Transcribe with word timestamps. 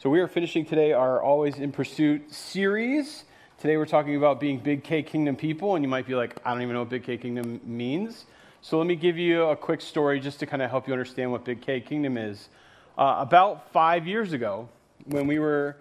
So, 0.00 0.08
we 0.10 0.20
are 0.20 0.28
finishing 0.28 0.64
today 0.64 0.92
our 0.92 1.20
Always 1.20 1.56
in 1.56 1.72
Pursuit 1.72 2.32
series. 2.32 3.24
Today, 3.58 3.76
we're 3.76 3.84
talking 3.84 4.14
about 4.14 4.38
being 4.38 4.60
Big 4.60 4.84
K 4.84 5.02
Kingdom 5.02 5.34
people, 5.34 5.74
and 5.74 5.84
you 5.84 5.88
might 5.88 6.06
be 6.06 6.14
like, 6.14 6.36
I 6.44 6.52
don't 6.52 6.62
even 6.62 6.74
know 6.74 6.82
what 6.82 6.88
Big 6.88 7.02
K 7.02 7.16
Kingdom 7.16 7.60
means. 7.64 8.24
So, 8.62 8.78
let 8.78 8.86
me 8.86 8.94
give 8.94 9.18
you 9.18 9.42
a 9.46 9.56
quick 9.56 9.80
story 9.80 10.20
just 10.20 10.38
to 10.38 10.46
kind 10.46 10.62
of 10.62 10.70
help 10.70 10.86
you 10.86 10.92
understand 10.92 11.32
what 11.32 11.44
Big 11.44 11.62
K 11.62 11.80
Kingdom 11.80 12.16
is. 12.16 12.48
Uh, 12.96 13.16
about 13.18 13.72
five 13.72 14.06
years 14.06 14.32
ago, 14.32 14.68
when 15.06 15.26
we 15.26 15.40
were, 15.40 15.76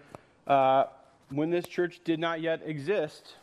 uh, 0.47 0.85
when 1.29 1.51
this 1.51 1.67
church 1.67 2.01
did 2.03 2.19
not 2.19 2.41
yet 2.41 2.63
exist, 2.65 3.35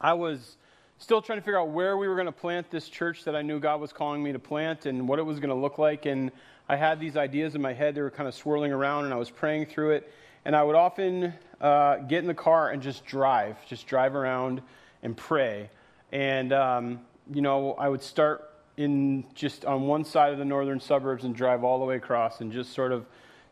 I 0.00 0.12
was 0.12 0.56
still 0.98 1.20
trying 1.20 1.40
to 1.40 1.42
figure 1.42 1.58
out 1.58 1.70
where 1.70 1.96
we 1.96 2.06
were 2.06 2.14
going 2.14 2.26
to 2.26 2.32
plant 2.32 2.70
this 2.70 2.88
church 2.88 3.24
that 3.24 3.34
I 3.34 3.42
knew 3.42 3.58
God 3.58 3.80
was 3.80 3.92
calling 3.92 4.22
me 4.22 4.30
to 4.30 4.38
plant 4.38 4.86
and 4.86 5.08
what 5.08 5.18
it 5.18 5.24
was 5.24 5.40
going 5.40 5.48
to 5.48 5.60
look 5.60 5.78
like. 5.78 6.06
And 6.06 6.30
I 6.68 6.76
had 6.76 6.98
these 6.98 7.16
ideas 7.16 7.54
in 7.54 7.60
my 7.60 7.74
head. 7.74 7.94
They 7.94 8.00
were 8.00 8.10
kind 8.10 8.28
of 8.28 8.34
swirling 8.34 8.72
around, 8.72 9.04
and 9.04 9.12
I 9.12 9.16
was 9.16 9.30
praying 9.30 9.66
through 9.66 9.92
it. 9.92 10.12
And 10.46 10.56
I 10.56 10.62
would 10.62 10.76
often 10.76 11.34
uh, 11.60 11.96
get 11.96 12.18
in 12.18 12.26
the 12.26 12.34
car 12.34 12.70
and 12.70 12.82
just 12.82 13.04
drive, 13.04 13.56
just 13.66 13.86
drive 13.86 14.14
around 14.14 14.62
and 15.02 15.16
pray. 15.16 15.70
And, 16.12 16.52
um, 16.52 17.00
you 17.32 17.42
know, 17.42 17.74
I 17.74 17.88
would 17.88 18.02
start 18.02 18.50
in 18.76 19.24
just 19.34 19.64
on 19.64 19.82
one 19.82 20.04
side 20.04 20.32
of 20.32 20.38
the 20.38 20.44
northern 20.44 20.80
suburbs 20.80 21.24
and 21.24 21.34
drive 21.34 21.64
all 21.64 21.78
the 21.78 21.84
way 21.84 21.96
across 21.96 22.40
and 22.40 22.52
just 22.52 22.72
sort 22.72 22.92
of 22.92 23.06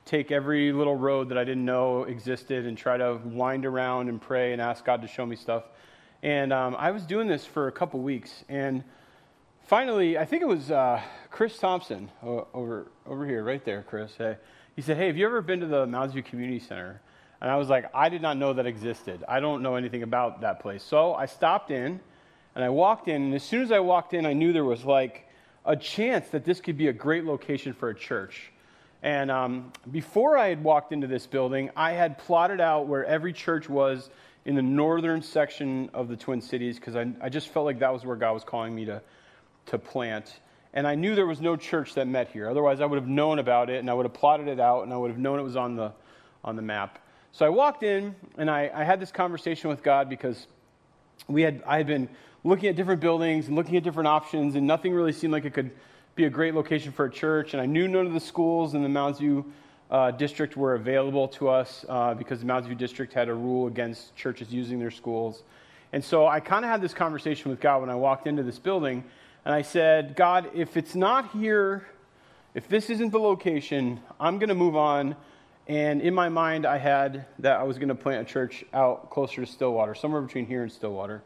take 0.05 0.33
every 0.33 0.73
little 0.73 0.97
road 0.97 1.29
that 1.29 1.39
I 1.39 1.45
didn't 1.45 1.65
know 1.65 2.05
existed 2.05 2.67
and 2.67 2.77
try 2.77 2.97
to 2.97 3.21
wind 3.25 3.65
around 3.65 4.09
and 4.09 4.21
pray 4.21 4.53
and 4.53 4.61
ask 4.61 4.85
God 4.85 5.03
to 5.03 5.09
show 5.09 5.25
me 5.25 5.37
stuff. 5.37 5.65
And 6.23 6.53
um, 6.53 6.77
I 6.79 6.91
was 6.91 7.05
doing 7.05 7.29
this 7.29 7.45
for 7.45 7.69
a 7.69 7.73
couple 7.73 8.01
weeks. 8.01 8.45
And 8.49 8.85
finally, 9.65 10.19
I 10.19 10.25
think 10.25 10.43
it 10.43 10.49
was 10.49 10.71
uh, 10.71 11.01
Chris 11.31 11.59
Thompson 11.59 12.11
over, 12.23 12.87
over 13.07 13.27
here, 13.27 13.43
right 13.45 13.65
there, 13.65 13.85
Chris. 13.89 14.13
Hey, 14.17 14.37
he 14.77 14.83
said, 14.83 14.97
Hey, 14.97 15.07
have 15.07 15.17
you 15.17 15.27
ever 15.27 15.43
been 15.43 15.61
to 15.61 15.67
the 15.67 15.87
Mounds 15.87 16.13
View 16.13 16.23
Community 16.23 16.59
Center? 16.59 17.01
And 17.41 17.51
I 17.51 17.57
was 17.57 17.69
like, 17.69 17.91
I 17.93 18.09
did 18.09 18.23
not 18.23 18.37
know 18.37 18.53
that 18.53 18.67
existed. 18.67 19.25
I 19.27 19.41
don't 19.41 19.63
know 19.63 19.75
anything 19.75 20.05
about 20.05 20.43
that 20.43 20.61
place. 20.61 20.83
So 20.83 21.13
I 21.15 21.27
stopped 21.27 21.71
in 21.71 21.99
and 22.55 22.65
I 22.65 22.69
walked 22.69 23.09
in. 23.09 23.23
And 23.23 23.35
as 23.35 23.43
soon 23.43 23.63
as 23.63 23.73
I 23.73 23.81
walked 23.81 24.15
in, 24.15 24.27
I 24.27 24.33
knew 24.33 24.53
there 24.53 24.65
was 24.65 24.85
like 24.85 25.29
a 25.65 25.75
chance 25.75 26.29
that 26.29 26.45
this 26.45 26.61
could 26.61 26.77
be 26.77 26.87
a 26.87 26.93
great 26.93 27.25
location 27.25 27.73
for 27.73 27.89
a 27.89 27.95
church. 27.95 28.53
And 29.03 29.31
um, 29.31 29.73
before 29.91 30.39
I 30.39 30.49
had 30.49 30.63
walked 30.63 30.93
into 30.93 31.09
this 31.09 31.27
building, 31.27 31.71
I 31.75 31.93
had 31.93 32.19
plotted 32.19 32.61
out 32.61 32.87
where 32.87 33.05
every 33.05 33.33
church 33.33 33.69
was 33.69 34.09
in 34.45 34.55
the 34.55 34.63
northern 34.63 35.23
section 35.23 35.91
of 35.93 36.09
the 36.09 36.17
Twin 36.17 36.41
Cities 36.41 36.77
because 36.77 36.95
I, 36.95 37.11
I 37.21 37.29
just 37.29 37.49
felt 37.49 37.67
like 37.67 37.81
that 37.81 37.93
was 37.93 38.05
where 38.05 38.17
God 38.17 38.33
was 38.33 38.45
calling 38.45 38.75
me 38.75 38.85
to, 38.85 39.03
to 39.67 39.79
plant. 39.79 40.41
And 40.75 40.87
I 40.87 40.95
knew 40.95 41.15
there 41.15 41.27
was 41.27 41.41
no 41.41 41.57
church 41.57 41.95
that 41.95 42.07
met 42.07 42.29
here. 42.29 42.49
Otherwise, 42.49 42.81
I 42.81 42.87
would 42.87 42.99
have 42.99 43.09
known 43.09 43.39
about 43.39 43.69
it 43.69 43.81
and 43.81 43.91
I 43.91 43.95
would 43.95 44.07
have 44.07 44.15
plotted 44.15 44.49
it 44.49 44.59
out 44.59 44.85
and 44.85 44.93
I 44.93 44.97
would 44.97 45.11
have 45.11 45.19
known 45.19 45.39
it 45.39 45.43
was 45.43 45.57
on 45.57 45.77
the, 45.77 45.93
on 46.45 46.57
the 46.57 46.63
map. 46.63 46.99
So 47.33 47.47
I 47.47 47.51
walked 47.51 47.83
in 47.83 48.15
and 48.39 48.51
I, 48.51 48.71
I 48.75 48.85
had 48.85 49.01
this 49.01 49.13
conversation 49.13 49.71
with 49.71 49.83
God 49.83 50.09
because 50.09 50.47
we 51.29 51.43
had, 51.43 51.63
I 51.67 51.77
had 51.77 51.87
been 51.87 52.09
looking 52.45 52.69
at 52.69 52.77
different 52.77 53.01
buildings 53.01 53.47
and 53.47 53.57
looking 53.57 53.77
at 53.77 53.83
different 53.83 54.09
options, 54.09 54.55
and 54.55 54.67
nothing 54.67 54.93
really 54.93 55.13
seemed 55.13 55.33
like 55.33 55.45
it 55.45 55.55
could 55.55 55.71
be 56.15 56.25
a 56.25 56.31
great 56.31 56.55
location 56.55 56.93
for 56.93 57.07
a 57.07 57.11
church. 57.11 57.55
And 57.55 57.63
I 57.63 57.67
knew 57.67 57.89
none 57.89 58.07
of 58.07 58.13
the 58.13 58.21
schools 58.21 58.75
in 58.75 58.83
the 58.83 58.89
Mounds 58.89 59.19
View 59.19 59.51
uh, 59.91 60.11
district 60.11 60.57
were 60.57 60.75
available 60.75 61.29
to 61.29 61.49
us 61.49 61.85
uh, 61.89 62.15
because 62.15 62.41
the 62.41 62.47
Mounds 62.47 62.67
View 62.67 62.77
district 62.77 63.13
had 63.13 63.29
a 63.29 63.35
rule 63.35 63.67
against 63.67 64.15
churches 64.17 64.53
using 64.53 64.79
their 64.79 64.91
schools. 64.91 65.43
And 65.93 66.03
so 66.03 66.27
I 66.27 66.41
kind 66.41 66.65
of 66.65 66.71
had 66.71 66.81
this 66.81 66.95
conversation 66.95 67.51
with 67.51 67.61
God 67.61 67.83
when 67.83 67.91
I 67.91 67.95
walked 67.95 68.27
into 68.27 68.43
this 68.43 68.59
building, 68.59 69.05
and 69.45 69.55
I 69.55 69.63
said, 69.63 70.15
God, 70.15 70.51
if 70.55 70.77
it's 70.77 70.95
not 70.95 71.33
here, 71.33 71.87
if 72.55 72.69
this 72.69 72.91
isn't 72.91 73.11
the 73.11 73.19
location, 73.19 74.01
I'm 74.21 74.39
going 74.39 74.51
to 74.51 74.55
move 74.55 74.77
on. 74.77 75.17
And 75.67 76.01
in 76.01 76.15
my 76.15 76.29
mind, 76.29 76.67
I 76.67 76.79
had 76.79 77.27
that 77.41 77.59
I 77.59 77.63
was 77.63 77.79
going 77.79 77.89
to 77.89 77.95
plant 77.95 78.29
a 78.29 78.33
church 78.33 78.65
out 78.73 79.11
closer 79.11 79.45
to 79.45 79.47
Stillwater, 79.51 79.95
somewhere 79.95 80.21
between 80.21 80.47
here 80.47 80.63
and 80.63 80.71
Stillwater. 80.71 81.23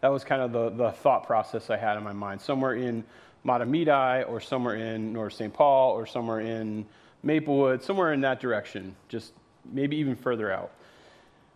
That 0.00 0.08
was 0.08 0.24
kind 0.24 0.42
of 0.42 0.52
the, 0.52 0.70
the 0.70 0.92
thought 0.92 1.26
process 1.26 1.70
I 1.70 1.76
had 1.76 1.96
in 1.96 2.02
my 2.02 2.12
mind, 2.12 2.40
somewhere 2.40 2.74
in 2.74 3.04
Mahtomedi 3.44 4.28
or 4.28 4.40
somewhere 4.40 4.76
in 4.76 5.12
North 5.12 5.34
St. 5.34 5.52
Paul 5.52 5.92
or 5.92 6.06
somewhere 6.06 6.40
in 6.40 6.86
Maplewood, 7.22 7.82
somewhere 7.82 8.12
in 8.12 8.20
that 8.22 8.40
direction, 8.40 8.96
just 9.08 9.32
maybe 9.70 9.96
even 9.96 10.16
further 10.16 10.50
out. 10.50 10.72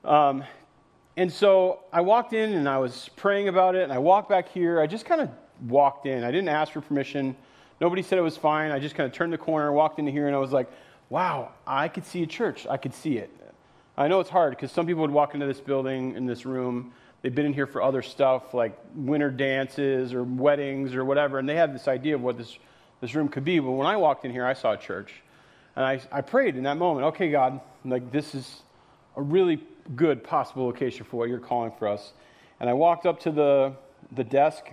Um, 0.05 0.45
and 1.17 1.33
so 1.33 1.81
I 1.93 2.03
walked 2.03 2.33
in 2.33 2.53
and 2.53 2.69
I 2.69 2.79
was 2.79 3.09
praying 3.17 3.49
about 3.49 3.75
it, 3.75 3.83
and 3.83 3.93
I 3.93 3.99
walked 3.99 4.29
back 4.29 4.49
here. 4.49 4.81
I 4.81 4.87
just 4.87 5.07
kind 5.07 5.21
of 5.21 5.31
walked 5.69 6.07
in. 6.07 6.25
I 6.25 6.31
didn't 6.31 6.49
ask 6.49 6.73
for 6.73 6.81
permission. 6.81 7.37
Nobody 7.81 8.03
said 8.03 8.19
it 8.19 8.23
was 8.23 8.37
fine. 8.37 8.71
I 8.71 8.79
just 8.79 8.95
kind 8.95 9.07
of 9.07 9.13
turned 9.15 9.33
the 9.33 9.39
corner, 9.39 9.73
walked 9.73 9.99
into 9.99 10.13
here, 10.13 10.27
and 10.27 10.35
I 10.35 10.39
was 10.39 10.53
like, 10.53 10.71
wow, 11.11 11.53
I 11.67 11.89
could 11.89 12.05
see 12.05 12.23
a 12.23 12.27
church. 12.27 12.67
I 12.69 12.77
could 12.77 12.95
see 12.95 13.19
it. 13.19 13.31
I 13.97 14.09
know 14.09 14.21
it's 14.21 14.31
hard 14.31 14.51
because 14.51 14.73
some 14.73 14.87
people 14.87 15.03
would 15.03 15.11
walk 15.11 15.35
into 15.35 15.47
this 15.47 15.61
building, 15.61 16.17
in 16.17 16.27
this 16.27 16.45
room. 16.45 16.93
They've 17.23 17.35
been 17.35 17.47
in 17.47 17.53
here 17.53 17.67
for 17.67 17.83
other 17.83 18.03
stuff 18.03 18.53
like 18.53 18.77
winter 18.95 19.31
dances 19.31 20.13
or 20.13 20.25
weddings 20.25 20.95
or 20.95 21.05
whatever, 21.05 21.39
and 21.39 21.49
they 21.49 21.55
had 21.55 21.75
this 21.75 21.89
idea 21.89 22.15
of 22.17 22.23
what 22.23 22.37
this, 22.37 22.59
this 23.01 23.15
room 23.15 23.29
could 23.29 23.45
be. 23.45 23.61
But 23.61 23.71
when 23.73 23.87
I 23.87 23.97
walked 23.97 24.25
in 24.25 24.33
here, 24.33 24.45
I 24.45 24.55
saw 24.55 24.73
a 24.73 24.77
church. 24.77 25.13
And 25.77 25.85
I, 25.85 26.01
I 26.13 26.21
prayed 26.21 26.57
in 26.57 26.65
that 26.65 26.77
moment, 26.77 27.07
okay, 27.07 27.31
God, 27.31 27.61
like 27.85 28.11
this 28.13 28.35
is 28.35 28.63
a 29.17 29.23
really 29.23 29.61
good 29.95 30.25
possible 30.25 30.67
location 30.67 31.05
for 31.05 31.17
what 31.17 31.29
you're 31.29 31.39
calling 31.39 31.73
for 31.79 31.89
us. 31.89 32.13
And 32.61 32.69
I 32.69 32.73
walked 32.73 33.07
up 33.07 33.21
to 33.21 33.31
the, 33.31 33.75
the 34.13 34.25
desk 34.25 34.67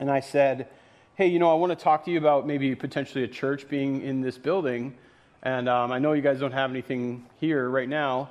and 0.00 0.10
I 0.10 0.20
said, 0.20 0.68
hey, 1.16 1.26
you 1.26 1.38
know, 1.38 1.50
I 1.50 1.54
want 1.54 1.76
to 1.76 1.82
talk 1.82 2.04
to 2.04 2.10
you 2.10 2.18
about 2.18 2.46
maybe 2.46 2.74
potentially 2.74 3.24
a 3.24 3.28
church 3.28 3.68
being 3.68 4.02
in 4.02 4.20
this 4.20 4.38
building. 4.38 4.96
And 5.42 5.68
um, 5.68 5.90
I 5.90 5.98
know 5.98 6.12
you 6.12 6.22
guys 6.22 6.38
don't 6.38 6.52
have 6.52 6.70
anything 6.70 7.26
here 7.40 7.68
right 7.68 7.88
now, 7.88 8.30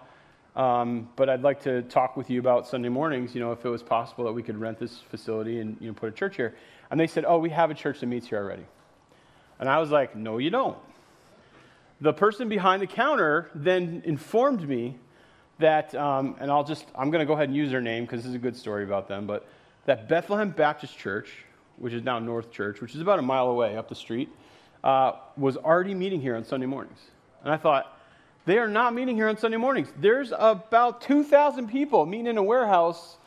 um, 0.55 1.09
but 1.15 1.29
I'd 1.29 1.41
like 1.41 1.61
to 1.63 1.81
talk 1.83 2.15
with 2.15 2.29
you 2.29 2.39
about 2.39 2.67
Sunday 2.67 2.89
mornings, 2.89 3.35
you 3.35 3.41
know, 3.41 3.51
if 3.51 3.65
it 3.65 3.69
was 3.69 3.83
possible 3.83 4.23
that 4.25 4.31
we 4.31 4.41
could 4.41 4.57
rent 4.57 4.79
this 4.79 4.99
facility 4.99 5.59
and, 5.59 5.75
you 5.81 5.87
know, 5.87 5.93
put 5.93 6.09
a 6.09 6.11
church 6.11 6.37
here. 6.37 6.55
And 6.89 6.99
they 6.99 7.07
said, 7.07 7.25
oh, 7.27 7.37
we 7.37 7.49
have 7.49 7.71
a 7.71 7.73
church 7.73 7.99
that 7.99 8.07
meets 8.07 8.27
here 8.27 8.39
already. 8.39 8.65
And 9.59 9.67
I 9.67 9.79
was 9.79 9.89
like, 9.89 10.15
no, 10.15 10.37
you 10.37 10.49
don't. 10.49 10.77
The 11.99 12.13
person 12.13 12.47
behind 12.47 12.81
the 12.81 12.87
counter 12.87 13.49
then 13.55 14.03
informed 14.05 14.67
me 14.67 14.97
that, 15.59 15.93
um, 15.95 16.35
and 16.39 16.51
I'll 16.51 16.63
just, 16.63 16.85
I'm 16.95 17.09
going 17.09 17.19
to 17.19 17.25
go 17.25 17.33
ahead 17.33 17.49
and 17.49 17.55
use 17.55 17.71
their 17.71 17.81
name 17.81 18.05
because 18.05 18.21
this 18.21 18.29
is 18.29 18.35
a 18.35 18.39
good 18.39 18.55
story 18.55 18.83
about 18.83 19.07
them, 19.07 19.25
but 19.27 19.47
that 19.85 20.07
Bethlehem 20.07 20.51
Baptist 20.51 20.97
Church, 20.97 21.29
which 21.77 21.93
is 21.93 22.03
now 22.03 22.19
North 22.19 22.51
Church, 22.51 22.81
which 22.81 22.95
is 22.95 23.01
about 23.01 23.19
a 23.19 23.21
mile 23.21 23.47
away 23.47 23.77
up 23.77 23.89
the 23.89 23.95
street, 23.95 24.29
uh, 24.83 25.13
was 25.35 25.57
already 25.57 25.93
meeting 25.93 26.21
here 26.21 26.35
on 26.35 26.43
Sunday 26.43 26.65
mornings. 26.65 26.99
And 27.43 27.53
I 27.53 27.57
thought, 27.57 27.97
they 28.45 28.59
are 28.59 28.67
not 28.67 28.93
meeting 28.93 29.17
here 29.17 29.27
on 29.27 29.37
Sunday 29.37 29.57
mornings. 29.57 29.91
There's 29.99 30.31
about 30.37 31.01
2,000 31.01 31.67
people 31.67 32.05
meeting 32.05 32.27
in 32.27 32.37
a 32.37 32.43
warehouse 32.43 33.17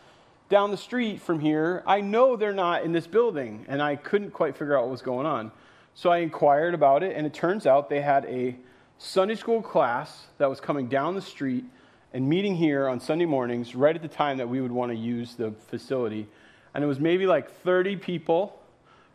down 0.48 0.70
the 0.70 0.78
street 0.78 1.20
from 1.20 1.40
here. 1.40 1.82
I 1.86 2.00
know 2.00 2.36
they're 2.36 2.52
not 2.54 2.84
in 2.84 2.92
this 2.92 3.06
building, 3.06 3.66
and 3.68 3.82
I 3.82 3.96
couldn't 3.96 4.30
quite 4.30 4.56
figure 4.56 4.76
out 4.76 4.84
what 4.84 4.90
was 4.90 5.02
going 5.02 5.26
on. 5.26 5.52
So 5.94 6.10
I 6.10 6.18
inquired 6.18 6.72
about 6.72 7.02
it, 7.02 7.14
and 7.16 7.26
it 7.26 7.34
turns 7.34 7.66
out 7.66 7.90
they 7.90 8.00
had 8.00 8.24
a 8.24 8.56
Sunday 8.96 9.34
school 9.34 9.60
class 9.60 10.26
that 10.38 10.48
was 10.48 10.58
coming 10.58 10.88
down 10.88 11.14
the 11.14 11.22
street 11.22 11.64
and 12.12 12.28
meeting 12.28 12.56
here 12.56 12.88
on 12.88 12.98
Sunday 12.98 13.26
mornings 13.26 13.74
right 13.74 13.94
at 13.94 14.02
the 14.02 14.08
time 14.08 14.38
that 14.38 14.48
we 14.48 14.60
would 14.60 14.72
want 14.72 14.90
to 14.90 14.96
use 14.96 15.34
the 15.34 15.52
facility. 15.68 16.26
And 16.74 16.84
it 16.84 16.86
was 16.86 17.00
maybe 17.00 17.26
like 17.26 17.50
30 17.62 17.96
people, 17.96 18.58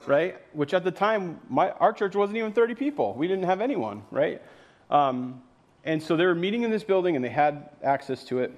right? 0.06 0.38
Which 0.54 0.74
at 0.74 0.84
the 0.84 0.92
time, 0.92 1.40
my, 1.50 1.72
our 1.72 1.94
church 1.94 2.16
wasn't 2.16 2.38
even 2.38 2.52
30 2.52 2.76
people. 2.76 3.14
We 3.14 3.28
didn't 3.28 3.46
have 3.46 3.62
anyone, 3.62 4.04
right? 4.12 4.42
Um, 4.90 5.42
and 5.84 6.02
so 6.02 6.18
they 6.18 6.26
were 6.26 6.36
meeting 6.36 6.64
in 6.64 6.72
this 6.72 6.84
building 6.84 7.16
and 7.16 7.24
they 7.24 7.30
had 7.30 7.70
access 7.84 8.24
to 8.26 8.40
it. 8.40 8.52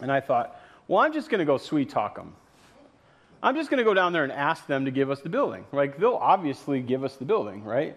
And 0.00 0.10
I 0.10 0.20
thought, 0.20 0.60
well, 0.88 1.00
I'm 1.00 1.12
just 1.12 1.30
going 1.30 1.38
to 1.38 1.44
go 1.44 1.56
sweet 1.56 1.88
talk 1.88 2.16
them. 2.16 2.34
I'm 3.42 3.54
just 3.54 3.70
going 3.70 3.78
to 3.78 3.84
go 3.84 3.94
down 3.94 4.12
there 4.12 4.24
and 4.24 4.32
ask 4.32 4.66
them 4.66 4.84
to 4.84 4.90
give 4.90 5.10
us 5.10 5.20
the 5.20 5.28
building. 5.28 5.64
Like, 5.72 5.98
they'll 5.98 6.14
obviously 6.14 6.80
give 6.80 7.04
us 7.04 7.16
the 7.16 7.24
building, 7.24 7.64
right? 7.64 7.96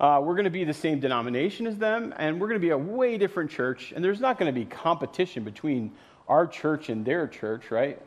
Uh, 0.00 0.20
we're 0.20 0.34
going 0.34 0.44
to 0.44 0.50
be 0.50 0.64
the 0.64 0.74
same 0.74 0.98
denomination 0.98 1.66
as 1.68 1.76
them, 1.76 2.12
and 2.16 2.40
we're 2.40 2.48
going 2.48 2.60
to 2.60 2.66
be 2.66 2.70
a 2.70 2.78
way 2.78 3.16
different 3.16 3.50
church, 3.50 3.92
and 3.94 4.04
there's 4.04 4.18
not 4.18 4.38
going 4.38 4.52
to 4.52 4.58
be 4.58 4.64
competition 4.64 5.44
between 5.44 5.92
our 6.26 6.46
church 6.46 6.88
and 6.88 7.04
their 7.04 7.28
church, 7.28 7.70
right? 7.70 8.00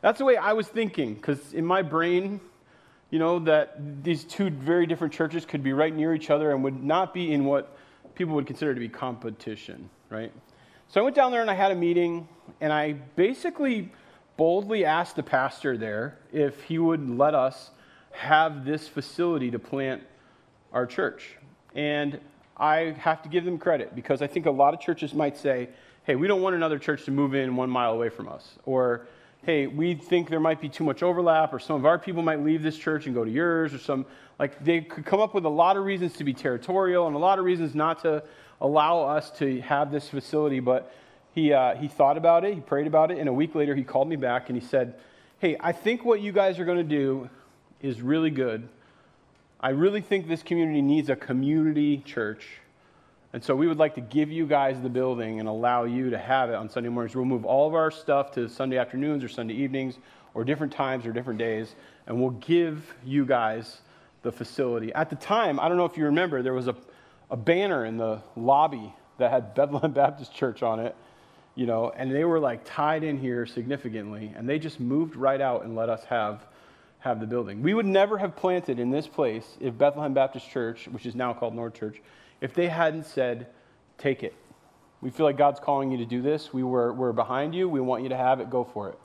That's 0.00 0.18
the 0.18 0.24
way 0.24 0.36
I 0.36 0.52
was 0.52 0.68
thinking, 0.68 1.14
because 1.14 1.52
in 1.52 1.66
my 1.66 1.82
brain, 1.82 2.40
you 3.10 3.18
know, 3.18 3.38
that 3.40 4.04
these 4.04 4.24
two 4.24 4.50
very 4.50 4.86
different 4.86 5.12
churches 5.12 5.44
could 5.44 5.62
be 5.62 5.72
right 5.72 5.94
near 5.94 6.14
each 6.14 6.30
other 6.30 6.52
and 6.52 6.62
would 6.64 6.82
not 6.82 7.12
be 7.14 7.32
in 7.32 7.44
what 7.44 7.76
people 8.14 8.34
would 8.34 8.46
consider 8.46 8.74
to 8.74 8.80
be 8.80 8.88
competition, 8.88 9.88
right? 10.10 10.32
So 10.88 11.00
I 11.00 11.04
went 11.04 11.16
down 11.16 11.32
there 11.32 11.40
and 11.40 11.50
I 11.50 11.54
had 11.54 11.72
a 11.72 11.74
meeting, 11.74 12.28
and 12.60 12.72
I 12.72 12.92
basically 12.92 13.90
boldly 14.36 14.84
asked 14.84 15.16
the 15.16 15.22
pastor 15.22 15.76
there 15.76 16.18
if 16.32 16.62
he 16.62 16.78
would 16.78 17.08
let 17.08 17.34
us 17.34 17.70
have 18.12 18.64
this 18.64 18.86
facility 18.86 19.50
to 19.50 19.58
plant 19.58 20.02
our 20.72 20.86
church. 20.86 21.36
And 21.74 22.20
I 22.56 22.96
have 22.98 23.22
to 23.22 23.28
give 23.28 23.44
them 23.44 23.58
credit 23.58 23.94
because 23.94 24.22
I 24.22 24.26
think 24.26 24.46
a 24.46 24.50
lot 24.50 24.74
of 24.74 24.80
churches 24.80 25.12
might 25.12 25.36
say, 25.36 25.70
hey, 26.04 26.14
we 26.14 26.28
don't 26.28 26.40
want 26.40 26.56
another 26.56 26.78
church 26.78 27.04
to 27.04 27.10
move 27.10 27.34
in 27.34 27.56
one 27.56 27.68
mile 27.68 27.92
away 27.92 28.08
from 28.08 28.28
us. 28.28 28.58
Or, 28.64 29.06
hey, 29.44 29.66
we 29.66 29.94
think 29.94 30.28
there 30.28 30.40
might 30.40 30.60
be 30.60 30.68
too 30.68 30.84
much 30.84 31.02
overlap, 31.02 31.52
or 31.54 31.58
some 31.58 31.76
of 31.76 31.86
our 31.86 31.98
people 31.98 32.22
might 32.22 32.40
leave 32.40 32.62
this 32.62 32.76
church 32.76 33.06
and 33.06 33.14
go 33.14 33.24
to 33.24 33.30
yours, 33.30 33.72
or 33.72 33.78
some, 33.78 34.04
like, 34.38 34.62
they 34.64 34.80
could 34.80 35.04
come 35.04 35.20
up 35.20 35.34
with 35.34 35.44
a 35.44 35.48
lot 35.48 35.76
of 35.76 35.84
reasons 35.84 36.14
to 36.14 36.24
be 36.24 36.34
territorial 36.34 37.06
and 37.06 37.16
a 37.16 37.18
lot 37.18 37.38
of 37.38 37.44
reasons 37.44 37.74
not 37.74 38.02
to 38.02 38.22
allow 38.60 39.00
us 39.00 39.30
to 39.30 39.60
have 39.62 39.90
this 39.90 40.08
facility. 40.08 40.60
But 40.60 40.92
he, 41.34 41.52
uh, 41.52 41.76
he 41.76 41.88
thought 41.88 42.16
about 42.16 42.44
it, 42.44 42.54
he 42.54 42.60
prayed 42.60 42.86
about 42.86 43.10
it, 43.10 43.18
and 43.18 43.28
a 43.28 43.32
week 43.32 43.54
later 43.54 43.74
he 43.74 43.84
called 43.84 44.08
me 44.08 44.16
back 44.16 44.50
and 44.50 44.60
he 44.60 44.66
said, 44.66 44.94
hey, 45.38 45.56
I 45.60 45.72
think 45.72 46.04
what 46.04 46.20
you 46.20 46.32
guys 46.32 46.58
are 46.58 46.64
going 46.64 46.78
to 46.78 46.84
do 46.84 47.30
is 47.80 48.02
really 48.02 48.30
good. 48.30 48.68
I 49.60 49.70
really 49.70 50.00
think 50.00 50.26
this 50.26 50.42
community 50.42 50.82
needs 50.82 51.08
a 51.10 51.16
community 51.16 51.98
church. 51.98 52.46
And 53.32 53.44
so 53.44 53.54
we 53.54 53.66
would 53.66 53.78
like 53.78 53.94
to 53.96 54.00
give 54.00 54.30
you 54.30 54.46
guys 54.46 54.80
the 54.80 54.88
building 54.88 55.38
and 55.38 55.48
allow 55.48 55.84
you 55.84 56.10
to 56.10 56.18
have 56.18 56.48
it 56.48 56.54
on 56.54 56.70
Sunday 56.70 56.88
mornings. 56.88 57.14
We'll 57.14 57.26
move 57.26 57.44
all 57.44 57.68
of 57.68 57.74
our 57.74 57.90
stuff 57.90 58.32
to 58.32 58.48
Sunday 58.48 58.78
afternoons 58.78 59.22
or 59.22 59.28
Sunday 59.28 59.54
evenings 59.54 59.98
or 60.32 60.44
different 60.44 60.72
times 60.72 61.04
or 61.04 61.12
different 61.12 61.38
days, 61.38 61.74
and 62.06 62.20
we'll 62.20 62.30
give 62.30 62.94
you 63.04 63.26
guys 63.26 63.80
the 64.22 64.32
facility. 64.32 64.92
At 64.94 65.10
the 65.10 65.16
time, 65.16 65.60
I 65.60 65.68
don't 65.68 65.76
know 65.76 65.84
if 65.84 65.96
you 65.96 66.04
remember, 66.04 66.42
there 66.42 66.54
was 66.54 66.68
a, 66.68 66.76
a 67.30 67.36
banner 67.36 67.84
in 67.84 67.96
the 67.96 68.22
lobby 68.36 68.94
that 69.18 69.30
had 69.30 69.54
Bethlehem 69.54 69.92
Baptist 69.92 70.34
Church 70.34 70.62
on 70.62 70.80
it, 70.80 70.94
you 71.54 71.66
know, 71.66 71.90
and 71.90 72.14
they 72.14 72.24
were 72.24 72.38
like 72.38 72.62
tied 72.64 73.04
in 73.04 73.18
here 73.18 73.46
significantly, 73.46 74.32
and 74.36 74.48
they 74.48 74.58
just 74.58 74.80
moved 74.80 75.16
right 75.16 75.40
out 75.40 75.64
and 75.64 75.76
let 75.76 75.88
us 75.88 76.04
have 76.04 76.46
have 77.00 77.20
the 77.20 77.26
building. 77.26 77.62
We 77.62 77.74
would 77.74 77.86
never 77.86 78.18
have 78.18 78.34
planted 78.34 78.80
in 78.80 78.90
this 78.90 79.06
place 79.06 79.56
if 79.60 79.76
Bethlehem 79.78 80.14
Baptist 80.14 80.50
Church, 80.50 80.88
which 80.88 81.06
is 81.06 81.14
now 81.14 81.32
called 81.32 81.54
North 81.54 81.74
Church, 81.74 82.00
if 82.40 82.54
they 82.54 82.68
hadn't 82.68 83.06
said, 83.06 83.48
take 83.96 84.22
it. 84.22 84.34
We 85.00 85.10
feel 85.10 85.26
like 85.26 85.36
God's 85.36 85.60
calling 85.60 85.90
you 85.90 85.98
to 85.98 86.06
do 86.06 86.22
this. 86.22 86.52
We 86.52 86.62
were, 86.62 86.92
we're 86.92 87.12
behind 87.12 87.54
you. 87.54 87.68
We 87.68 87.80
want 87.80 88.02
you 88.02 88.08
to 88.08 88.16
have 88.16 88.40
it. 88.40 88.50
Go 88.50 88.64
for 88.64 88.88
it. 88.88 88.98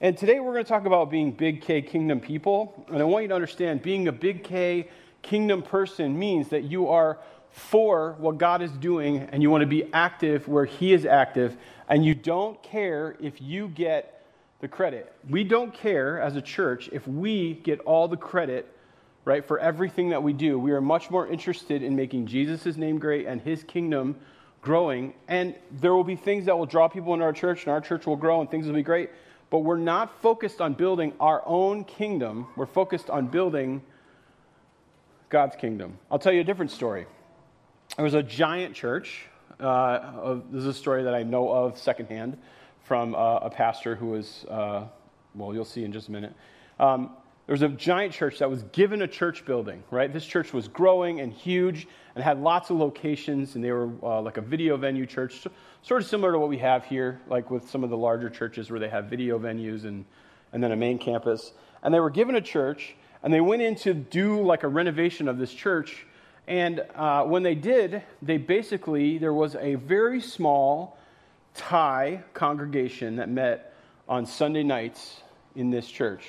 And 0.00 0.16
today 0.16 0.40
we're 0.40 0.52
going 0.52 0.64
to 0.64 0.68
talk 0.68 0.84
about 0.84 1.10
being 1.10 1.32
big 1.32 1.62
K 1.62 1.80
kingdom 1.80 2.20
people. 2.20 2.84
And 2.88 2.98
I 2.98 3.04
want 3.04 3.22
you 3.22 3.28
to 3.28 3.34
understand 3.34 3.80
being 3.82 4.08
a 4.08 4.12
big 4.12 4.44
K 4.44 4.88
kingdom 5.22 5.62
person 5.62 6.18
means 6.18 6.48
that 6.48 6.64
you 6.64 6.88
are 6.88 7.18
for 7.50 8.14
what 8.18 8.36
God 8.36 8.60
is 8.60 8.70
doing 8.72 9.20
and 9.32 9.42
you 9.42 9.50
want 9.50 9.62
to 9.62 9.66
be 9.66 9.90
active 9.94 10.46
where 10.46 10.66
He 10.66 10.92
is 10.92 11.06
active. 11.06 11.56
And 11.88 12.04
you 12.04 12.14
don't 12.14 12.62
care 12.62 13.16
if 13.20 13.40
you 13.40 13.68
get 13.68 14.26
the 14.60 14.68
credit. 14.68 15.12
We 15.30 15.44
don't 15.44 15.72
care 15.72 16.20
as 16.20 16.36
a 16.36 16.42
church 16.42 16.90
if 16.92 17.08
we 17.08 17.54
get 17.54 17.80
all 17.80 18.08
the 18.08 18.16
credit, 18.18 18.75
right, 19.26 19.44
for 19.44 19.58
everything 19.58 20.10
that 20.10 20.22
we 20.22 20.32
do. 20.32 20.56
We 20.56 20.70
are 20.70 20.80
much 20.80 21.10
more 21.10 21.26
interested 21.26 21.82
in 21.82 21.96
making 21.96 22.26
Jesus' 22.26 22.76
name 22.76 22.98
great 22.98 23.26
and 23.26 23.40
his 23.40 23.64
kingdom 23.64 24.16
growing. 24.62 25.14
And 25.26 25.56
there 25.72 25.92
will 25.92 26.04
be 26.04 26.14
things 26.14 26.46
that 26.46 26.56
will 26.56 26.64
draw 26.64 26.86
people 26.88 27.12
into 27.12 27.26
our 27.26 27.32
church, 27.32 27.64
and 27.64 27.72
our 27.72 27.80
church 27.80 28.06
will 28.06 28.16
grow, 28.16 28.40
and 28.40 28.48
things 28.48 28.66
will 28.66 28.74
be 28.74 28.84
great. 28.84 29.10
But 29.50 29.58
we're 29.58 29.78
not 29.78 30.22
focused 30.22 30.60
on 30.60 30.74
building 30.74 31.12
our 31.18 31.42
own 31.44 31.84
kingdom, 31.84 32.46
we're 32.56 32.66
focused 32.66 33.10
on 33.10 33.26
building 33.26 33.82
God's 35.28 35.56
kingdom. 35.56 35.98
I'll 36.08 36.20
tell 36.20 36.32
you 36.32 36.40
a 36.40 36.44
different 36.44 36.70
story. 36.70 37.06
There 37.96 38.04
was 38.04 38.14
a 38.14 38.22
giant 38.22 38.76
church. 38.76 39.26
Uh, 39.58 40.38
this 40.52 40.60
is 40.60 40.66
a 40.66 40.74
story 40.74 41.02
that 41.02 41.14
I 41.14 41.24
know 41.24 41.50
of 41.50 41.78
secondhand 41.78 42.38
from 42.84 43.16
uh, 43.16 43.38
a 43.38 43.50
pastor 43.50 43.96
who 43.96 44.06
was, 44.06 44.44
uh, 44.48 44.84
well, 45.34 45.52
you'll 45.52 45.64
see 45.64 45.82
in 45.82 45.92
just 45.92 46.06
a 46.08 46.12
minute. 46.12 46.34
Um, 46.78 47.10
there 47.46 47.52
was 47.52 47.62
a 47.62 47.68
giant 47.68 48.12
church 48.12 48.40
that 48.40 48.50
was 48.50 48.64
given 48.72 49.02
a 49.02 49.06
church 49.06 49.44
building, 49.44 49.84
right? 49.92 50.12
This 50.12 50.26
church 50.26 50.52
was 50.52 50.66
growing 50.66 51.20
and 51.20 51.32
huge 51.32 51.86
and 52.16 52.24
had 52.24 52.40
lots 52.40 52.70
of 52.70 52.76
locations, 52.76 53.54
and 53.54 53.62
they 53.62 53.70
were 53.70 53.88
uh, 54.02 54.20
like 54.20 54.36
a 54.36 54.40
video 54.40 54.76
venue 54.76 55.06
church, 55.06 55.46
sort 55.82 56.02
of 56.02 56.08
similar 56.08 56.32
to 56.32 56.40
what 56.40 56.48
we 56.48 56.58
have 56.58 56.84
here, 56.84 57.20
like 57.28 57.48
with 57.48 57.70
some 57.70 57.84
of 57.84 57.90
the 57.90 57.96
larger 57.96 58.28
churches 58.28 58.68
where 58.68 58.80
they 58.80 58.88
have 58.88 59.04
video 59.04 59.38
venues 59.38 59.84
and, 59.84 60.04
and 60.52 60.60
then 60.60 60.72
a 60.72 60.76
main 60.76 60.98
campus. 60.98 61.52
And 61.84 61.94
they 61.94 62.00
were 62.00 62.10
given 62.10 62.34
a 62.34 62.40
church, 62.40 62.96
and 63.22 63.32
they 63.32 63.40
went 63.40 63.62
in 63.62 63.76
to 63.76 63.94
do 63.94 64.42
like 64.42 64.64
a 64.64 64.68
renovation 64.68 65.28
of 65.28 65.38
this 65.38 65.52
church. 65.52 66.04
And 66.48 66.84
uh, 66.96 67.24
when 67.24 67.44
they 67.44 67.54
did, 67.54 68.02
they 68.22 68.38
basically, 68.38 69.18
there 69.18 69.34
was 69.34 69.54
a 69.54 69.76
very 69.76 70.20
small 70.20 70.98
Thai 71.54 72.24
congregation 72.34 73.16
that 73.16 73.28
met 73.28 73.72
on 74.08 74.26
Sunday 74.26 74.64
nights 74.64 75.20
in 75.54 75.70
this 75.70 75.86
church. 75.86 76.24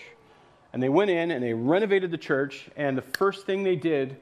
And 0.77 0.83
they 0.83 0.89
went 0.89 1.09
in 1.09 1.31
and 1.31 1.44
they 1.44 1.56
renovated 1.56 2.12
the 2.12 2.19
church, 2.19 2.69
and 2.75 2.95
the 2.95 3.01
first 3.01 3.47
thing 3.47 3.63
they 3.63 3.75
did 3.75 4.15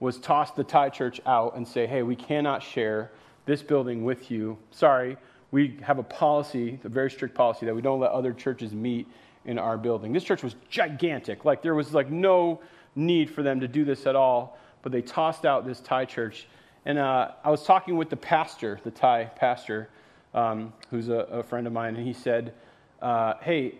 was 0.00 0.18
toss 0.18 0.50
the 0.50 0.62
Thai 0.62 0.90
church 0.90 1.18
out 1.24 1.56
and 1.56 1.66
say, 1.66 1.86
hey, 1.86 2.02
we 2.02 2.14
cannot 2.14 2.62
share 2.62 3.10
this 3.46 3.62
building 3.62 4.04
with 4.04 4.30
you. 4.30 4.58
Sorry, 4.70 5.16
we 5.50 5.78
have 5.80 5.98
a 5.98 6.02
policy, 6.02 6.78
a 6.84 6.90
very 6.90 7.10
strict 7.10 7.34
policy, 7.34 7.64
that 7.64 7.74
we 7.74 7.80
don't 7.80 8.00
let 8.00 8.10
other 8.10 8.34
churches 8.34 8.74
meet 8.74 9.08
in 9.46 9.58
our 9.58 9.78
building. 9.78 10.12
This 10.12 10.24
church 10.24 10.42
was 10.42 10.56
gigantic. 10.68 11.46
Like, 11.46 11.62
there 11.62 11.74
was 11.74 11.94
like 11.94 12.10
no 12.10 12.60
need 12.94 13.30
for 13.30 13.42
them 13.42 13.58
to 13.60 13.66
do 13.66 13.86
this 13.86 14.04
at 14.04 14.14
all, 14.14 14.58
but 14.82 14.92
they 14.92 15.00
tossed 15.00 15.46
out 15.46 15.64
this 15.64 15.80
Thai 15.80 16.04
church. 16.04 16.48
And 16.84 16.98
uh, 16.98 17.30
I 17.42 17.50
was 17.50 17.64
talking 17.64 17.96
with 17.96 18.10
the 18.10 18.18
pastor, 18.18 18.78
the 18.84 18.90
Thai 18.90 19.24
pastor, 19.36 19.88
um, 20.34 20.74
who's 20.90 21.08
a, 21.08 21.14
a, 21.14 21.42
friend 21.42 21.66
of 21.66 21.72
mine, 21.72 21.96
and 21.96 22.06
he 22.06 22.12
said, 22.12 22.52
uh, 23.00 23.36
Hey, 23.40 23.76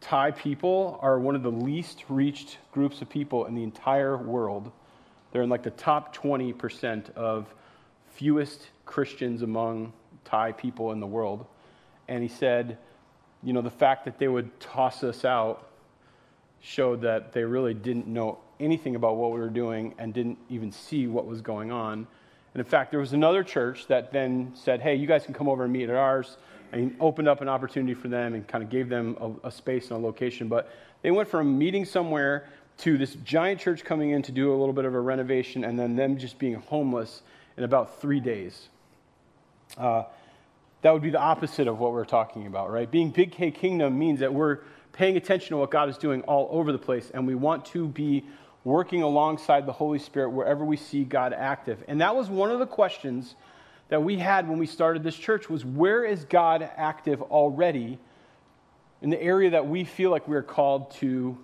Thai 0.00 0.30
people 0.30 0.98
are 1.02 1.18
one 1.18 1.34
of 1.34 1.42
the 1.42 1.50
least 1.50 2.04
reached 2.08 2.58
groups 2.72 3.02
of 3.02 3.08
people 3.08 3.46
in 3.46 3.54
the 3.54 3.62
entire 3.62 4.16
world. 4.16 4.70
They're 5.32 5.42
in 5.42 5.50
like 5.50 5.62
the 5.62 5.70
top 5.70 6.16
20% 6.16 7.14
of 7.14 7.52
fewest 8.14 8.68
Christians 8.86 9.42
among 9.42 9.92
Thai 10.24 10.52
people 10.52 10.92
in 10.92 11.00
the 11.00 11.06
world. 11.06 11.46
And 12.06 12.22
he 12.22 12.28
said, 12.28 12.78
you 13.42 13.52
know, 13.52 13.60
the 13.60 13.70
fact 13.70 14.04
that 14.06 14.18
they 14.18 14.28
would 14.28 14.58
toss 14.60 15.04
us 15.04 15.24
out 15.24 15.68
showed 16.60 17.02
that 17.02 17.32
they 17.32 17.44
really 17.44 17.74
didn't 17.74 18.06
know 18.06 18.38
anything 18.58 18.96
about 18.96 19.16
what 19.16 19.32
we 19.32 19.38
were 19.38 19.50
doing 19.50 19.94
and 19.98 20.12
didn't 20.12 20.38
even 20.48 20.72
see 20.72 21.06
what 21.06 21.26
was 21.26 21.40
going 21.40 21.70
on. 21.70 22.06
And 22.54 22.60
in 22.60 22.64
fact, 22.64 22.90
there 22.90 23.00
was 23.00 23.12
another 23.12 23.44
church 23.44 23.86
that 23.88 24.12
then 24.12 24.52
said, 24.54 24.80
hey, 24.80 24.96
you 24.96 25.06
guys 25.06 25.24
can 25.24 25.34
come 25.34 25.48
over 25.48 25.64
and 25.64 25.72
meet 25.72 25.88
at 25.88 25.94
ours. 25.94 26.36
And 26.72 26.96
opened 27.00 27.28
up 27.28 27.40
an 27.40 27.48
opportunity 27.48 27.94
for 27.94 28.08
them 28.08 28.34
and 28.34 28.46
kind 28.46 28.62
of 28.62 28.70
gave 28.70 28.88
them 28.88 29.16
a, 29.20 29.48
a 29.48 29.50
space 29.50 29.90
and 29.90 30.02
a 30.02 30.06
location. 30.06 30.48
But 30.48 30.70
they 31.02 31.10
went 31.10 31.28
from 31.28 31.56
meeting 31.56 31.84
somewhere 31.84 32.48
to 32.78 32.96
this 32.96 33.14
giant 33.24 33.60
church 33.60 33.84
coming 33.84 34.10
in 34.10 34.22
to 34.22 34.32
do 34.32 34.52
a 34.52 34.56
little 34.56 34.72
bit 34.72 34.84
of 34.84 34.94
a 34.94 35.00
renovation 35.00 35.64
and 35.64 35.78
then 35.78 35.96
them 35.96 36.18
just 36.18 36.38
being 36.38 36.54
homeless 36.54 37.22
in 37.56 37.64
about 37.64 38.00
three 38.00 38.20
days. 38.20 38.68
Uh, 39.76 40.04
that 40.82 40.92
would 40.92 41.02
be 41.02 41.10
the 41.10 41.18
opposite 41.18 41.66
of 41.66 41.78
what 41.78 41.92
we're 41.92 42.04
talking 42.04 42.46
about, 42.46 42.70
right? 42.70 42.88
Being 42.90 43.10
Big 43.10 43.32
K 43.32 43.50
Kingdom 43.50 43.98
means 43.98 44.20
that 44.20 44.32
we're 44.32 44.58
paying 44.92 45.16
attention 45.16 45.50
to 45.50 45.56
what 45.56 45.70
God 45.70 45.88
is 45.88 45.98
doing 45.98 46.22
all 46.22 46.48
over 46.50 46.70
the 46.72 46.78
place, 46.78 47.10
and 47.12 47.26
we 47.26 47.34
want 47.34 47.64
to 47.66 47.88
be 47.88 48.24
working 48.64 49.02
alongside 49.02 49.66
the 49.66 49.72
Holy 49.72 49.98
Spirit 49.98 50.30
wherever 50.30 50.64
we 50.64 50.76
see 50.76 51.04
God 51.04 51.32
active. 51.32 51.82
And 51.88 52.00
that 52.00 52.14
was 52.14 52.28
one 52.28 52.50
of 52.50 52.58
the 52.58 52.66
questions 52.66 53.34
that 53.88 54.02
we 54.02 54.16
had 54.16 54.48
when 54.48 54.58
we 54.58 54.66
started 54.66 55.02
this 55.02 55.16
church 55.16 55.48
was 55.48 55.64
where 55.64 56.04
is 56.04 56.24
God 56.24 56.68
active 56.76 57.22
already 57.22 57.98
in 59.00 59.10
the 59.10 59.20
area 59.22 59.50
that 59.50 59.66
we 59.66 59.84
feel 59.84 60.10
like 60.10 60.26
we're 60.28 60.42
called 60.42 60.90
to 60.96 61.38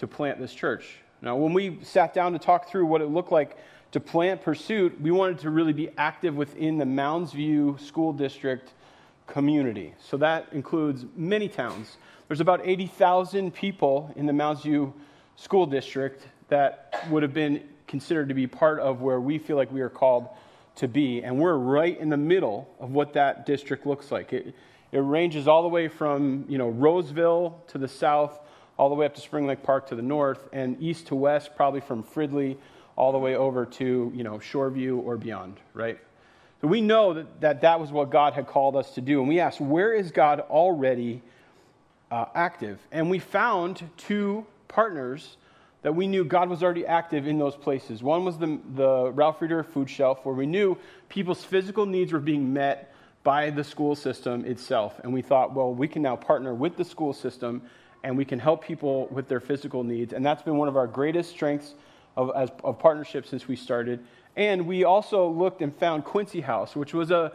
to 0.00 0.06
plant 0.06 0.38
this 0.38 0.54
church. 0.54 0.96
Now, 1.20 1.36
when 1.36 1.52
we 1.52 1.78
sat 1.82 2.14
down 2.14 2.32
to 2.32 2.38
talk 2.38 2.70
through 2.70 2.86
what 2.86 3.02
it 3.02 3.08
looked 3.08 3.30
like 3.30 3.58
to 3.92 4.00
plant 4.00 4.40
Pursuit, 4.40 4.98
we 4.98 5.10
wanted 5.10 5.38
to 5.40 5.50
really 5.50 5.74
be 5.74 5.90
active 5.98 6.34
within 6.34 6.78
the 6.78 6.86
Mounds 6.86 7.32
View 7.32 7.76
School 7.78 8.14
District 8.14 8.72
community. 9.26 9.92
So 9.98 10.16
that 10.16 10.48
includes 10.52 11.04
many 11.16 11.48
towns. 11.48 11.98
There's 12.28 12.40
about 12.40 12.62
80,000 12.64 13.52
people 13.52 14.10
in 14.16 14.24
the 14.24 14.32
Mounds 14.32 14.62
View 14.62 14.94
School 15.36 15.66
District 15.66 16.26
that 16.48 17.06
would 17.10 17.22
have 17.22 17.34
been 17.34 17.62
considered 17.86 18.28
to 18.28 18.34
be 18.34 18.46
part 18.46 18.80
of 18.80 19.02
where 19.02 19.20
we 19.20 19.36
feel 19.36 19.56
like 19.56 19.70
we 19.70 19.82
are 19.82 19.90
called 19.90 20.28
to 20.76 20.88
be. 20.88 21.22
And 21.22 21.38
we're 21.38 21.56
right 21.56 21.98
in 21.98 22.08
the 22.08 22.16
middle 22.16 22.68
of 22.78 22.90
what 22.92 23.12
that 23.14 23.46
district 23.46 23.86
looks 23.86 24.10
like. 24.10 24.32
It, 24.32 24.54
it 24.92 24.98
ranges 24.98 25.46
all 25.46 25.62
the 25.62 25.68
way 25.68 25.88
from, 25.88 26.44
you 26.48 26.58
know, 26.58 26.68
Roseville 26.68 27.62
to 27.68 27.78
the 27.78 27.88
south, 27.88 28.38
all 28.76 28.88
the 28.88 28.94
way 28.94 29.06
up 29.06 29.14
to 29.14 29.20
Spring 29.20 29.46
Lake 29.46 29.62
Park 29.62 29.88
to 29.88 29.94
the 29.94 30.02
north, 30.02 30.48
and 30.52 30.80
east 30.82 31.08
to 31.08 31.14
west, 31.14 31.54
probably 31.54 31.80
from 31.80 32.02
Fridley 32.02 32.56
all 32.96 33.12
the 33.12 33.18
way 33.18 33.34
over 33.36 33.64
to, 33.64 34.12
you 34.14 34.22
know, 34.22 34.34
Shoreview 34.34 35.02
or 35.04 35.16
beyond, 35.16 35.58
right? 35.74 35.98
So 36.60 36.68
we 36.68 36.82
know 36.82 37.14
that, 37.14 37.40
that 37.40 37.60
that 37.62 37.80
was 37.80 37.90
what 37.90 38.10
God 38.10 38.34
had 38.34 38.46
called 38.46 38.76
us 38.76 38.90
to 38.94 39.00
do. 39.00 39.20
And 39.20 39.28
we 39.28 39.40
asked, 39.40 39.60
where 39.60 39.94
is 39.94 40.10
God 40.10 40.40
already 40.40 41.22
uh, 42.10 42.26
active? 42.34 42.78
And 42.92 43.08
we 43.08 43.18
found 43.18 43.88
two 43.96 44.44
partners 44.68 45.38
that 45.82 45.94
we 45.94 46.06
knew 46.06 46.24
God 46.24 46.48
was 46.48 46.62
already 46.62 46.86
active 46.86 47.26
in 47.26 47.38
those 47.38 47.56
places. 47.56 48.02
One 48.02 48.24
was 48.24 48.38
the, 48.38 48.58
the 48.74 49.12
Ralph 49.12 49.40
Reeder 49.40 49.62
Food 49.62 49.88
Shelf, 49.88 50.24
where 50.24 50.34
we 50.34 50.46
knew 50.46 50.76
people's 51.08 51.42
physical 51.42 51.86
needs 51.86 52.12
were 52.12 52.20
being 52.20 52.52
met 52.52 52.94
by 53.22 53.50
the 53.50 53.64
school 53.64 53.94
system 53.94 54.44
itself. 54.44 55.00
And 55.02 55.12
we 55.12 55.22
thought, 55.22 55.54
well, 55.54 55.72
we 55.72 55.88
can 55.88 56.02
now 56.02 56.16
partner 56.16 56.54
with 56.54 56.76
the 56.76 56.84
school 56.84 57.12
system 57.12 57.62
and 58.02 58.16
we 58.16 58.24
can 58.24 58.38
help 58.38 58.64
people 58.64 59.08
with 59.08 59.28
their 59.28 59.40
physical 59.40 59.84
needs. 59.84 60.12
And 60.12 60.24
that's 60.24 60.42
been 60.42 60.56
one 60.56 60.68
of 60.68 60.76
our 60.76 60.86
greatest 60.86 61.30
strengths 61.30 61.74
of, 62.16 62.30
as, 62.34 62.50
of 62.64 62.78
partnership 62.78 63.26
since 63.26 63.46
we 63.46 63.56
started. 63.56 64.00
And 64.36 64.66
we 64.66 64.84
also 64.84 65.28
looked 65.28 65.60
and 65.60 65.74
found 65.76 66.04
Quincy 66.04 66.40
House, 66.40 66.74
which 66.74 66.94
was 66.94 67.10
a, 67.10 67.32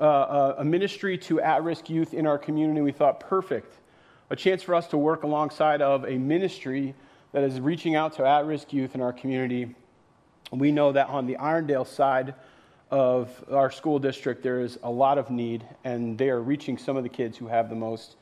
a, 0.00 0.54
a 0.58 0.64
ministry 0.64 1.18
to 1.18 1.40
at 1.40 1.62
risk 1.62 1.90
youth 1.90 2.14
in 2.14 2.26
our 2.26 2.38
community. 2.38 2.80
We 2.80 2.92
thought, 2.92 3.20
perfect 3.20 3.76
a 4.30 4.36
chance 4.36 4.62
for 4.62 4.74
us 4.74 4.88
to 4.88 4.98
work 4.98 5.22
alongside 5.22 5.80
of 5.80 6.04
a 6.04 6.18
ministry 6.18 6.94
that 7.32 7.42
is 7.42 7.60
reaching 7.60 7.94
out 7.94 8.14
to 8.14 8.26
at 8.26 8.46
risk 8.46 8.72
youth 8.72 8.94
in 8.94 9.00
our 9.00 9.12
community. 9.12 9.74
We 10.52 10.72
know 10.72 10.92
that 10.92 11.08
on 11.08 11.26
the 11.26 11.34
Irondale 11.36 11.86
side 11.86 12.34
of 12.90 13.44
our 13.50 13.70
school 13.70 13.98
district, 13.98 14.42
there 14.42 14.60
is 14.60 14.78
a 14.82 14.90
lot 14.90 15.18
of 15.18 15.30
need, 15.30 15.64
and 15.84 16.16
they 16.16 16.30
are 16.30 16.40
reaching 16.40 16.78
some 16.78 16.96
of 16.96 17.02
the 17.02 17.08
kids 17.08 17.36
who 17.36 17.48
have 17.48 17.68
the 17.68 17.74
most, 17.74 18.16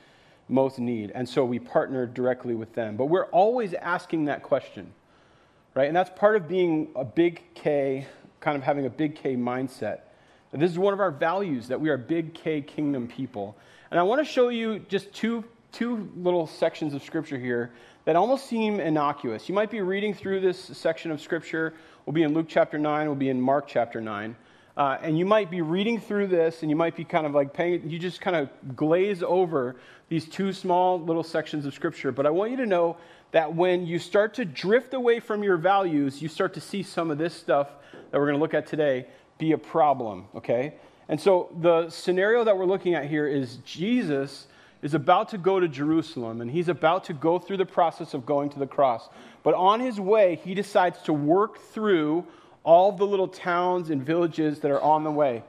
most 0.48 0.78
need. 0.78 1.12
And 1.14 1.28
so 1.28 1.44
we 1.44 1.58
partner 1.58 2.06
directly 2.06 2.54
with 2.54 2.72
them. 2.74 2.96
But 2.96 3.06
we're 3.06 3.26
always 3.26 3.74
asking 3.74 4.24
that 4.26 4.42
question, 4.42 4.90
right? 5.74 5.86
And 5.86 5.96
that's 5.96 6.10
part 6.18 6.36
of 6.36 6.48
being 6.48 6.88
a 6.96 7.04
big 7.04 7.42
K, 7.54 8.06
kind 8.40 8.56
of 8.56 8.62
having 8.62 8.86
a 8.86 8.90
big 8.90 9.16
K 9.16 9.36
mindset. 9.36 10.00
This 10.52 10.70
is 10.70 10.78
one 10.78 10.94
of 10.94 11.00
our 11.00 11.10
values 11.10 11.66
that 11.68 11.80
we 11.80 11.88
are 11.90 11.96
big 11.96 12.32
K 12.32 12.60
kingdom 12.60 13.08
people. 13.08 13.56
And 13.90 13.98
I 13.98 14.04
want 14.04 14.24
to 14.24 14.24
show 14.24 14.48
you 14.48 14.78
just 14.88 15.12
two, 15.12 15.44
two 15.72 16.08
little 16.16 16.46
sections 16.46 16.94
of 16.94 17.02
scripture 17.02 17.38
here 17.38 17.72
that 18.04 18.16
almost 18.16 18.46
seem 18.46 18.80
innocuous. 18.80 19.48
You 19.48 19.54
might 19.54 19.70
be 19.70 19.80
reading 19.80 20.12
through 20.14 20.40
this 20.40 20.58
section 20.58 21.10
of 21.10 21.20
scripture. 21.20 21.74
We'll 22.04 22.12
be 22.12 22.22
in 22.22 22.34
Luke 22.34 22.46
chapter 22.48 22.78
9, 22.78 23.06
we'll 23.06 23.16
be 23.16 23.30
in 23.30 23.40
Mark 23.40 23.66
chapter 23.66 24.00
9. 24.00 24.36
Uh, 24.76 24.98
and 25.02 25.16
you 25.16 25.24
might 25.24 25.50
be 25.50 25.62
reading 25.62 26.00
through 26.00 26.26
this 26.26 26.62
and 26.62 26.70
you 26.70 26.76
might 26.76 26.96
be 26.96 27.04
kind 27.04 27.26
of 27.26 27.32
like 27.32 27.52
paying, 27.52 27.88
you 27.88 27.98
just 27.98 28.20
kind 28.20 28.36
of 28.36 28.48
glaze 28.76 29.22
over 29.22 29.76
these 30.08 30.28
two 30.28 30.52
small 30.52 31.00
little 31.00 31.22
sections 31.22 31.64
of 31.64 31.72
scripture. 31.72 32.10
But 32.10 32.26
I 32.26 32.30
want 32.30 32.50
you 32.50 32.56
to 32.58 32.66
know 32.66 32.96
that 33.30 33.54
when 33.54 33.86
you 33.86 33.98
start 33.98 34.34
to 34.34 34.44
drift 34.44 34.92
away 34.92 35.20
from 35.20 35.42
your 35.42 35.56
values, 35.56 36.20
you 36.20 36.28
start 36.28 36.54
to 36.54 36.60
see 36.60 36.82
some 36.82 37.10
of 37.10 37.18
this 37.18 37.34
stuff 37.34 37.68
that 38.10 38.18
we're 38.18 38.26
going 38.26 38.36
to 38.36 38.40
look 38.40 38.54
at 38.54 38.66
today 38.66 39.06
be 39.38 39.52
a 39.52 39.58
problem, 39.58 40.26
okay? 40.34 40.74
And 41.08 41.20
so 41.20 41.50
the 41.60 41.88
scenario 41.88 42.44
that 42.44 42.56
we're 42.56 42.66
looking 42.66 42.94
at 42.94 43.06
here 43.06 43.26
is 43.26 43.56
Jesus 43.64 44.48
is 44.84 44.92
about 44.92 45.30
to 45.30 45.38
go 45.38 45.58
to 45.58 45.66
Jerusalem 45.66 46.42
and 46.42 46.50
he's 46.50 46.68
about 46.68 47.04
to 47.04 47.14
go 47.14 47.38
through 47.38 47.56
the 47.56 47.64
process 47.64 48.12
of 48.12 48.26
going 48.26 48.50
to 48.50 48.58
the 48.58 48.66
cross. 48.66 49.08
But 49.42 49.54
on 49.54 49.80
his 49.80 49.98
way, 49.98 50.38
he 50.44 50.54
decides 50.54 51.00
to 51.04 51.12
work 51.14 51.58
through 51.58 52.26
all 52.64 52.92
the 52.92 53.06
little 53.06 53.26
towns 53.26 53.88
and 53.88 54.04
villages 54.04 54.60
that 54.60 54.70
are 54.70 54.80
on 54.82 55.02
the 55.02 55.10
way. 55.10 55.42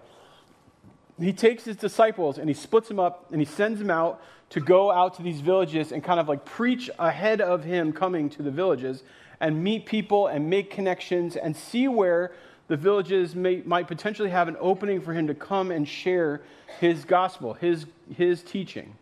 He 1.19 1.33
takes 1.33 1.65
his 1.65 1.75
disciples 1.75 2.37
and 2.37 2.47
he 2.47 2.53
splits 2.53 2.87
them 2.87 2.97
up 2.97 3.29
and 3.29 3.41
he 3.41 3.45
sends 3.45 3.79
them 3.79 3.91
out 3.91 4.21
to 4.51 4.61
go 4.61 4.89
out 4.89 5.15
to 5.15 5.21
these 5.21 5.41
villages 5.41 5.91
and 5.91 6.01
kind 6.01 6.21
of 6.21 6.29
like 6.29 6.45
preach 6.45 6.89
ahead 6.97 7.41
of 7.41 7.65
him 7.65 7.91
coming 7.91 8.29
to 8.29 8.41
the 8.41 8.51
villages 8.51 9.03
and 9.41 9.61
meet 9.61 9.85
people 9.85 10.27
and 10.27 10.49
make 10.49 10.71
connections 10.71 11.35
and 11.35 11.57
see 11.57 11.89
where 11.89 12.31
the 12.69 12.77
villages 12.77 13.35
may, 13.35 13.61
might 13.65 13.89
potentially 13.89 14.29
have 14.29 14.47
an 14.47 14.55
opening 14.61 15.01
for 15.01 15.11
him 15.11 15.27
to 15.27 15.35
come 15.35 15.71
and 15.71 15.85
share 15.89 16.41
his 16.79 17.03
gospel, 17.03 17.53
his, 17.53 17.85
his 18.15 18.41
teaching. 18.41 18.95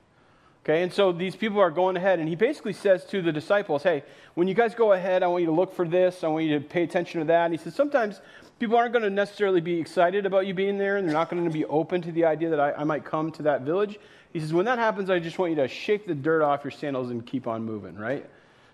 Okay, 0.64 0.82
and 0.82 0.94
so 0.94 1.12
these 1.12 1.36
people 1.36 1.60
are 1.60 1.70
going 1.70 1.98
ahead, 1.98 2.20
and 2.20 2.30
he 2.30 2.36
basically 2.36 2.72
says 2.72 3.04
to 3.08 3.22
the 3.22 3.34
disciples, 3.34 3.84
Hey, 3.84 4.02
when 4.36 4.48
you 4.48 4.54
guys 4.54 4.74
go 4.74 4.94
ahead, 4.94 5.22
I 5.22 5.28
want 5.28 5.42
you 5.42 5.48
to 5.48 5.54
look 5.54 5.76
for 5.76 5.86
this, 5.86 6.24
I 6.24 6.28
want 6.28 6.46
you 6.46 6.58
to 6.58 6.64
pay 6.64 6.84
attention 6.84 7.20
to 7.20 7.26
that. 7.28 7.46
And 7.46 7.54
he 7.54 7.58
says, 7.58 7.76
Sometimes 7.76 8.22
people 8.60 8.78
aren't 8.78 8.94
going 8.94 9.04
to 9.04 9.10
necessarily 9.10 9.60
be 9.60 9.78
excited 9.78 10.26
about 10.26 10.48
you 10.48 10.54
being 10.54 10.78
there, 10.78 10.96
and 10.96 11.06
they're 11.06 11.14
not 11.14 11.30
going 11.30 11.44
to 11.44 11.50
be 11.50 11.66
open 11.66 12.02
to 12.04 12.14
the 12.14 12.24
idea 12.24 12.50
that 12.50 12.62
I, 12.62 12.72
I 12.72 12.84
might 12.86 13.04
come 13.04 13.30
to 13.34 13.44
that 13.44 13.64
village. 13.64 14.00
He 14.32 14.40
says, 14.40 14.54
When 14.54 14.64
that 14.64 14.80
happens, 14.80 15.10
I 15.10 15.20
just 15.20 15.38
want 15.38 15.50
you 15.50 15.58
to 15.58 15.68
shake 15.68 16.08
the 16.08 16.16
dirt 16.16 16.42
off 16.42 16.64
your 16.64 16.72
sandals 16.72 17.10
and 17.10 17.26
keep 17.26 17.46
on 17.46 17.66
moving, 17.66 17.98
right? 17.98 18.26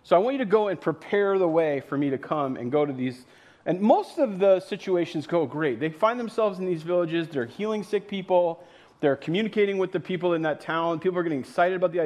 So 0.03 0.15
I 0.15 0.19
want 0.19 0.35
you 0.35 0.39
to 0.39 0.49
go 0.49 0.67
and 0.67 0.79
prepare 0.79 1.39
the 1.39 1.47
way 1.47 1.79
for 1.79 1.97
me 1.97 2.11
to 2.11 2.19
come 2.19 2.55
and 2.55 2.71
go 2.71 2.85
to 2.85 2.93
these. 2.93 3.25
And 3.65 3.81
most 3.81 4.19
of 4.19 4.37
the 4.37 4.59
situations 4.59 5.25
go 5.25 5.47
great. 5.47 5.79
They 5.79 5.89
find 5.89 6.19
themselves 6.19 6.59
in 6.59 6.67
these 6.67 6.83
villages, 6.83 7.27
they're 7.29 7.45
healing 7.45 7.81
sick 7.81 8.07
people 8.07 8.63
they're 9.01 9.15
communicating 9.15 9.77
with 9.77 9.91
the 9.91 9.99
people 9.99 10.33
in 10.33 10.41
that 10.41 10.59
town. 10.61 10.99
People 10.99 11.19
are 11.19 11.23
getting 11.23 11.39
excited 11.39 11.75
about 11.75 11.91
the 11.91 12.01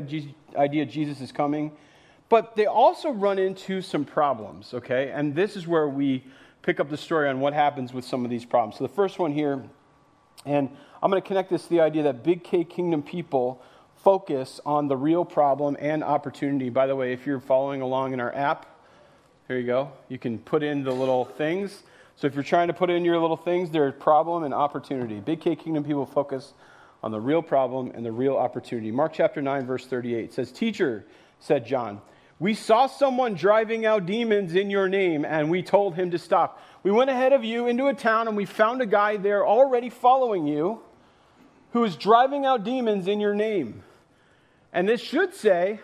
idea 0.58 0.86
Jesus 0.86 1.22
is 1.22 1.32
coming. 1.32 1.72
But 2.30 2.56
they 2.56 2.66
also 2.66 3.12
run 3.12 3.38
into 3.40 3.82
some 3.82 4.06
problems, 4.06 4.74
okay? 4.74 5.12
And 5.12 5.36
this 5.36 5.56
is 5.56 5.68
where 5.68 5.88
we 5.88 6.24
pick 6.62 6.80
up 6.80 6.90
the 6.90 6.98
story 6.98 7.30
on 7.30 7.40
what 7.40 7.54
happens 7.54 7.94
with 7.94 8.06
some 8.06 8.24
of 8.24 8.32
these 8.32 8.46
problems. 8.46 8.78
So 8.78 8.86
the 8.86 8.94
first 8.94 9.20
one 9.20 9.32
here, 9.34 9.62
and 10.46 10.70
I'm 11.02 11.12
going 11.12 11.22
to 11.22 11.28
connect 11.28 11.50
this 11.50 11.64
to 11.64 11.70
the 11.70 11.82
idea 11.82 12.04
that 12.04 12.24
Big 12.24 12.44
K 12.44 12.64
Kingdom 12.64 13.04
people 13.04 13.62
focus 13.98 14.60
on 14.66 14.88
the 14.88 14.98
real 14.98 15.26
problem 15.26 15.78
and 15.80 16.04
opportunity. 16.04 16.70
By 16.70 16.88
the 16.88 16.96
way, 16.96 17.14
if 17.14 17.26
you're 17.26 17.40
following 17.40 17.82
along 17.82 18.14
in 18.14 18.20
our 18.20 18.34
app, 18.34 18.66
here 19.48 19.58
you 19.58 19.66
go. 19.66 19.92
You 20.10 20.18
can 20.18 20.40
put 20.40 20.64
in 20.64 20.84
the 20.84 20.92
little 20.92 21.26
things. 21.26 21.84
So 22.16 22.28
if 22.28 22.34
you're 22.34 22.44
trying 22.44 22.68
to 22.68 22.74
put 22.74 22.90
in 22.90 23.04
your 23.04 23.20
little 23.20 23.38
things, 23.38 23.70
there's 23.70 23.94
problem 24.00 24.44
and 24.44 24.54
opportunity. 24.54 25.20
Big 25.20 25.42
K 25.42 25.56
Kingdom 25.56 25.84
people 25.84 26.06
focus 26.06 26.54
on 27.04 27.12
the 27.12 27.20
real 27.20 27.42
problem 27.42 27.92
and 27.94 28.06
the 28.06 28.12
real 28.12 28.38
opportunity. 28.38 28.92
Mark 28.92 29.14
chapter 29.14 29.42
9, 29.42 29.66
verse 29.66 29.86
38 29.86 30.34
says, 30.34 30.52
Teacher, 30.52 31.06
said 31.40 31.68
John, 31.68 32.02
we 32.40 32.54
saw 32.54 32.88
someone 32.88 33.36
driving 33.36 33.86
out 33.86 34.06
demons 34.06 34.56
in 34.56 34.70
your 34.70 34.88
name, 34.88 35.26
and 35.26 35.52
we 35.52 35.62
told 35.62 35.96
him 35.96 36.12
to 36.12 36.18
stop. 36.18 36.62
We 36.82 36.92
went 36.92 37.10
ahead 37.10 37.34
of 37.34 37.44
you 37.44 37.68
into 37.68 37.88
a 37.88 37.94
town, 37.94 38.28
and 38.28 38.36
we 38.36 38.46
found 38.46 38.82
a 38.82 38.86
guy 38.86 39.18
there 39.18 39.46
already 39.46 39.90
following 39.90 40.48
you 40.48 40.82
who 41.74 41.84
is 41.84 41.96
driving 41.96 42.46
out 42.46 42.64
demons 42.64 43.08
in 43.08 43.20
your 43.20 43.36
name. 43.36 43.84
And 44.72 44.88
this 44.88 45.02
should 45.02 45.36
say, 45.36 45.80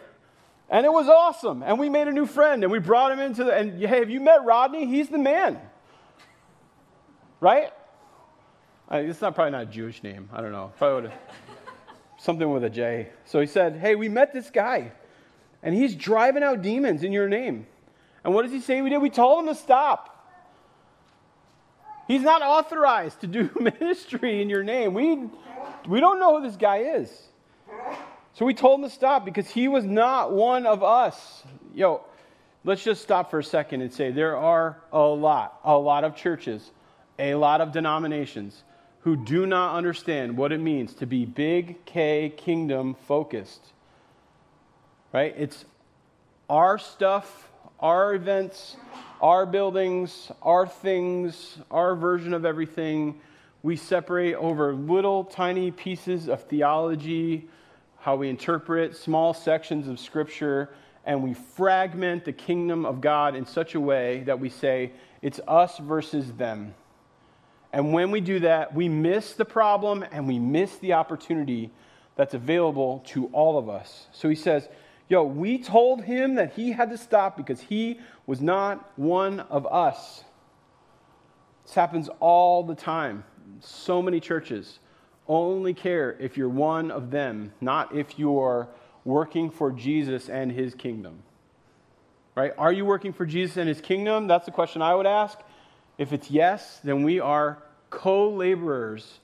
and 0.70 0.86
it 0.86 0.92
was 0.92 1.08
awesome. 1.08 1.64
And 1.64 1.80
we 1.80 1.90
made 1.90 2.08
a 2.08 2.12
new 2.12 2.26
friend, 2.26 2.64
and 2.64 2.72
we 2.72 2.80
brought 2.80 3.12
him 3.12 3.20
into 3.20 3.44
the. 3.44 3.54
And 3.54 3.80
hey, 3.80 4.00
have 4.00 4.10
you 4.10 4.20
met 4.20 4.46
Rodney? 4.46 4.86
He's 4.86 5.10
the 5.10 5.18
man. 5.18 5.60
Right? 7.40 7.72
It's 8.92 9.22
not 9.22 9.36
probably 9.36 9.52
not 9.52 9.64
a 9.64 9.66
Jewish 9.68 10.02
name. 10.04 10.30
I 10.34 10.42
don't 10.42 10.52
know. 10.52 10.72
Probably 10.78 11.12
something 12.18 12.50
with 12.52 12.64
a 12.64 12.70
J. 12.70 13.10
So 13.26 13.40
he 13.40 13.46
said, 13.46 13.78
Hey, 13.78 13.96
we 13.96 14.10
met 14.10 14.34
this 14.34 14.50
guy, 14.50 14.92
and 15.62 15.76
he's 15.76 15.96
driving 15.96 16.44
out 16.44 16.62
demons 16.62 17.04
in 17.04 17.12
your 17.12 17.30
name. 17.30 17.68
And 18.24 18.34
what 18.34 18.44
does 18.44 18.52
he 18.52 18.60
say 18.60 18.82
we 18.82 18.90
did? 18.90 18.98
We 18.98 19.10
told 19.10 19.44
him 19.44 19.54
to 19.54 19.60
stop. 19.60 20.16
He's 22.08 22.22
not 22.22 22.42
authorized 22.42 23.22
to 23.22 23.28
do 23.28 23.50
ministry 23.60 24.42
in 24.42 24.50
your 24.50 24.64
name. 24.64 24.94
We, 24.94 25.30
we 25.88 26.00
don't 26.00 26.20
know 26.20 26.40
who 26.40 26.48
this 26.48 26.58
guy 26.58 26.78
is. 26.78 27.28
So 28.34 28.46
we 28.46 28.54
told 28.54 28.80
him 28.80 28.90
to 28.90 28.94
stop 28.94 29.26
because 29.26 29.48
he 29.50 29.68
was 29.68 29.86
not 29.86 30.32
one 30.32 30.66
of 30.66 30.84
us. 30.84 31.44
Yo, 31.76 32.02
let's 32.64 32.84
just 32.84 33.04
stop 33.04 33.30
for 33.30 33.40
a 33.40 33.44
second 33.44 33.82
and 33.82 33.94
say 33.94 34.12
there 34.12 34.38
are 34.38 34.82
a 34.92 35.00
lot, 35.00 35.60
a 35.64 35.78
lot 35.78 36.04
of 36.04 36.16
churches, 36.16 36.72
a 37.20 37.36
lot 37.36 37.62
of 37.62 37.72
denominations 37.72 38.64
who 39.02 39.16
do 39.16 39.46
not 39.46 39.76
understand 39.76 40.38
what 40.38 40.52
it 40.52 40.60
means 40.60 40.94
to 40.96 41.06
be 41.06 41.26
big 41.26 41.86
K 41.86 42.34
kingdom 42.36 42.96
focused. 43.08 43.62
Right? 45.14 45.34
It's 45.38 45.66
our 46.50 46.78
stuff, 46.78 47.50
our 47.80 48.14
events, 48.14 48.76
our 49.22 49.46
buildings, 49.46 50.32
our 50.42 50.68
things, 50.68 51.58
our 51.72 51.96
version 51.96 52.34
of 52.34 52.46
everything. 52.46 53.20
We 53.64 53.76
separate 53.76 54.36
over 54.36 54.74
little 54.74 55.24
tiny 55.24 55.72
pieces 55.72 56.28
of 56.28 56.44
theology, 56.44 57.48
how 58.00 58.16
we 58.16 58.30
interpret 58.30 58.96
small 58.96 59.34
sections 59.34 59.88
of 59.88 60.00
scripture, 60.00 60.70
and 61.06 61.24
we 61.24 61.34
fragment 61.34 62.26
the 62.26 62.34
kingdom 62.34 62.86
of 62.86 63.02
God 63.02 63.36
in 63.36 63.46
such 63.46 63.76
a 63.76 63.80
way 63.80 64.24
that 64.26 64.40
we 64.40 64.50
say 64.50 64.92
it's 65.22 65.40
us 65.48 65.78
versus 65.80 66.32
them. 66.34 66.74
And 67.72 67.94
when 67.94 68.12
we 68.12 68.22
do 68.22 68.40
that, 68.40 68.74
we 68.74 68.90
miss 68.90 69.34
the 69.34 69.46
problem 69.46 70.04
and 70.12 70.28
we 70.28 70.40
miss 70.40 70.78
the 70.78 70.94
opportunity 70.94 71.72
that's 72.16 72.34
available 72.34 73.04
to 73.08 73.28
all 73.28 73.58
of 73.58 73.70
us. 73.70 74.08
So 74.12 74.28
he 74.28 74.36
says, 74.36 74.68
Yo, 75.08 75.24
we 75.24 75.58
told 75.58 76.04
him 76.04 76.36
that 76.36 76.54
he 76.54 76.72
had 76.72 76.92
to 76.92 76.98
stop 76.98 77.36
because 77.36 77.62
he 77.62 78.00
was 78.28 78.42
not 78.42 78.92
one 78.98 79.40
of 79.40 79.66
us. 79.66 80.24
This 81.64 81.74
happens 81.74 82.10
all 82.20 82.64
the 82.64 82.76
time. 82.76 83.24
So 83.60 84.04
many 84.04 84.20
churches 84.20 84.80
only 85.28 85.74
care 85.74 86.16
if 86.20 86.38
you're 86.38 86.50
one 86.50 86.92
of 86.92 87.10
them, 87.10 87.54
not 87.60 87.96
if 87.96 88.20
you're 88.20 88.68
working 89.04 89.50
for 89.50 89.72
Jesus 89.72 90.30
and 90.30 90.52
his 90.52 90.76
kingdom. 90.76 91.24
Right? 92.36 92.54
Are 92.58 92.72
you 92.72 92.86
working 92.86 93.14
for 93.14 93.26
Jesus 93.26 93.58
and 93.58 93.68
his 93.68 93.82
kingdom? 93.82 94.28
That's 94.28 94.46
the 94.46 94.52
question 94.52 94.82
I 94.82 94.94
would 94.94 95.08
ask. 95.08 95.40
If 96.00 96.14
it's 96.14 96.32
yes, 96.32 96.80
then 96.82 97.04
we 97.04 97.20
are 97.20 97.62
co 97.90 98.30
laborers 98.30 99.20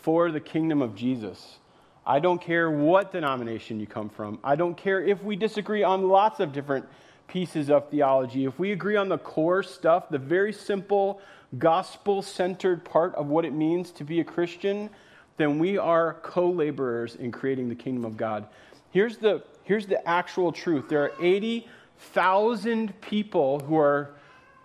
for 0.00 0.32
the 0.32 0.40
kingdom 0.40 0.80
of 0.80 0.96
Jesus. 0.96 1.58
I 2.06 2.18
don't 2.18 2.40
care 2.40 2.70
what 2.70 3.12
denomination 3.12 3.78
you 3.78 3.86
come 3.86 4.08
from. 4.08 4.38
I 4.42 4.56
don't 4.56 4.74
care 4.74 5.02
if 5.02 5.22
we 5.22 5.36
disagree 5.36 5.82
on 5.82 6.08
lots 6.08 6.40
of 6.40 6.52
different 6.52 6.86
pieces 7.28 7.70
of 7.70 7.90
theology. 7.90 8.46
If 8.46 8.58
we 8.58 8.72
agree 8.72 8.96
on 8.96 9.10
the 9.10 9.18
core 9.18 9.62
stuff, 9.62 10.08
the 10.08 10.18
very 10.18 10.52
simple 10.52 11.20
gospel 11.58 12.22
centered 12.22 12.86
part 12.86 13.14
of 13.16 13.26
what 13.26 13.44
it 13.44 13.52
means 13.52 13.90
to 13.92 14.04
be 14.04 14.20
a 14.20 14.24
Christian, 14.24 14.88
then 15.36 15.58
we 15.58 15.76
are 15.76 16.14
co 16.22 16.50
laborers 16.50 17.16
in 17.16 17.32
creating 17.32 17.68
the 17.68 17.74
kingdom 17.74 18.06
of 18.06 18.16
God. 18.16 18.46
Here's 18.92 19.18
the, 19.18 19.42
here's 19.64 19.86
the 19.86 20.06
actual 20.08 20.52
truth 20.52 20.88
there 20.88 21.02
are 21.02 21.12
80,000 21.20 22.98
people 23.02 23.60
who 23.60 23.76
are 23.76 24.14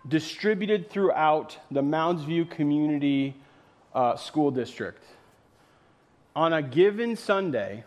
distributed 0.07 0.89
throughout 0.89 1.57
the 1.71 1.81
Mounds 1.81 2.23
View 2.23 2.45
Community 2.45 3.35
uh, 3.93 4.15
School 4.15 4.51
District. 4.51 5.03
On 6.35 6.53
a 6.53 6.61
given 6.61 7.15
Sunday, 7.15 7.83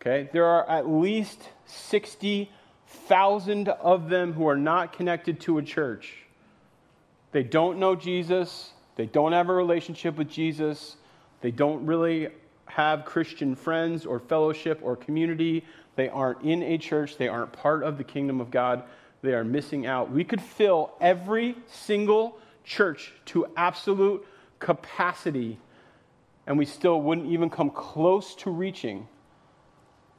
okay? 0.00 0.28
There 0.32 0.46
are 0.46 0.68
at 0.68 0.88
least 0.88 1.48
60,000 1.66 3.68
of 3.68 4.08
them 4.08 4.32
who 4.32 4.48
are 4.48 4.56
not 4.56 4.92
connected 4.92 5.40
to 5.40 5.58
a 5.58 5.62
church. 5.62 6.14
They 7.32 7.42
don't 7.42 7.78
know 7.78 7.94
Jesus, 7.94 8.72
they 8.96 9.06
don't 9.06 9.32
have 9.32 9.48
a 9.48 9.54
relationship 9.54 10.16
with 10.16 10.30
Jesus, 10.30 10.96
they 11.40 11.50
don't 11.50 11.86
really 11.86 12.28
have 12.66 13.04
Christian 13.04 13.54
friends 13.54 14.06
or 14.06 14.18
fellowship 14.18 14.80
or 14.82 14.96
community. 14.96 15.64
They 15.94 16.08
aren't 16.08 16.42
in 16.42 16.62
a 16.62 16.78
church, 16.78 17.16
they 17.16 17.28
aren't 17.28 17.52
part 17.52 17.82
of 17.82 17.98
the 17.98 18.04
kingdom 18.04 18.40
of 18.40 18.50
God. 18.50 18.84
They 19.26 19.34
are 19.34 19.44
missing 19.44 19.86
out. 19.86 20.12
We 20.12 20.22
could 20.22 20.40
fill 20.40 20.92
every 21.00 21.56
single 21.66 22.38
church 22.62 23.12
to 23.26 23.46
absolute 23.56 24.24
capacity, 24.60 25.58
and 26.46 26.56
we 26.56 26.64
still 26.64 27.02
wouldn't 27.02 27.26
even 27.26 27.50
come 27.50 27.70
close 27.70 28.36
to 28.36 28.50
reaching 28.50 29.08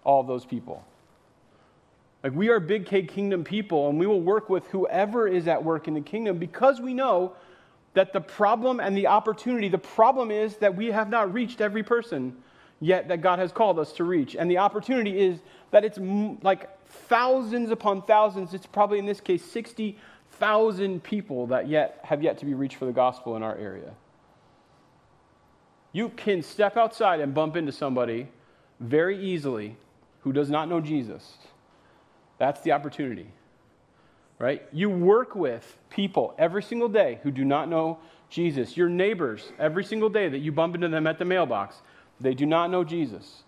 all 0.03 0.23
those 0.23 0.43
people. 0.43 0.83
Like, 2.21 2.33
we 2.33 2.49
are 2.49 2.59
big 2.59 2.85
K 2.85 3.03
kingdom 3.03 3.45
people, 3.45 3.87
and 3.87 3.97
we 3.97 4.07
will 4.07 4.19
work 4.19 4.49
with 4.49 4.67
whoever 4.67 5.25
is 5.25 5.47
at 5.47 5.63
work 5.63 5.87
in 5.87 5.93
the 5.93 6.01
kingdom 6.01 6.37
because 6.37 6.81
we 6.81 6.93
know 6.93 7.31
that 7.93 8.11
the 8.11 8.19
problem 8.19 8.81
and 8.81 8.95
the 8.97 9.07
opportunity, 9.07 9.69
the 9.69 9.77
problem 9.77 10.31
is 10.31 10.57
that 10.57 10.75
we 10.75 10.87
have 10.87 11.09
not 11.09 11.33
reached 11.33 11.61
every 11.61 11.81
person 11.81 12.35
yet 12.81 13.07
that 13.07 13.21
God 13.21 13.39
has 13.39 13.53
called 13.53 13.79
us 13.79 13.93
to 13.93 14.03
reach. 14.03 14.35
And 14.35 14.51
the 14.51 14.57
opportunity 14.57 15.17
is 15.17 15.39
that 15.71 15.85
it's 15.85 15.97
like 16.43 16.76
thousands 16.89 17.71
upon 17.71 18.01
thousands, 18.01 18.53
it's 18.53 18.65
probably 18.65 18.99
in 18.99 19.05
this 19.05 19.21
case 19.21 19.43
60,000 19.43 21.03
people 21.03 21.47
that 21.47 21.67
yet 21.67 21.99
have 22.03 22.23
yet 22.23 22.37
to 22.39 22.45
be 22.45 22.53
reached 22.53 22.75
for 22.75 22.85
the 22.85 22.91
gospel 22.91 23.35
in 23.35 23.43
our 23.43 23.55
area. 23.55 23.93
You 25.91 26.09
can 26.09 26.41
step 26.41 26.77
outside 26.77 27.19
and 27.19 27.33
bump 27.33 27.55
into 27.55 27.71
somebody 27.71 28.29
very 28.79 29.19
easily 29.19 29.77
who 30.21 30.33
does 30.33 30.49
not 30.49 30.69
know 30.69 30.81
Jesus. 30.81 31.37
That's 32.37 32.61
the 32.61 32.73
opportunity. 32.73 33.31
Right? 34.39 34.63
You 34.71 34.89
work 34.89 35.35
with 35.35 35.77
people 35.89 36.35
every 36.37 36.61
single 36.61 36.89
day 36.89 37.19
who 37.23 37.31
do 37.31 37.43
not 37.43 37.69
know 37.69 37.97
Jesus. 38.29 38.77
Your 38.77 38.89
neighbors, 38.89 39.51
every 39.57 39.83
single 39.83 40.09
day 40.09 40.29
that 40.29 40.39
you 40.39 40.51
bump 40.51 40.75
into 40.75 40.89
them 40.89 41.07
at 41.07 41.17
the 41.17 41.25
mailbox, 41.25 41.77
they 42.19 42.33
do 42.33 42.45
not 42.45 42.69
know 42.69 42.83
Jesus. 42.83 43.43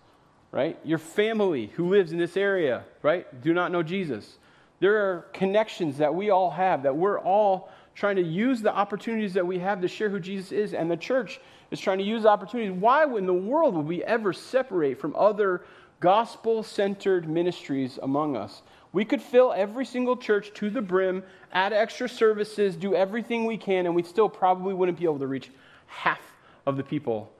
Right? 0.52 0.78
Your 0.84 0.98
family 0.98 1.70
who 1.74 1.88
lives 1.88 2.12
in 2.12 2.18
this 2.18 2.36
area, 2.36 2.84
right, 3.02 3.40
do 3.40 3.54
not 3.54 3.70
know 3.70 3.82
Jesus. 3.82 4.38
There 4.80 4.96
are 4.96 5.26
connections 5.32 5.98
that 5.98 6.14
we 6.14 6.30
all 6.30 6.50
have 6.50 6.82
that 6.82 6.96
we're 6.96 7.20
all 7.20 7.70
trying 7.94 8.16
to 8.16 8.22
use 8.22 8.60
the 8.60 8.74
opportunities 8.74 9.34
that 9.34 9.46
we 9.46 9.58
have 9.58 9.80
to 9.82 9.88
share 9.88 10.08
who 10.08 10.18
Jesus 10.18 10.52
is, 10.52 10.74
and 10.74 10.90
the 10.90 10.96
church 10.96 11.40
is 11.70 11.78
trying 11.78 11.98
to 11.98 12.04
use 12.04 12.26
opportunities. 12.26 12.72
Why 12.72 13.04
in 13.04 13.26
the 13.26 13.34
world 13.34 13.76
would 13.76 13.86
we 13.86 14.02
ever 14.02 14.32
separate 14.32 14.98
from 14.98 15.14
other 15.14 15.62
gospel 16.00 16.62
centered 16.62 17.28
ministries 17.28 17.98
among 18.02 18.36
us. 18.36 18.62
We 18.92 19.04
could 19.04 19.22
fill 19.22 19.52
every 19.52 19.84
single 19.84 20.16
church 20.16 20.52
to 20.54 20.70
the 20.70 20.82
brim, 20.82 21.22
add 21.52 21.72
extra 21.72 22.08
services, 22.08 22.74
do 22.74 22.94
everything 22.94 23.44
we 23.44 23.56
can, 23.56 23.86
and 23.86 23.94
we 23.94 24.02
still 24.02 24.28
probably 24.28 24.74
wouldn't 24.74 24.98
be 24.98 25.04
able 25.04 25.20
to 25.20 25.26
reach 25.26 25.50
half 25.86 26.20
of 26.66 26.76
the 26.76 26.82
people 26.82 27.30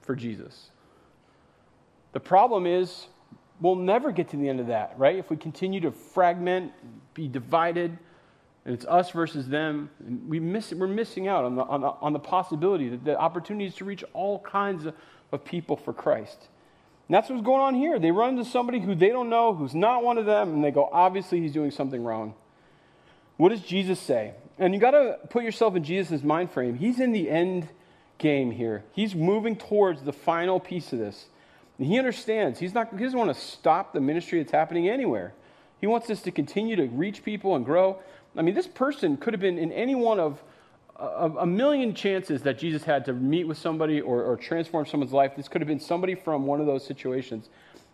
for 0.00 0.14
Jesus. 0.14 0.70
The 2.16 2.20
problem 2.20 2.64
is, 2.64 3.08
we'll 3.60 3.74
never 3.74 4.10
get 4.10 4.30
to 4.30 4.38
the 4.38 4.48
end 4.48 4.58
of 4.58 4.68
that, 4.68 4.94
right? 4.96 5.16
If 5.16 5.28
we 5.28 5.36
continue 5.36 5.80
to 5.80 5.90
fragment, 5.90 6.72
be 7.12 7.28
divided, 7.28 7.98
and 8.64 8.74
it's 8.74 8.86
us 8.86 9.10
versus 9.10 9.46
them, 9.48 9.90
we 10.26 10.40
miss, 10.40 10.72
we're 10.72 10.86
missing 10.86 11.28
out 11.28 11.44
on 11.44 11.56
the, 11.56 11.62
on 11.64 11.82
the, 11.82 11.88
on 11.88 12.14
the 12.14 12.18
possibility, 12.18 12.88
that 12.88 13.04
the 13.04 13.18
opportunities 13.18 13.74
to 13.74 13.84
reach 13.84 14.02
all 14.14 14.38
kinds 14.38 14.86
of, 14.86 14.94
of 15.30 15.44
people 15.44 15.76
for 15.76 15.92
Christ. 15.92 16.38
And 17.06 17.14
that's 17.14 17.28
what's 17.28 17.42
going 17.42 17.60
on 17.60 17.74
here. 17.74 17.98
They 17.98 18.12
run 18.12 18.30
into 18.30 18.46
somebody 18.46 18.80
who 18.80 18.94
they 18.94 19.10
don't 19.10 19.28
know, 19.28 19.54
who's 19.54 19.74
not 19.74 20.02
one 20.02 20.16
of 20.16 20.24
them, 20.24 20.54
and 20.54 20.64
they 20.64 20.70
go, 20.70 20.88
obviously, 20.90 21.42
he's 21.42 21.52
doing 21.52 21.70
something 21.70 22.02
wrong. 22.02 22.34
What 23.36 23.50
does 23.50 23.60
Jesus 23.60 24.00
say? 24.00 24.32
And 24.58 24.72
you 24.72 24.80
got 24.80 24.92
to 24.92 25.18
put 25.28 25.44
yourself 25.44 25.76
in 25.76 25.84
Jesus' 25.84 26.22
mind 26.22 26.50
frame. 26.50 26.76
He's 26.76 26.98
in 26.98 27.12
the 27.12 27.28
end 27.28 27.68
game 28.16 28.52
here, 28.52 28.84
he's 28.92 29.14
moving 29.14 29.54
towards 29.54 30.00
the 30.00 30.14
final 30.14 30.58
piece 30.58 30.94
of 30.94 30.98
this. 30.98 31.26
He 31.78 31.98
understands. 31.98 32.58
He's 32.58 32.72
not, 32.72 32.90
he 32.90 33.04
doesn't 33.04 33.18
want 33.18 33.34
to 33.34 33.40
stop 33.40 33.92
the 33.92 34.00
ministry 34.00 34.42
that's 34.42 34.52
happening 34.52 34.88
anywhere. 34.88 35.34
He 35.80 35.86
wants 35.86 36.08
us 36.08 36.22
to 36.22 36.30
continue 36.30 36.76
to 36.76 36.86
reach 36.86 37.22
people 37.22 37.54
and 37.54 37.64
grow. 37.64 37.98
I 38.36 38.42
mean, 38.42 38.54
this 38.54 38.66
person 38.66 39.16
could 39.16 39.34
have 39.34 39.40
been 39.40 39.58
in 39.58 39.72
any 39.72 39.94
one 39.94 40.18
of 40.18 40.42
a, 40.98 41.30
a, 41.40 41.46
million 41.46 41.94
chances 41.94 42.42
that 42.42 42.58
Jesus 42.58 42.84
had 42.84 43.04
to 43.04 43.12
meet 43.12 43.44
with 43.44 43.58
somebody 43.58 44.00
or, 44.00 44.22
or 44.22 44.36
transform 44.36 44.86
someone's 44.86 45.12
life. 45.12 45.32
This 45.36 45.48
could 45.48 45.60
have 45.60 45.68
been 45.68 45.80
somebody 45.80 46.14
from 46.14 46.46
one 46.46 46.60
of 46.60 46.66
those 46.66 46.86
situations. 46.86 47.50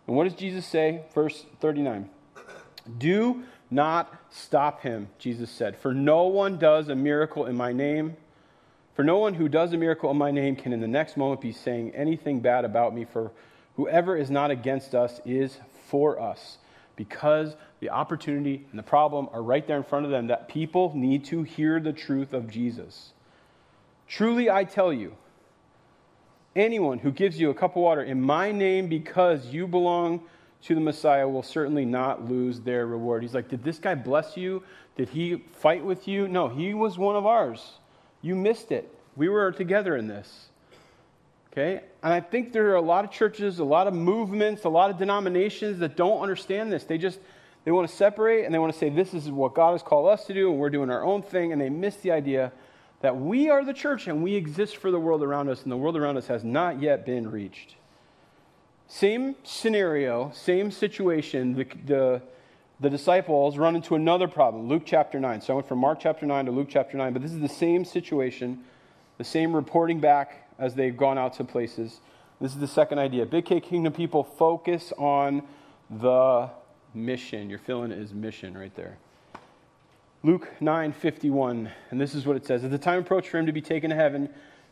And 0.07 0.15
what 0.15 0.23
does 0.23 0.33
Jesus 0.33 0.65
say? 0.65 1.03
Verse 1.13 1.45
39. 1.59 2.09
Do 2.97 3.43
not 3.69 4.13
stop 4.29 4.81
him, 4.81 5.09
Jesus 5.17 5.49
said, 5.49 5.77
for 5.77 5.93
no 5.93 6.23
one 6.23 6.57
does 6.57 6.89
a 6.89 6.95
miracle 6.95 7.45
in 7.45 7.55
my 7.55 7.73
name. 7.73 8.15
For 8.95 9.03
no 9.03 9.17
one 9.17 9.33
who 9.33 9.49
does 9.49 9.73
a 9.73 9.77
miracle 9.77 10.11
in 10.11 10.17
my 10.17 10.29
name 10.29 10.55
can 10.55 10.71
in 10.71 10.79
the 10.79 10.87
next 10.87 11.17
moment 11.17 11.41
be 11.41 11.51
saying 11.51 11.95
anything 11.95 12.41
bad 12.41 12.63
about 12.63 12.93
me, 12.93 13.05
for 13.05 13.31
whoever 13.75 14.15
is 14.15 14.29
not 14.29 14.51
against 14.51 14.95
us 14.95 15.19
is 15.25 15.57
for 15.87 16.19
us 16.19 16.57
because 16.95 17.55
the 17.79 17.89
opportunity 17.89 18.65
and 18.69 18.79
the 18.79 18.83
problem 18.83 19.27
are 19.31 19.41
right 19.41 19.65
there 19.65 19.77
in 19.77 19.83
front 19.83 20.05
of 20.05 20.11
them 20.11 20.27
that 20.27 20.47
people 20.47 20.91
need 20.95 21.25
to 21.25 21.43
hear 21.43 21.79
the 21.79 21.93
truth 21.93 22.33
of 22.33 22.49
Jesus. 22.49 23.13
Truly, 24.07 24.49
I 24.49 24.63
tell 24.63 24.93
you, 24.93 25.15
anyone 26.55 26.99
who 26.99 27.11
gives 27.11 27.39
you 27.39 27.49
a 27.49 27.53
cup 27.53 27.75
of 27.75 27.81
water 27.81 28.03
in 28.03 28.21
my 28.21 28.51
name 28.51 28.87
because 28.87 29.47
you 29.47 29.67
belong 29.67 30.21
to 30.63 30.75
the 30.75 30.81
Messiah 30.81 31.27
will 31.27 31.43
certainly 31.43 31.83
not 31.83 32.29
lose 32.29 32.61
their 32.61 32.85
reward. 32.85 33.23
He's 33.23 33.33
like, 33.33 33.49
Did 33.49 33.63
this 33.63 33.79
guy 33.79 33.95
bless 33.95 34.37
you? 34.37 34.63
Did 34.95 35.09
he 35.09 35.43
fight 35.53 35.83
with 35.83 36.07
you? 36.07 36.27
No, 36.27 36.47
he 36.47 36.73
was 36.73 36.97
one 36.97 37.15
of 37.15 37.25
ours. 37.25 37.79
You 38.21 38.35
missed 38.35 38.71
it. 38.71 38.93
We 39.15 39.29
were 39.29 39.51
together 39.51 39.97
in 39.97 40.07
this. 40.07 40.47
Okay? 41.53 41.83
And 42.01 42.11
I 42.11 42.19
think 42.19 42.51
there 42.51 42.71
are 42.71 42.75
a 42.75 42.81
lot 42.81 43.05
of 43.05 43.11
churches, 43.11 43.59
a 43.59 43.63
lot 43.63 43.85
of 43.85 43.93
movements, 43.93 44.63
a 44.63 44.69
lot 44.69 44.89
of 44.89 44.97
denominations 44.97 45.77
that 45.79 45.95
don't 45.95 46.19
understand 46.21 46.73
this. 46.73 46.83
They 46.83 46.97
just 46.97 47.19
they 47.63 47.71
want 47.71 47.87
to 47.87 47.95
separate 47.95 48.45
and 48.45 48.53
they 48.53 48.59
want 48.59 48.73
to 48.73 48.79
say 48.79 48.89
this 48.89 49.13
is 49.13 49.29
what 49.29 49.53
God 49.53 49.73
has 49.73 49.83
called 49.83 50.09
us 50.09 50.25
to 50.25 50.33
do 50.33 50.49
and 50.49 50.59
we're 50.59 50.71
doing 50.71 50.89
our 50.89 51.03
own 51.03 51.21
thing 51.21 51.51
and 51.51 51.61
they 51.61 51.69
miss 51.69 51.95
the 51.97 52.11
idea 52.11 52.51
that 53.01 53.15
we 53.15 53.49
are 53.49 53.63
the 53.63 53.73
church 53.73 54.07
and 54.07 54.23
we 54.23 54.35
exist 54.35 54.77
for 54.77 54.89
the 54.89 54.99
world 54.99 55.21
around 55.21 55.47
us 55.47 55.61
and 55.63 55.71
the 55.71 55.77
world 55.77 55.95
around 55.95 56.17
us 56.17 56.27
has 56.27 56.43
not 56.43 56.81
yet 56.81 57.05
been 57.05 57.29
reached. 57.29 57.75
Same 58.87 59.35
scenario, 59.43 60.31
same 60.33 60.71
situation. 60.71 61.53
The, 61.53 61.67
the, 61.85 62.21
the 62.79 62.89
disciples 62.89 63.57
run 63.57 63.75
into 63.75 63.95
another 63.95 64.27
problem. 64.27 64.67
Luke 64.67 64.83
chapter 64.85 65.19
9. 65.19 65.41
So 65.41 65.53
I 65.53 65.55
went 65.57 65.67
from 65.67 65.79
Mark 65.79 65.99
chapter 66.01 66.25
9 66.25 66.45
to 66.45 66.51
Luke 66.51 66.67
chapter 66.69 66.97
9, 66.97 67.13
but 67.13 67.21
this 67.21 67.31
is 67.31 67.39
the 67.39 67.47
same 67.47 67.85
situation, 67.85 68.63
the 69.17 69.23
same 69.23 69.55
reporting 69.55 69.99
back 69.99 70.42
as 70.59 70.75
they've 70.75 70.95
gone 70.95 71.17
out 71.17 71.33
to 71.33 71.43
places. 71.43 71.99
This 72.41 72.53
is 72.53 72.59
the 72.59 72.67
second 72.67 72.99
idea. 72.99 73.25
Big 73.25 73.45
K 73.45 73.59
Kingdom 73.59 73.93
people 73.93 74.23
focus 74.23 74.91
on 74.97 75.43
the 75.89 76.49
mission. 76.93 77.49
You're 77.49 77.59
feeling 77.59 77.91
it 77.91 77.99
is 77.99 78.13
mission 78.13 78.57
right 78.57 78.73
there. 78.75 78.97
Luke 80.23 80.49
9:51, 80.61 81.69
and 81.91 81.99
this 81.99 82.15
is 82.15 82.25
what 82.25 82.35
it 82.35 82.45
says: 82.45 82.63
As 82.63 82.71
the 82.71 82.77
time 82.77 82.99
approached 82.99 83.29
for 83.29 83.37
him 83.37 83.45
to 83.45 83.51
be 83.51 83.61
taken 83.61 83.89
to 83.89 83.95
heaven, 83.95 84.29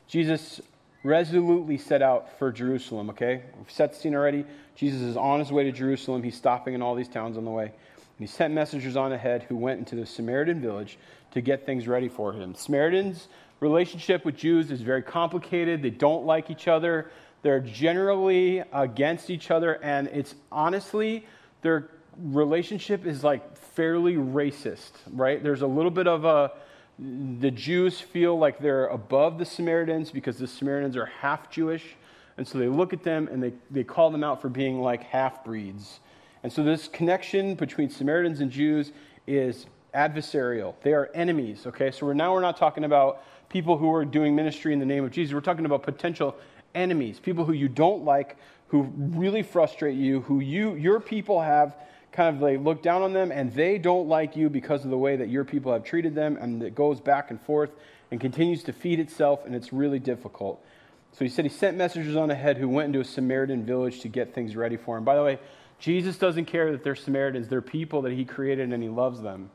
Jesus 0.07 0.61
resolutely 1.03 1.77
set 1.77 2.01
out 2.01 2.37
for 2.37 2.51
Jerusalem. 2.51 3.09
Okay, 3.09 3.41
we've 3.57 3.71
set 3.71 3.93
the 3.93 3.99
scene 3.99 4.15
already. 4.15 4.45
Jesus 4.75 5.01
is 5.01 5.17
on 5.17 5.39
his 5.39 5.51
way 5.51 5.63
to 5.63 5.71
Jerusalem. 5.71 6.23
He's 6.23 6.35
stopping 6.35 6.73
in 6.73 6.81
all 6.81 6.95
these 6.95 7.09
towns 7.09 7.37
on 7.37 7.45
the 7.45 7.51
way. 7.51 7.65
And 7.65 7.73
he 8.19 8.27
sent 8.27 8.53
messengers 8.53 8.95
on 8.95 9.11
ahead 9.11 9.43
who 9.43 9.57
went 9.57 9.79
into 9.79 9.95
the 9.95 10.05
Samaritan 10.05 10.61
village 10.61 10.97
to 11.31 11.41
get 11.41 11.65
things 11.65 11.87
ready 11.87 12.07
for 12.07 12.33
him. 12.33 12.53
Samaritans 12.53 13.27
relationship 13.61 14.25
with 14.25 14.35
Jews 14.35 14.69
is 14.71 14.81
very 14.81 15.01
complicated. 15.01 15.81
They 15.81 15.89
don't 15.91 16.25
like 16.25 16.49
each 16.49 16.67
other. 16.67 17.09
They're 17.43 17.61
generally 17.61 18.63
against 18.73 19.29
each 19.29 19.49
other, 19.49 19.81
and 19.83 20.07
it's 20.09 20.35
honestly, 20.51 21.25
their 21.61 21.89
relationship 22.17 23.05
is 23.05 23.23
like 23.23 23.57
fairly 23.57 24.15
racist, 24.15 24.91
right? 25.13 25.41
There's 25.41 25.61
a 25.61 25.67
little 25.67 25.91
bit 25.91 26.07
of 26.07 26.25
a, 26.25 26.51
the 26.99 27.51
Jews 27.51 28.01
feel 28.01 28.37
like 28.37 28.59
they're 28.59 28.87
above 28.87 29.37
the 29.39 29.45
Samaritans 29.45 30.11
because 30.11 30.37
the 30.37 30.47
Samaritans 30.47 30.97
are 30.97 31.05
half 31.05 31.49
Jewish. 31.49 31.95
And 32.37 32.47
so 32.47 32.57
they 32.57 32.67
look 32.67 32.93
at 32.93 33.03
them 33.03 33.27
and 33.31 33.41
they, 33.41 33.53
they 33.69 33.83
call 33.83 34.09
them 34.11 34.23
out 34.23 34.41
for 34.41 34.49
being 34.49 34.81
like 34.81 35.03
half 35.03 35.43
breeds. 35.43 35.99
And 36.43 36.51
so 36.51 36.63
this 36.63 36.87
connection 36.87 37.55
between 37.55 37.89
Samaritans 37.89 38.39
and 38.39 38.51
Jews 38.51 38.91
is 39.25 39.65
adversarial. 39.93 40.73
They 40.81 40.93
are 40.93 41.09
enemies, 41.13 41.65
okay? 41.67 41.91
So 41.91 42.05
we're, 42.05 42.13
now 42.13 42.33
we're 42.33 42.41
not 42.41 42.57
talking 42.57 42.83
about 42.83 43.23
people 43.51 43.77
who 43.77 43.93
are 43.93 44.05
doing 44.05 44.33
ministry 44.33 44.71
in 44.71 44.79
the 44.79 44.85
name 44.85 45.03
of 45.03 45.11
Jesus. 45.11 45.33
We're 45.33 45.41
talking 45.41 45.65
about 45.65 45.83
potential 45.83 46.37
enemies, 46.73 47.19
people 47.19 47.43
who 47.43 47.51
you 47.51 47.67
don't 47.67 48.05
like, 48.05 48.37
who 48.69 48.83
really 48.95 49.43
frustrate 49.43 49.97
you, 49.97 50.21
who 50.21 50.39
you 50.39 50.75
your 50.75 51.01
people 51.01 51.41
have 51.41 51.75
kind 52.13 52.33
of 52.33 52.41
like 52.41 52.59
look 52.61 52.81
down 52.81 53.01
on 53.01 53.11
them 53.11 53.31
and 53.31 53.53
they 53.53 53.77
don't 53.77 54.07
like 54.07 54.35
you 54.35 54.49
because 54.49 54.85
of 54.85 54.89
the 54.89 54.97
way 54.97 55.17
that 55.17 55.29
your 55.29 55.43
people 55.43 55.71
have 55.73 55.83
treated 55.83 56.15
them 56.15 56.37
and 56.37 56.63
it 56.63 56.75
goes 56.75 57.01
back 57.01 57.29
and 57.29 57.41
forth 57.41 57.71
and 58.09 58.21
continues 58.21 58.63
to 58.63 58.73
feed 58.73 58.99
itself 58.99 59.45
and 59.45 59.53
it's 59.53 59.73
really 59.73 59.99
difficult. 59.99 60.63
So 61.11 61.25
he 61.25 61.29
said 61.29 61.43
he 61.43 61.49
sent 61.49 61.75
messengers 61.75 62.15
on 62.15 62.31
ahead 62.31 62.57
who 62.57 62.69
went 62.69 62.87
into 62.87 63.01
a 63.01 63.05
Samaritan 63.05 63.65
village 63.65 63.99
to 64.01 64.07
get 64.07 64.33
things 64.33 64.55
ready 64.55 64.77
for 64.77 64.97
him. 64.97 65.03
By 65.03 65.15
the 65.15 65.23
way, 65.23 65.39
Jesus 65.77 66.17
doesn't 66.17 66.45
care 66.45 66.71
that 66.71 66.85
they're 66.85 66.95
Samaritans, 66.95 67.49
they're 67.49 67.61
people 67.61 68.03
that 68.03 68.13
he 68.13 68.23
created 68.23 68.71
and 68.71 68.81
he 68.81 68.87
loves 68.87 69.21
them. 69.21 69.49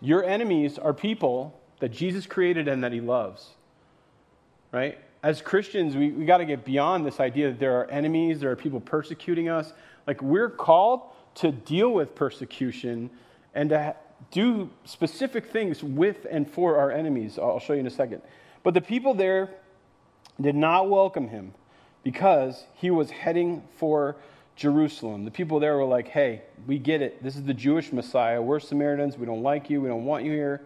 Your 0.00 0.24
enemies 0.24 0.78
are 0.78 0.94
people 0.94 1.59
that 1.80 1.90
Jesus 1.90 2.26
created 2.26 2.68
and 2.68 2.84
that 2.84 2.92
he 2.92 3.00
loves. 3.00 3.50
Right? 4.72 4.98
As 5.22 5.42
Christians, 5.42 5.96
we, 5.96 6.10
we 6.10 6.24
got 6.24 6.38
to 6.38 6.44
get 6.44 6.64
beyond 6.64 7.04
this 7.04 7.20
idea 7.20 7.48
that 7.48 7.58
there 7.58 7.78
are 7.78 7.90
enemies, 7.90 8.40
there 8.40 8.50
are 8.50 8.56
people 8.56 8.80
persecuting 8.80 9.48
us. 9.48 9.72
Like, 10.06 10.22
we're 10.22 10.48
called 10.48 11.02
to 11.36 11.52
deal 11.52 11.90
with 11.90 12.14
persecution 12.14 13.10
and 13.54 13.70
to 13.70 13.94
do 14.30 14.70
specific 14.84 15.46
things 15.46 15.82
with 15.82 16.26
and 16.30 16.48
for 16.48 16.78
our 16.78 16.90
enemies. 16.90 17.38
I'll 17.38 17.60
show 17.60 17.72
you 17.72 17.80
in 17.80 17.86
a 17.86 17.90
second. 17.90 18.22
But 18.62 18.74
the 18.74 18.80
people 18.80 19.14
there 19.14 19.50
did 20.40 20.54
not 20.54 20.88
welcome 20.88 21.28
him 21.28 21.52
because 22.02 22.64
he 22.74 22.90
was 22.90 23.10
heading 23.10 23.62
for 23.76 24.16
Jerusalem. 24.56 25.24
The 25.24 25.30
people 25.30 25.60
there 25.60 25.76
were 25.76 25.84
like, 25.84 26.08
hey, 26.08 26.42
we 26.66 26.78
get 26.78 27.02
it. 27.02 27.22
This 27.22 27.36
is 27.36 27.44
the 27.44 27.54
Jewish 27.54 27.92
Messiah. 27.92 28.40
We're 28.40 28.60
Samaritans. 28.60 29.16
We 29.16 29.26
don't 29.26 29.42
like 29.42 29.70
you. 29.70 29.80
We 29.80 29.88
don't 29.88 30.04
want 30.04 30.24
you 30.24 30.32
here. 30.32 30.62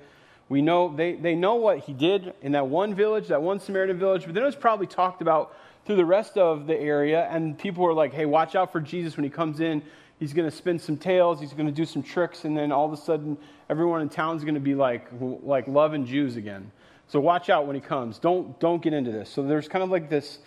We 0.49 0.61
know 0.63 0.95
they, 0.95 1.15
they 1.15 1.35
know 1.35 1.55
what 1.55 1.81
he 1.81 1.93
did 1.93 2.35
in 2.43 2.53
that 2.53 2.67
one 2.67 2.95
village, 2.95 3.29
that 3.29 3.41
one 3.41 3.61
Samaritan 3.61 3.99
village, 3.99 4.25
but 4.25 4.35
then 4.35 4.43
it 4.43 4.47
was 4.47 4.57
probably 4.57 4.87
talked 4.87 5.23
about 5.23 5.57
through 5.87 5.97
the 5.97 6.05
rest 6.05 6.37
of 6.37 6.67
the 6.67 6.79
area. 6.79 7.29
And 7.31 7.59
people 7.59 7.83
were 7.85 7.95
like, 7.95 8.13
hey, 8.13 8.27
watch 8.27 8.55
out 8.55 8.73
for 8.73 8.81
Jesus 8.81 9.17
when 9.17 9.25
he 9.25 9.31
comes 9.31 9.61
in. 9.61 9.83
He's 10.19 10.33
going 10.33 10.49
to 10.49 10.57
spin 10.57 10.79
some 10.79 10.97
tales. 10.97 11.41
He's 11.41 11.53
going 11.53 11.67
to 11.67 11.73
do 11.73 11.85
some 11.85 12.03
tricks. 12.03 12.45
And 12.45 12.57
then 12.57 12.73
all 12.73 12.87
of 12.87 12.93
a 12.93 12.97
sudden, 12.97 13.37
everyone 13.69 14.01
in 14.01 14.09
town 14.09 14.37
is 14.37 14.45
going 14.45 14.55
to 14.55 14.61
be 14.61 14.75
like, 14.75 15.09
like 15.21 15.67
loving 15.67 16.07
Jews 16.07 16.37
again. 16.37 16.71
So 17.09 17.21
watch 17.21 17.51
out 17.51 17.67
when 17.67 17.75
he 17.75 17.81
comes. 17.81 18.19
Don't, 18.19 18.59
don't 18.61 18.83
get 18.83 18.93
into 18.93 19.13
this. 19.13 19.29
So 19.29 19.43
there's 19.43 19.69
kind 19.69 19.83
of 19.83 19.91
like 19.91 20.09
this, 20.09 20.39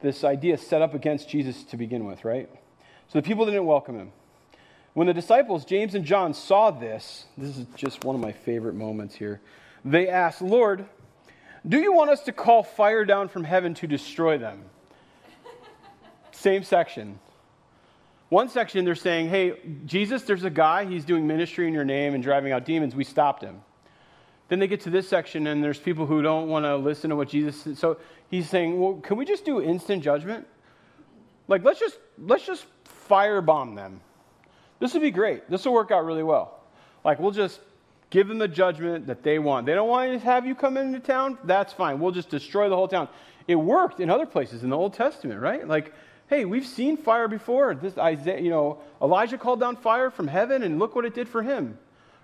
this 0.00 0.24
idea 0.24 0.58
set 0.58 0.82
up 0.82 0.94
against 0.94 1.28
Jesus 1.28 1.62
to 1.64 1.76
begin 1.76 2.04
with, 2.04 2.24
right? 2.24 2.48
So 3.08 3.18
the 3.18 3.22
people 3.22 3.44
didn't 3.44 3.66
welcome 3.66 3.96
him. 3.96 4.12
When 5.00 5.06
the 5.06 5.14
disciples, 5.14 5.64
James 5.64 5.94
and 5.94 6.04
John, 6.04 6.34
saw 6.34 6.70
this, 6.70 7.24
this 7.38 7.56
is 7.56 7.64
just 7.74 8.04
one 8.04 8.14
of 8.14 8.20
my 8.20 8.32
favorite 8.32 8.74
moments 8.74 9.14
here. 9.14 9.40
They 9.82 10.08
asked, 10.08 10.42
Lord, 10.42 10.84
do 11.66 11.78
you 11.80 11.94
want 11.94 12.10
us 12.10 12.20
to 12.24 12.32
call 12.32 12.62
fire 12.62 13.06
down 13.06 13.28
from 13.28 13.44
heaven 13.44 13.72
to 13.76 13.86
destroy 13.86 14.36
them? 14.36 14.62
Same 16.32 16.64
section. 16.64 17.18
One 18.28 18.50
section, 18.50 18.84
they're 18.84 18.94
saying, 18.94 19.30
Hey, 19.30 19.54
Jesus, 19.86 20.24
there's 20.24 20.44
a 20.44 20.50
guy, 20.50 20.84
he's 20.84 21.06
doing 21.06 21.26
ministry 21.26 21.66
in 21.66 21.72
your 21.72 21.86
name 21.86 22.12
and 22.12 22.22
driving 22.22 22.52
out 22.52 22.66
demons. 22.66 22.94
We 22.94 23.04
stopped 23.04 23.42
him. 23.42 23.62
Then 24.48 24.58
they 24.58 24.66
get 24.66 24.82
to 24.82 24.90
this 24.90 25.08
section, 25.08 25.46
and 25.46 25.64
there's 25.64 25.78
people 25.78 26.04
who 26.04 26.20
don't 26.20 26.48
want 26.48 26.66
to 26.66 26.76
listen 26.76 27.08
to 27.08 27.16
what 27.16 27.30
Jesus 27.30 27.58
said. 27.58 27.78
So 27.78 27.96
he's 28.30 28.50
saying, 28.50 28.78
Well, 28.78 29.00
can 29.02 29.16
we 29.16 29.24
just 29.24 29.46
do 29.46 29.62
instant 29.62 30.02
judgment? 30.02 30.46
Like, 31.48 31.64
let's 31.64 31.80
just, 31.80 31.98
let's 32.18 32.44
just 32.44 32.66
firebomb 33.08 33.76
them. 33.76 34.02
This 34.80 34.92
would 34.94 35.02
be 35.02 35.10
great. 35.10 35.48
This 35.48 35.64
will 35.64 35.74
work 35.74 35.90
out 35.90 36.04
really 36.04 36.22
well. 36.22 36.58
Like, 37.04 37.20
we'll 37.20 37.30
just 37.30 37.60
give 38.10 38.26
them 38.26 38.38
the 38.38 38.48
judgment 38.48 39.06
that 39.06 39.22
they 39.22 39.38
want. 39.38 39.66
They 39.66 39.74
don't 39.74 39.88
want 39.88 40.12
to 40.12 40.18
have 40.18 40.46
you 40.46 40.54
come 40.54 40.76
into 40.76 40.98
town? 40.98 41.38
That's 41.44 41.72
fine. 41.72 42.00
We'll 42.00 42.12
just 42.12 42.28
destroy 42.28 42.68
the 42.68 42.74
whole 42.74 42.88
town. 42.88 43.08
It 43.46 43.54
worked 43.54 44.00
in 44.00 44.10
other 44.10 44.26
places 44.26 44.64
in 44.64 44.70
the 44.70 44.76
Old 44.76 44.94
Testament, 44.94 45.40
right? 45.40 45.66
Like, 45.66 45.94
hey, 46.28 46.44
we've 46.44 46.66
seen 46.66 46.96
fire 46.96 47.28
before. 47.28 47.74
This 47.74 47.96
Isaiah, 47.98 48.40
you 48.40 48.50
know, 48.50 48.78
Elijah 49.00 49.38
called 49.38 49.60
down 49.60 49.76
fire 49.76 50.10
from 50.10 50.28
heaven, 50.28 50.62
and 50.62 50.78
look 50.78 50.94
what 50.94 51.04
it 51.04 51.14
did 51.14 51.28
for 51.28 51.42
him. 51.42 51.78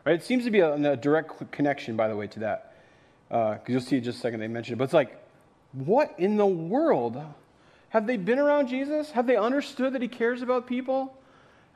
Right? 0.05 0.15
It 0.15 0.25
seems 0.25 0.45
to 0.45 0.51
be 0.51 0.61
a, 0.61 0.75
a 0.75 0.97
direct 0.97 1.51
connection, 1.51 1.97
by 1.97 2.09
the 2.09 2.17
way, 2.17 2.27
to 2.29 2.41
that. 2.41 2.75
Because 3.29 3.61
uh, 3.61 3.73
you'll 3.73 3.81
see 3.81 3.97
in 3.97 4.05
just 4.05 4.19
a 4.19 4.21
second 4.21 4.41
they 4.41 4.49
mentioned 4.49 4.77
it. 4.77 4.79
But 4.79 4.85
it's 4.85 4.93
like, 4.93 5.21
what 5.73 6.15
in 6.19 6.37
the 6.37 6.47
world? 6.47 7.21
Have 7.89 8.07
they 8.07 8.17
been 8.17 8.39
around 8.39 8.69
Jesus? 8.69 9.11
Have 9.13 9.27
they 9.27 9.37
understood 9.37 9.95
that 9.95 10.03
he 10.03 10.09
cares 10.09 10.43
about 10.43 10.67
people? 10.67 11.16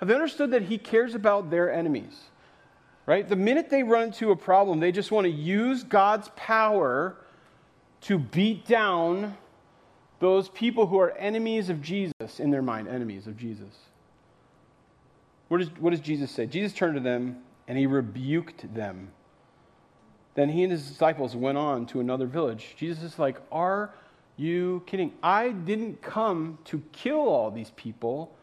Have 0.01 0.09
they 0.09 0.15
understood 0.15 0.51
that 0.53 0.63
he 0.63 0.79
cares 0.79 1.15
about 1.15 1.51
their 1.51 1.71
enemies? 1.71 2.19
Right? 3.05 3.29
The 3.29 3.37
minute 3.37 3.69
they 3.69 3.83
run 3.83 4.05
into 4.05 4.31
a 4.31 4.37
problem, 4.37 4.81
they 4.81 4.93
just 4.93 5.11
want 5.11 5.27
to 5.27 5.31
use 5.31 5.85
God's 5.85 6.31
power 6.37 7.17
to 8.03 8.19
beat 8.19 8.67
down 8.67 9.37
those 10.21 10.49
people 10.49 10.87
who 10.87 10.99
are 10.99 11.13
enemies 11.13 11.69
of 11.69 11.83
Jesus 11.83 12.39
in 12.39 12.51
their 12.51 12.63
mind, 12.63 12.89
enemies 12.89 13.27
of 13.27 13.37
Jesus. 13.37 13.75
What 15.49 15.59
does, 15.59 15.69
what 15.79 15.91
does 15.91 16.01
Jesus 16.01 16.31
say? 16.31 16.47
Jesus 16.47 16.73
turned 16.73 16.95
to 16.95 17.01
them 17.01 17.39
and 17.69 17.77
he 17.77 17.87
rebuked 17.87 18.73
them. 18.75 19.11
Then 20.35 20.49
he 20.49 20.63
and 20.63 20.73
his 20.73 20.87
disciples 20.87 21.37
went 21.37 21.59
on 21.59 21.87
to 21.87 22.01
another 22.01 22.27
village. 22.27 22.75
Jesus 22.79 23.03
is 23.03 23.19
like, 23.19 23.39
Are 23.53 23.93
you 24.37 24.83
kidding? 24.87 25.13
I 25.23 25.51
didn't 25.51 26.01
come 26.01 26.59
to 26.67 26.83
kill 26.93 27.19
all 27.19 27.51
these 27.51 27.73
people. 27.77 28.35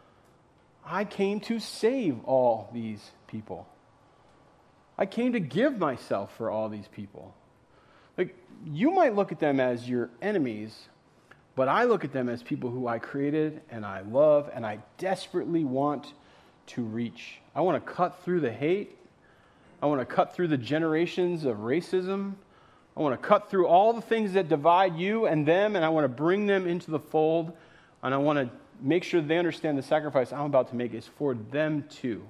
I 0.89 1.04
came 1.04 1.41
to 1.41 1.60
save 1.60 2.23
all 2.23 2.69
these 2.73 3.12
people. 3.28 3.67
I 4.97 5.06
came 5.06 5.34
to 5.34 5.39
give 5.39 5.78
myself 5.78 6.36
for 6.38 6.50
all 6.50 6.69
these 6.69 6.88
people. 6.88 7.36
Like, 8.17 8.36
you 8.65 8.91
might 8.91 9.13
look 9.13 9.32
at 9.32 9.39
them 9.39 9.60
as 9.60 9.88
your 9.88 10.10
enemies, 10.21 10.88
but 11.56 11.67
I 11.67 11.84
look 11.84 12.06
at 12.06 12.13
them 12.13 12.30
as 12.30 12.41
people 12.41 12.71
who 12.71 12.88
I 12.88 13.00
created 13.00 13.62
and 13.69 13.86
I 13.86 14.02
love 14.02 14.50
and 14.54 14.65
I 14.65 14.80
desperately 14.97 15.63
want 15.63 16.13
to 16.67 16.84
reach. 16.84 17.39
I 17.54 17.62
want 17.62 17.84
to 17.86 17.91
cut 17.91 18.23
through 18.23 18.39
the 18.39 18.52
hate. 18.52 18.97
I 19.82 19.88
want 19.88 20.00
to 20.00 20.06
cut 20.06 20.34
through 20.34 20.47
the 20.47 20.58
generations 20.58 21.43
of 21.43 21.58
racism. 21.58 22.36
I 22.95 23.02
want 23.02 23.21
to 23.21 23.28
cut 23.28 23.52
through 23.52 23.67
all 23.67 23.93
the 23.93 24.02
things 24.02 24.34
that 24.34 24.50
divide 24.50 24.95
you 24.97 25.28
and 25.28 25.45
them, 25.45 25.76
and 25.76 25.86
I 25.86 25.89
want 25.89 26.06
to 26.06 26.10
bring 26.10 26.47
them 26.47 26.65
into 26.65 26.89
the 26.89 27.00
fold. 27.00 27.52
And 28.02 28.13
I 28.13 28.17
want 28.17 28.39
to 28.39 28.50
make 28.82 29.04
sure 29.04 29.22
they 29.22 29.38
understand 29.38 29.78
the 29.78 29.84
sacrifice 29.84 30.32
I'm 30.32 30.46
about 30.46 30.70
to 30.70 30.76
make 30.76 30.94
is 30.94 31.06
for 31.06 31.34
them 31.34 31.86
too. 31.90 32.28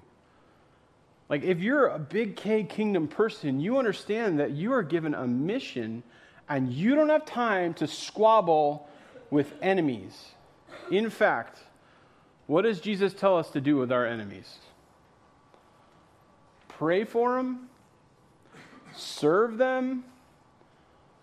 Like, 1.29 1.43
if 1.43 1.59
you're 1.59 1.87
a 1.87 1.99
big 1.99 2.35
K 2.35 2.63
kingdom 2.63 3.07
person, 3.07 3.59
you 3.59 3.77
understand 3.77 4.39
that 4.39 4.51
you 4.51 4.71
are 4.73 4.83
given 4.83 5.13
a 5.13 5.27
mission 5.27 6.03
and 6.47 6.71
you 6.71 6.95
don't 6.95 7.09
have 7.09 7.25
time 7.25 7.73
to 7.75 7.87
squabble 7.87 8.87
with 9.29 9.53
enemies. 9.61 10.29
In 10.89 11.09
fact, 11.09 11.59
what 12.45 12.61
does 12.61 12.79
Jesus 12.79 13.13
tell 13.13 13.37
us 13.37 13.49
to 13.51 13.61
do 13.61 13.75
with 13.75 13.91
our 13.91 14.05
enemies? 14.05 14.57
Pray 16.69 17.03
for 17.03 17.35
them, 17.35 17.67
serve 18.95 19.57
them, 19.57 20.05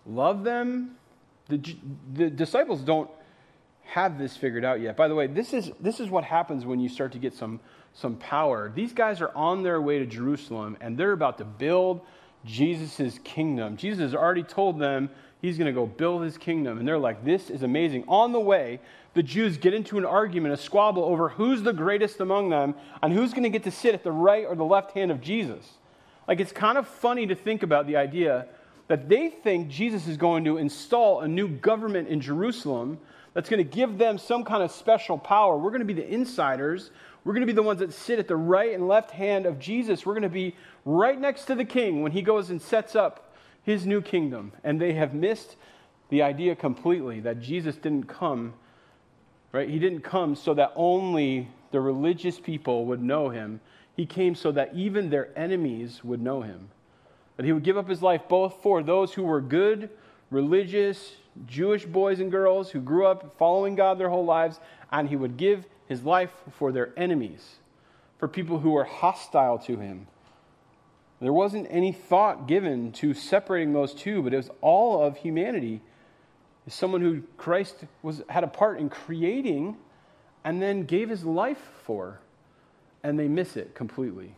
love 0.05 0.43
them. 0.43 0.97
The, 1.47 1.75
the 2.13 2.29
disciples 2.29 2.81
don't 2.81 3.09
have 3.85 4.17
this 4.17 4.35
figured 4.35 4.65
out 4.65 4.81
yet. 4.81 4.97
By 4.97 5.07
the 5.07 5.15
way, 5.15 5.27
this 5.27 5.53
is, 5.53 5.71
this 5.79 5.99
is 5.99 6.09
what 6.09 6.23
happens 6.23 6.65
when 6.65 6.79
you 6.79 6.89
start 6.89 7.11
to 7.13 7.19
get 7.19 7.33
some, 7.33 7.59
some 7.93 8.15
power. 8.17 8.71
These 8.73 8.93
guys 8.93 9.21
are 9.21 9.31
on 9.35 9.63
their 9.63 9.81
way 9.81 9.99
to 9.99 10.05
Jerusalem 10.05 10.77
and 10.81 10.97
they're 10.97 11.11
about 11.11 11.37
to 11.37 11.45
build 11.45 12.01
Jesus' 12.45 13.19
kingdom. 13.23 13.77
Jesus 13.77 13.99
has 13.99 14.15
already 14.15 14.43
told 14.43 14.79
them 14.79 15.09
he's 15.41 15.57
going 15.57 15.67
to 15.67 15.73
go 15.73 15.85
build 15.85 16.23
his 16.23 16.37
kingdom. 16.37 16.79
And 16.79 16.87
they're 16.87 16.97
like, 16.97 17.23
this 17.23 17.49
is 17.49 17.63
amazing. 17.63 18.03
On 18.07 18.31
the 18.31 18.39
way, 18.39 18.79
the 19.13 19.23
Jews 19.23 19.57
get 19.57 19.73
into 19.73 19.97
an 19.97 20.05
argument, 20.05 20.53
a 20.53 20.57
squabble 20.57 21.03
over 21.03 21.29
who's 21.29 21.61
the 21.63 21.73
greatest 21.73 22.19
among 22.19 22.49
them 22.49 22.75
and 23.01 23.13
who's 23.13 23.31
going 23.31 23.43
to 23.43 23.49
get 23.49 23.63
to 23.63 23.71
sit 23.71 23.93
at 23.93 24.03
the 24.03 24.11
right 24.11 24.45
or 24.45 24.55
the 24.55 24.65
left 24.65 24.91
hand 24.91 25.11
of 25.11 25.21
Jesus. 25.21 25.65
Like, 26.27 26.39
it's 26.39 26.51
kind 26.51 26.77
of 26.77 26.87
funny 26.87 27.27
to 27.27 27.35
think 27.35 27.63
about 27.63 27.87
the 27.87 27.97
idea 27.97 28.47
that 28.87 29.09
they 29.09 29.29
think 29.29 29.69
Jesus 29.69 30.07
is 30.07 30.17
going 30.17 30.43
to 30.45 30.57
install 30.57 31.21
a 31.21 31.27
new 31.27 31.47
government 31.47 32.07
in 32.07 32.19
Jerusalem 32.19 32.99
that's 33.35 33.49
going 33.49 33.63
to 33.63 33.69
give 33.69 33.97
them 33.97 34.17
some 34.17 34.45
kind 34.45 34.63
of 34.63 34.71
special 34.71 35.17
power. 35.17 35.57
We're 35.57 35.69
going 35.69 35.85
to 35.85 35.85
be 35.85 35.93
the 35.93 36.07
insiders. 36.07 36.89
We're 37.25 37.33
going 37.33 37.41
to 37.41 37.47
be 37.47 37.53
the 37.53 37.61
ones 37.61 37.81
that 37.81 37.93
sit 37.93 38.17
at 38.17 38.29
the 38.29 38.35
right 38.37 38.73
and 38.73 38.87
left 38.87 39.11
hand 39.11 39.45
of 39.45 39.59
Jesus. 39.59 40.05
We're 40.05 40.13
going 40.13 40.23
to 40.23 40.29
be 40.29 40.55
right 40.85 41.19
next 41.19 41.45
to 41.45 41.55
the 41.55 41.65
king 41.65 42.01
when 42.01 42.13
he 42.13 42.21
goes 42.21 42.49
and 42.49 42.61
sets 42.61 42.95
up 42.95 43.35
his 43.61 43.85
new 43.85 44.01
kingdom. 44.01 44.53
And 44.63 44.79
they 44.79 44.93
have 44.93 45.13
missed 45.13 45.57
the 46.09 46.21
idea 46.21 46.55
completely 46.55 47.19
that 47.21 47.41
Jesus 47.41 47.75
didn't 47.75 48.05
come, 48.05 48.53
right? 49.51 49.69
He 49.69 49.79
didn't 49.79 50.01
come 50.01 50.35
so 50.35 50.53
that 50.53 50.71
only 50.73 51.49
the 51.71 51.81
religious 51.81 52.39
people 52.39 52.85
would 52.85 53.03
know 53.03 53.27
him. 53.27 53.59
He 53.97 54.05
came 54.05 54.33
so 54.33 54.53
that 54.53 54.73
even 54.73 55.09
their 55.09 55.37
enemies 55.37 56.05
would 56.05 56.21
know 56.21 56.41
him. 56.41 56.69
That 57.35 57.45
he 57.45 57.51
would 57.51 57.63
give 57.63 57.77
up 57.77 57.89
his 57.89 58.01
life 58.01 58.21
both 58.29 58.61
for 58.63 58.81
those 58.81 59.11
who 59.13 59.23
were 59.23 59.41
good, 59.41 59.89
religious, 60.31 61.15
Jewish 61.45 61.85
boys 61.85 62.19
and 62.19 62.31
girls 62.31 62.71
who 62.71 62.79
grew 62.79 63.05
up 63.05 63.37
following 63.37 63.75
God 63.75 63.99
their 63.99 64.09
whole 64.09 64.25
lives, 64.25 64.59
and 64.91 65.09
he 65.09 65.15
would 65.15 65.37
give 65.37 65.65
his 65.87 66.03
life 66.03 66.31
for 66.51 66.71
their 66.71 66.93
enemies, 66.97 67.55
for 68.17 68.27
people 68.27 68.59
who 68.59 68.71
were 68.71 68.85
hostile 68.85 69.59
to 69.59 69.77
him. 69.77 70.07
There 71.21 71.33
wasn't 71.33 71.67
any 71.69 71.91
thought 71.91 72.47
given 72.47 72.91
to 72.93 73.13
separating 73.13 73.73
those 73.73 73.93
two, 73.93 74.21
but 74.21 74.33
it 74.33 74.37
was 74.37 74.49
all 74.61 75.03
of 75.03 75.17
humanity. 75.17 75.81
Someone 76.67 77.01
who 77.01 77.21
Christ 77.37 77.85
was, 78.01 78.23
had 78.27 78.43
a 78.43 78.47
part 78.47 78.79
in 78.79 78.89
creating 78.89 79.77
and 80.43 80.61
then 80.61 80.83
gave 80.83 81.09
his 81.09 81.23
life 81.23 81.61
for, 81.83 82.19
and 83.03 83.19
they 83.19 83.27
miss 83.27 83.55
it 83.55 83.75
completely. 83.75 84.35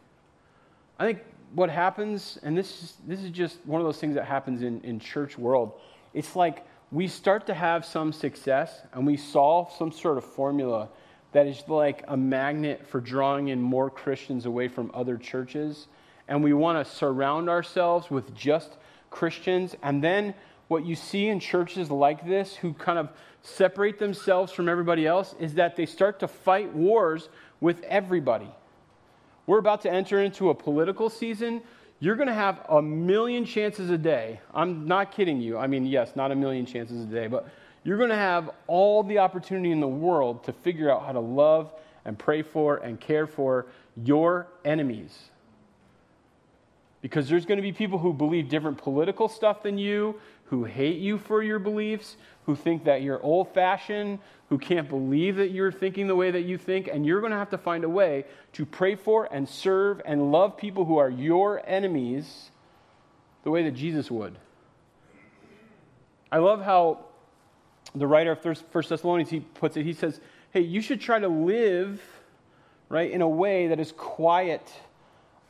I 0.99 1.05
think 1.05 1.19
what 1.53 1.69
happens, 1.69 2.37
and 2.43 2.57
this 2.57 2.83
is, 2.83 2.93
this 3.07 3.21
is 3.21 3.31
just 3.31 3.65
one 3.65 3.79
of 3.79 3.87
those 3.87 3.99
things 3.99 4.15
that 4.15 4.25
happens 4.25 4.61
in, 4.61 4.81
in 4.81 4.99
church 4.99 5.37
world, 5.37 5.73
it's 6.13 6.35
like 6.35 6.65
we 6.91 7.07
start 7.07 7.45
to 7.47 7.53
have 7.53 7.85
some 7.85 8.13
success 8.13 8.81
and 8.93 9.05
we 9.05 9.17
solve 9.17 9.71
some 9.77 9.91
sort 9.91 10.17
of 10.17 10.23
formula 10.23 10.89
that 11.33 11.45
is 11.45 11.61
like 11.67 12.03
a 12.07 12.15
magnet 12.15 12.87
for 12.87 13.01
drawing 13.01 13.49
in 13.49 13.61
more 13.61 13.89
Christians 13.89 14.45
away 14.45 14.67
from 14.67 14.89
other 14.93 15.17
churches. 15.17 15.87
And 16.27 16.43
we 16.43 16.53
want 16.53 16.85
to 16.85 16.93
surround 16.93 17.49
ourselves 17.49 18.09
with 18.09 18.33
just 18.33 18.77
Christians. 19.09 19.75
And 19.83 20.01
then 20.03 20.33
what 20.69 20.85
you 20.85 20.95
see 20.95 21.27
in 21.27 21.39
churches 21.39 21.91
like 21.91 22.25
this 22.25 22.55
who 22.55 22.73
kind 22.73 22.97
of 22.97 23.09
separate 23.41 23.99
themselves 23.99 24.51
from 24.51 24.69
everybody 24.69 25.05
else 25.05 25.35
is 25.39 25.53
that 25.55 25.75
they 25.75 25.85
start 25.85 26.19
to 26.19 26.27
fight 26.27 26.73
wars 26.73 27.29
with 27.59 27.81
everybody. 27.83 28.49
We're 29.45 29.59
about 29.59 29.81
to 29.81 29.91
enter 29.91 30.21
into 30.21 30.49
a 30.49 30.55
political 30.55 31.09
season. 31.09 31.61
You're 31.99 32.15
going 32.15 32.27
to 32.27 32.33
have 32.33 32.61
a 32.69 32.81
million 32.81 33.45
chances 33.45 33.89
a 33.89 33.97
day. 33.97 34.39
I'm 34.53 34.87
not 34.87 35.11
kidding 35.11 35.41
you. 35.41 35.57
I 35.57 35.67
mean, 35.67 35.85
yes, 35.85 36.15
not 36.15 36.31
a 36.31 36.35
million 36.35 36.65
chances 36.65 37.03
a 37.03 37.07
day, 37.07 37.27
but 37.27 37.47
you're 37.83 37.97
going 37.97 38.09
to 38.09 38.15
have 38.15 38.51
all 38.67 39.01
the 39.01 39.19
opportunity 39.19 39.71
in 39.71 39.79
the 39.79 39.87
world 39.87 40.43
to 40.43 40.53
figure 40.53 40.91
out 40.91 41.05
how 41.05 41.13
to 41.13 41.19
love 41.19 41.73
and 42.05 42.17
pray 42.17 42.41
for 42.41 42.77
and 42.77 42.99
care 42.99 43.25
for 43.25 43.65
your 44.03 44.47
enemies. 44.63 45.17
Because 47.01 47.29
there's 47.29 47.45
going 47.45 47.57
to 47.57 47.63
be 47.63 47.71
people 47.71 47.97
who 47.97 48.13
believe 48.13 48.49
different 48.49 48.77
political 48.77 49.27
stuff 49.27 49.63
than 49.63 49.77
you, 49.77 50.19
who 50.45 50.65
hate 50.65 50.97
you 50.99 51.17
for 51.17 51.41
your 51.41 51.59
beliefs, 51.59 52.17
who 52.45 52.55
think 52.55 52.83
that 52.85 53.01
you're 53.01 53.21
old 53.23 53.53
fashioned, 53.53 54.19
who 54.49 54.57
can't 54.57 54.87
believe 54.87 55.35
that 55.37 55.51
you're 55.51 55.71
thinking 55.71 56.07
the 56.07 56.15
way 56.15 56.31
that 56.31 56.43
you 56.43 56.57
think, 56.57 56.87
and 56.87 57.05
you're 57.05 57.19
going 57.19 57.31
to 57.31 57.37
have 57.37 57.49
to 57.49 57.57
find 57.57 57.83
a 57.83 57.89
way 57.89 58.25
to 58.53 58.65
pray 58.65 58.95
for 58.95 59.27
and 59.31 59.47
serve 59.47 60.01
and 60.05 60.31
love 60.31 60.57
people 60.57 60.85
who 60.85 60.97
are 60.97 61.09
your 61.09 61.61
enemies 61.65 62.51
the 63.43 63.51
way 63.51 63.63
that 63.63 63.71
Jesus 63.71 64.09
would. 64.09 64.37
I 66.31 66.37
love 66.37 66.61
how 66.61 67.05
the 67.95 68.07
writer 68.07 68.31
of 68.31 68.41
First 68.41 68.89
Thessalonians 68.89 69.29
he 69.29 69.39
puts 69.39 69.77
it. 69.77 69.83
He 69.83 69.93
says, 69.93 70.19
"Hey, 70.51 70.61
you 70.61 70.81
should 70.81 71.01
try 71.01 71.19
to 71.19 71.27
live 71.27 72.01
right 72.89 73.09
in 73.09 73.21
a 73.21 73.27
way 73.27 73.67
that 73.67 73.79
is 73.79 73.91
quiet 73.93 74.71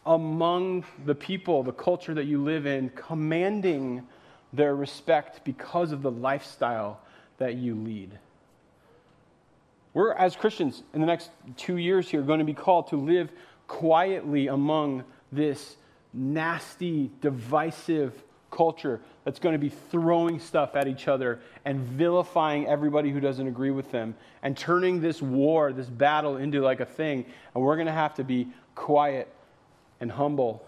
among 0.06 0.86
the 1.06 1.14
people, 1.14 1.64
the 1.64 1.72
culture 1.72 2.14
that 2.14 2.26
you 2.26 2.42
live 2.44 2.66
in, 2.66 2.90
commanding 2.90 4.08
their 4.54 4.76
respect 4.76 5.44
because 5.44 5.92
of 5.92 6.02
the 6.02 6.12
lifestyle 6.12 7.00
that 7.38 7.56
you 7.56 7.76
lead. 7.76 8.18
We're, 9.98 10.14
as 10.14 10.36
Christians, 10.36 10.84
in 10.94 11.02
the 11.02 11.08
next 11.08 11.32
two 11.56 11.78
years 11.78 12.08
here, 12.08 12.22
going 12.22 12.38
to 12.38 12.46
be 12.46 12.54
called 12.54 12.90
to 12.90 12.98
live 12.98 13.32
quietly 13.66 14.46
among 14.46 15.04
this 15.32 15.76
nasty, 16.14 17.10
divisive 17.20 18.14
culture 18.52 19.02
that's 19.24 19.40
going 19.40 19.54
to 19.54 19.60
be 19.60 19.70
throwing 19.70 20.40
stuff 20.40 20.76
at 20.76 20.88
each 20.88 21.08
other 21.08 21.40
and 21.66 21.80
vilifying 21.80 22.68
everybody 22.68 23.10
who 23.10 23.20
doesn't 23.20 23.48
agree 23.48 23.72
with 23.72 23.90
them 23.90 24.14
and 24.44 24.56
turning 24.56 25.02
this 25.02 25.20
war, 25.20 25.74
this 25.74 25.88
battle, 25.88 26.38
into 26.38 26.62
like 26.62 26.80
a 26.80 26.86
thing. 26.86 27.26
And 27.56 27.64
we're 27.64 27.76
going 27.76 27.88
to 27.88 27.92
have 27.92 28.14
to 28.18 28.24
be 28.24 28.50
quiet 28.76 29.28
and 30.00 30.12
humble 30.12 30.64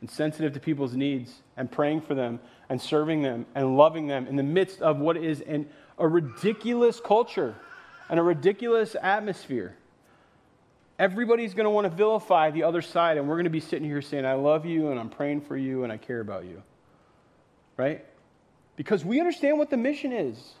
and 0.00 0.08
sensitive 0.08 0.52
to 0.52 0.60
people's 0.60 0.94
needs 0.94 1.42
and 1.56 1.68
praying 1.68 2.02
for 2.02 2.14
them 2.14 2.38
and 2.68 2.80
serving 2.80 3.22
them 3.22 3.46
and 3.56 3.76
loving 3.76 4.06
them 4.06 4.28
in 4.28 4.36
the 4.36 4.44
midst 4.44 4.80
of 4.82 5.00
what 5.00 5.16
is 5.16 5.40
an, 5.40 5.68
a 5.98 6.06
ridiculous 6.06 7.00
culture 7.00 7.56
and 8.10 8.18
a 8.18 8.22
ridiculous 8.22 8.96
atmosphere. 9.00 9.76
Everybody's 10.98 11.54
going 11.54 11.64
to 11.64 11.70
want 11.70 11.86
to 11.86 11.90
vilify 11.90 12.50
the 12.50 12.64
other 12.64 12.82
side, 12.82 13.16
and 13.16 13.26
we're 13.26 13.36
going 13.36 13.44
to 13.44 13.50
be 13.50 13.60
sitting 13.60 13.88
here 13.88 14.02
saying, 14.02 14.26
I 14.26 14.34
love 14.34 14.66
you, 14.66 14.90
and 14.90 15.00
I'm 15.00 15.08
praying 15.08 15.42
for 15.42 15.56
you, 15.56 15.84
and 15.84 15.92
I 15.92 15.96
care 15.96 16.20
about 16.20 16.44
you. 16.44 16.62
Right? 17.76 18.04
Because 18.76 19.04
we 19.04 19.20
understand 19.20 19.58
what 19.58 19.70
the 19.70 19.76
mission 19.76 20.12
is. 20.12 20.54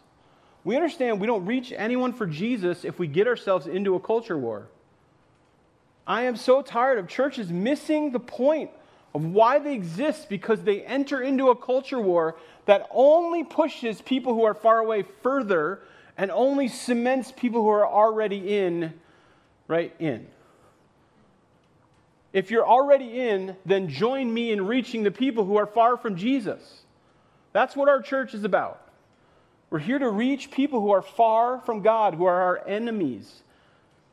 We 0.62 0.76
understand 0.76 1.20
we 1.20 1.26
don't 1.26 1.44
reach 1.44 1.72
anyone 1.76 2.12
for 2.12 2.26
Jesus 2.26 2.84
if 2.84 2.98
we 2.98 3.06
get 3.08 3.26
ourselves 3.26 3.66
into 3.66 3.96
a 3.96 4.00
culture 4.00 4.38
war. 4.38 4.68
I 6.06 6.22
am 6.22 6.36
so 6.36 6.62
tired 6.62 6.98
of 6.98 7.08
churches 7.08 7.50
missing 7.50 8.12
the 8.12 8.20
point 8.20 8.70
of 9.12 9.24
why 9.24 9.58
they 9.58 9.74
exist 9.74 10.28
because 10.28 10.62
they 10.62 10.82
enter 10.82 11.20
into 11.20 11.50
a 11.50 11.56
culture 11.56 12.00
war 12.00 12.36
that 12.66 12.86
only 12.90 13.42
pushes 13.42 14.00
people 14.00 14.34
who 14.34 14.44
are 14.44 14.54
far 14.54 14.78
away 14.78 15.02
further 15.22 15.80
and 16.20 16.30
only 16.30 16.68
cements 16.68 17.32
people 17.34 17.62
who 17.62 17.70
are 17.70 17.86
already 17.86 18.58
in 18.58 18.92
right 19.68 19.94
in. 19.98 20.26
If 22.34 22.50
you're 22.50 22.66
already 22.66 23.18
in, 23.18 23.56
then 23.64 23.88
join 23.88 24.32
me 24.32 24.52
in 24.52 24.66
reaching 24.66 25.02
the 25.02 25.10
people 25.10 25.46
who 25.46 25.56
are 25.56 25.66
far 25.66 25.96
from 25.96 26.16
Jesus. 26.16 26.82
That's 27.54 27.74
what 27.74 27.88
our 27.88 28.02
church 28.02 28.34
is 28.34 28.44
about. 28.44 28.86
We're 29.70 29.78
here 29.78 29.98
to 29.98 30.10
reach 30.10 30.50
people 30.50 30.82
who 30.82 30.90
are 30.90 31.00
far 31.00 31.58
from 31.60 31.80
God, 31.80 32.16
who 32.16 32.26
are 32.26 32.42
our 32.42 32.68
enemies, 32.68 33.42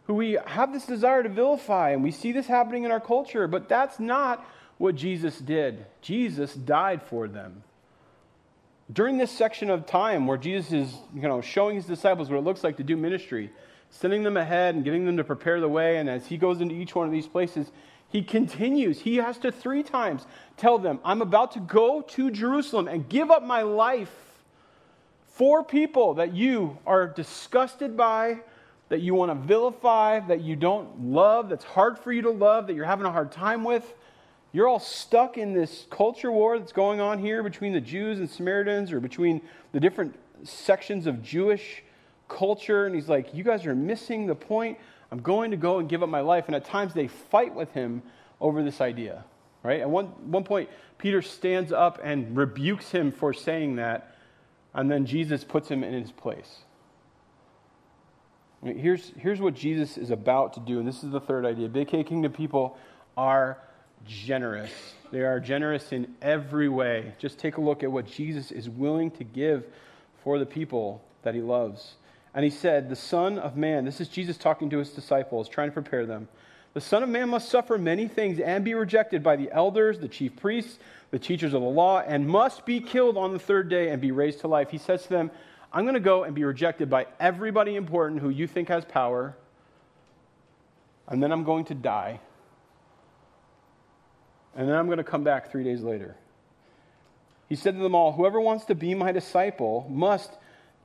who 0.05 0.13
we 0.13 0.37
have 0.45 0.71
this 0.71 0.85
desire 0.85 1.23
to 1.23 1.29
vilify, 1.29 1.89
and 1.89 2.03
we 2.03 2.11
see 2.11 2.31
this 2.31 2.47
happening 2.47 2.85
in 2.85 2.91
our 2.91 3.01
culture, 3.01 3.49
but 3.49 3.67
that's 3.67 3.99
not 3.99 4.47
what 4.77 4.95
Jesus 4.95 5.39
did. 5.39 5.85
Jesus 6.01 6.53
died 6.53 7.03
for 7.03 7.27
them. 7.27 7.63
During 8.93 9.17
this 9.17 9.31
section 9.31 9.69
of 9.69 9.85
time 9.85 10.27
where 10.27 10.37
Jesus 10.37 10.71
is 10.71 10.95
you 11.13 11.21
know, 11.23 11.41
showing 11.41 11.75
his 11.75 11.85
disciples 11.85 12.29
what 12.29 12.37
it 12.37 12.43
looks 12.43 12.63
like 12.63 12.77
to 12.77 12.83
do 12.83 12.95
ministry, 12.95 13.51
sending 13.89 14.23
them 14.23 14.37
ahead 14.37 14.75
and 14.75 14.83
getting 14.83 15.05
them 15.05 15.17
to 15.17 15.23
prepare 15.23 15.59
the 15.59 15.67
way, 15.67 15.97
and 15.97 16.09
as 16.09 16.25
he 16.25 16.37
goes 16.37 16.61
into 16.61 16.73
each 16.73 16.95
one 16.95 17.05
of 17.05 17.11
these 17.11 17.27
places, 17.27 17.71
he 18.09 18.23
continues. 18.23 18.99
He 18.99 19.17
has 19.17 19.37
to 19.39 19.51
three 19.51 19.83
times 19.83 20.25
tell 20.55 20.79
them, 20.79 20.99
I'm 21.03 21.21
about 21.21 21.51
to 21.53 21.59
go 21.59 22.01
to 22.01 22.31
Jerusalem 22.31 22.87
and 22.87 23.07
give 23.09 23.29
up 23.29 23.43
my 23.43 23.63
life 23.63 24.13
for 25.27 25.63
people 25.63 26.15
that 26.15 26.33
you 26.33 26.77
are 26.87 27.07
disgusted 27.07 27.97
by, 27.97 28.39
that 28.89 29.01
you 29.01 29.13
want 29.13 29.31
to 29.31 29.47
vilify, 29.47 30.21
that 30.21 30.41
you 30.41 30.55
don't 30.55 31.11
love, 31.11 31.49
that's 31.49 31.65
hard 31.65 31.99
for 31.99 32.13
you 32.13 32.21
to 32.21 32.31
love, 32.31 32.67
that 32.67 32.73
you're 32.73 32.85
having 32.85 33.05
a 33.05 33.11
hard 33.11 33.31
time 33.31 33.65
with. 33.65 33.93
You're 34.53 34.67
all 34.67 34.79
stuck 34.79 35.37
in 35.37 35.53
this 35.53 35.85
culture 35.89 36.31
war 36.31 36.57
that's 36.57 36.71
going 36.71 36.99
on 37.01 37.19
here 37.19 37.43
between 37.43 37.73
the 37.73 37.81
Jews 37.81 38.19
and 38.19 38.29
Samaritans 38.29 38.91
or 38.91 38.99
between 38.99 39.41
the 39.71 39.79
different 39.79 40.15
sections 40.43 41.05
of 41.05 41.21
Jewish 41.21 41.83
culture. 42.27 42.85
And 42.85 42.95
he's 42.95 43.09
like, 43.09 43.33
You 43.33 43.43
guys 43.43 43.65
are 43.65 43.75
missing 43.75 44.25
the 44.25 44.35
point. 44.35 44.77
I'm 45.11 45.21
going 45.21 45.51
to 45.51 45.57
go 45.57 45.79
and 45.79 45.87
give 45.87 46.03
up 46.03 46.09
my 46.09 46.21
life. 46.21 46.45
And 46.47 46.55
at 46.55 46.65
times 46.65 46.93
they 46.93 47.07
fight 47.07 47.53
with 47.53 47.71
him 47.71 48.01
over 48.39 48.63
this 48.63 48.81
idea. 48.81 49.23
Right? 49.63 49.81
At 49.81 49.89
one, 49.89 50.05
one 50.31 50.43
point, 50.43 50.69
Peter 50.97 51.21
stands 51.21 51.71
up 51.71 51.99
and 52.03 52.35
rebukes 52.37 52.91
him 52.91 53.11
for 53.11 53.33
saying 53.33 53.77
that. 53.77 54.15
And 54.73 54.89
then 54.89 55.05
Jesus 55.05 55.43
puts 55.43 55.69
him 55.69 55.83
in 55.83 55.93
his 55.93 56.11
place. 56.11 56.63
Here's, 58.63 59.11
here's 59.17 59.39
what 59.39 59.53
Jesus 59.53 59.97
is 59.97 60.09
about 60.09 60.53
to 60.53 60.59
do. 60.59 60.79
And 60.79 60.87
this 60.87 61.03
is 61.03 61.11
the 61.11 61.19
third 61.19 61.45
idea. 61.45 61.67
Big 61.67 61.87
K 61.87 62.03
Kingdom 62.03 62.31
people 62.31 62.77
are 63.15 63.57
generous. 64.07 64.71
They 65.11 65.21
are 65.21 65.39
generous 65.39 65.91
in 65.91 66.15
every 66.21 66.69
way. 66.69 67.13
Just 67.19 67.37
take 67.37 67.57
a 67.57 67.61
look 67.61 67.83
at 67.83 67.91
what 67.91 68.05
Jesus 68.05 68.51
is 68.51 68.69
willing 68.69 69.11
to 69.11 69.23
give 69.23 69.65
for 70.23 70.39
the 70.39 70.45
people 70.45 71.01
that 71.23 71.35
he 71.35 71.41
loves. 71.41 71.95
And 72.33 72.43
he 72.43 72.49
said, 72.49 72.89
The 72.89 72.95
Son 72.95 73.39
of 73.39 73.55
Man, 73.55 73.85
this 73.85 74.01
is 74.01 74.09
Jesus 74.09 74.37
talking 74.37 74.69
to 74.69 74.79
his 74.79 74.89
disciples, 74.89 75.47
trying 75.47 75.69
to 75.69 75.73
prepare 75.73 76.05
them. 76.05 76.27
The 76.73 76.81
Son 76.81 77.01
of 77.01 77.09
Man 77.09 77.29
must 77.29 77.49
suffer 77.49 77.77
many 77.77 78.07
things 78.07 78.39
and 78.39 78.63
be 78.63 78.73
rejected 78.73 79.23
by 79.23 79.35
the 79.35 79.51
elders, 79.51 79.99
the 79.99 80.07
chief 80.07 80.35
priests, 80.35 80.77
the 81.11 81.19
teachers 81.19 81.53
of 81.53 81.61
the 81.61 81.67
law, 81.67 82.01
and 82.01 82.27
must 82.27 82.65
be 82.65 82.79
killed 82.79 83.17
on 83.17 83.33
the 83.33 83.39
third 83.39 83.69
day 83.69 83.89
and 83.89 84.01
be 84.01 84.11
raised 84.11 84.41
to 84.41 84.47
life. 84.47 84.69
He 84.69 84.77
says 84.77 85.03
to 85.03 85.09
them, 85.09 85.31
I'm 85.73 85.85
going 85.85 85.95
to 85.95 85.99
go 85.99 86.23
and 86.23 86.35
be 86.35 86.43
rejected 86.43 86.89
by 86.89 87.07
everybody 87.19 87.75
important 87.75 88.21
who 88.21 88.29
you 88.29 88.45
think 88.45 88.67
has 88.67 88.85
power, 88.85 89.35
and 91.07 91.23
then 91.23 91.31
I'm 91.31 91.43
going 91.43 91.65
to 91.65 91.75
die 91.75 92.19
and 94.57 94.67
then 94.67 94.75
I'm 94.75 94.87
going 94.87 94.97
to 94.97 95.03
come 95.03 95.23
back 95.23 95.51
three 95.51 95.63
days 95.63 95.81
later. 95.81 96.15
He 97.47 97.55
said 97.55 97.75
to 97.75 97.81
them 97.81 97.95
all, 97.95 98.11
Whoever 98.11 98.41
wants 98.41 98.65
to 98.65 98.75
be 98.75 98.95
my 98.95 99.11
disciple 99.11 99.87
must 99.89 100.31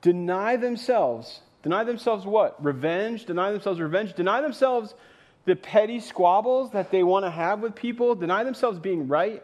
deny 0.02 0.56
themselves. 0.56 1.40
Deny 1.62 1.82
themselves 1.82 2.26
what? 2.26 2.62
Revenge? 2.62 3.24
Deny 3.24 3.50
themselves 3.50 3.80
revenge? 3.80 4.12
Deny 4.14 4.42
themselves 4.42 4.94
the 5.46 5.56
petty 5.56 6.00
squabbles 6.00 6.72
that 6.72 6.90
they 6.90 7.02
want 7.02 7.24
to 7.24 7.30
have 7.30 7.60
with 7.60 7.74
people? 7.74 8.14
Deny 8.14 8.44
themselves 8.44 8.78
being 8.78 9.08
right, 9.08 9.42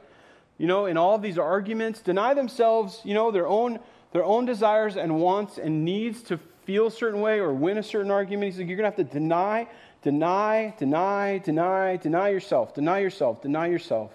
you 0.58 0.66
know, 0.66 0.84
in 0.86 0.98
all 0.98 1.18
these 1.18 1.38
arguments? 1.38 2.00
Deny 2.00 2.34
themselves, 2.34 3.00
you 3.04 3.14
know, 3.14 3.30
their 3.30 3.48
own, 3.48 3.80
their 4.12 4.24
own 4.24 4.44
desires 4.44 4.96
and 4.96 5.18
wants 5.18 5.56
and 5.56 5.86
needs 5.86 6.22
to 6.24 6.38
feel 6.66 6.88
a 6.88 6.90
certain 6.90 7.22
way 7.22 7.38
or 7.38 7.52
win 7.54 7.78
a 7.78 7.82
certain 7.82 8.10
argument? 8.10 8.52
He's 8.52 8.58
like, 8.58 8.68
You're 8.68 8.76
going 8.76 8.92
to 8.92 8.96
have 8.96 9.08
to 9.08 9.18
deny 9.18 9.68
Deny, 10.02 10.74
deny, 10.78 11.38
deny, 11.38 11.96
deny 11.96 12.28
yourself, 12.28 12.74
deny 12.74 13.00
yourself, 13.00 13.42
deny 13.42 13.66
yourself. 13.66 14.12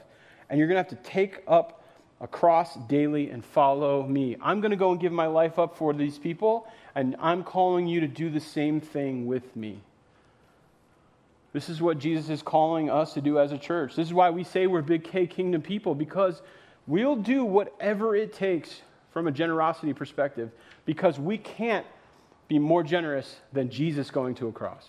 And 0.49 0.57
you're 0.57 0.67
going 0.67 0.83
to 0.83 0.89
have 0.89 1.03
to 1.03 1.09
take 1.09 1.43
up 1.47 1.83
a 2.21 2.27
cross 2.27 2.75
daily 2.87 3.29
and 3.29 3.43
follow 3.43 4.07
me. 4.07 4.37
I'm 4.41 4.61
going 4.61 4.71
to 4.71 4.77
go 4.77 4.91
and 4.91 4.99
give 4.99 5.11
my 5.11 5.27
life 5.27 5.59
up 5.59 5.77
for 5.77 5.93
these 5.93 6.17
people, 6.17 6.67
and 6.95 7.17
I'm 7.19 7.43
calling 7.43 7.85
you 7.85 7.99
to 7.99 8.07
do 8.07 8.29
the 8.29 8.39
same 8.39 8.79
thing 8.79 9.27
with 9.27 9.55
me. 9.55 9.79
This 11.51 11.67
is 11.67 11.81
what 11.81 11.99
Jesus 11.99 12.29
is 12.29 12.41
calling 12.41 12.89
us 12.89 13.13
to 13.13 13.21
do 13.21 13.39
as 13.39 13.51
a 13.51 13.57
church. 13.57 13.95
This 13.95 14.07
is 14.07 14.13
why 14.13 14.29
we 14.29 14.43
say 14.43 14.67
we're 14.67 14.81
big 14.81 15.03
K 15.03 15.27
kingdom 15.27 15.61
people, 15.61 15.95
because 15.95 16.41
we'll 16.87 17.17
do 17.17 17.43
whatever 17.43 18.15
it 18.15 18.31
takes 18.31 18.81
from 19.11 19.27
a 19.27 19.31
generosity 19.31 19.93
perspective, 19.93 20.49
because 20.85 21.19
we 21.19 21.37
can't 21.37 21.85
be 22.47 22.57
more 22.57 22.83
generous 22.83 23.35
than 23.51 23.69
Jesus 23.69 24.09
going 24.11 24.35
to 24.35 24.47
a 24.47 24.51
cross? 24.51 24.87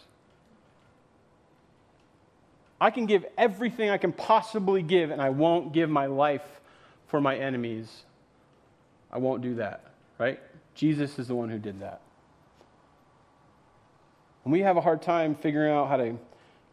I 2.80 2.90
can 2.90 3.06
give 3.06 3.24
everything 3.38 3.90
I 3.90 3.98
can 3.98 4.12
possibly 4.12 4.82
give, 4.82 5.10
and 5.10 5.22
I 5.22 5.30
won't 5.30 5.72
give 5.72 5.88
my 5.88 6.06
life 6.06 6.60
for 7.06 7.20
my 7.20 7.36
enemies. 7.36 8.04
I 9.12 9.18
won't 9.18 9.42
do 9.42 9.54
that, 9.56 9.84
right? 10.18 10.40
Jesus 10.74 11.18
is 11.18 11.28
the 11.28 11.34
one 11.34 11.48
who 11.48 11.58
did 11.58 11.80
that. 11.80 12.00
And 14.44 14.52
we 14.52 14.60
have 14.60 14.76
a 14.76 14.80
hard 14.80 15.00
time 15.00 15.34
figuring 15.34 15.72
out 15.72 15.88
how 15.88 15.96
to 15.96 16.16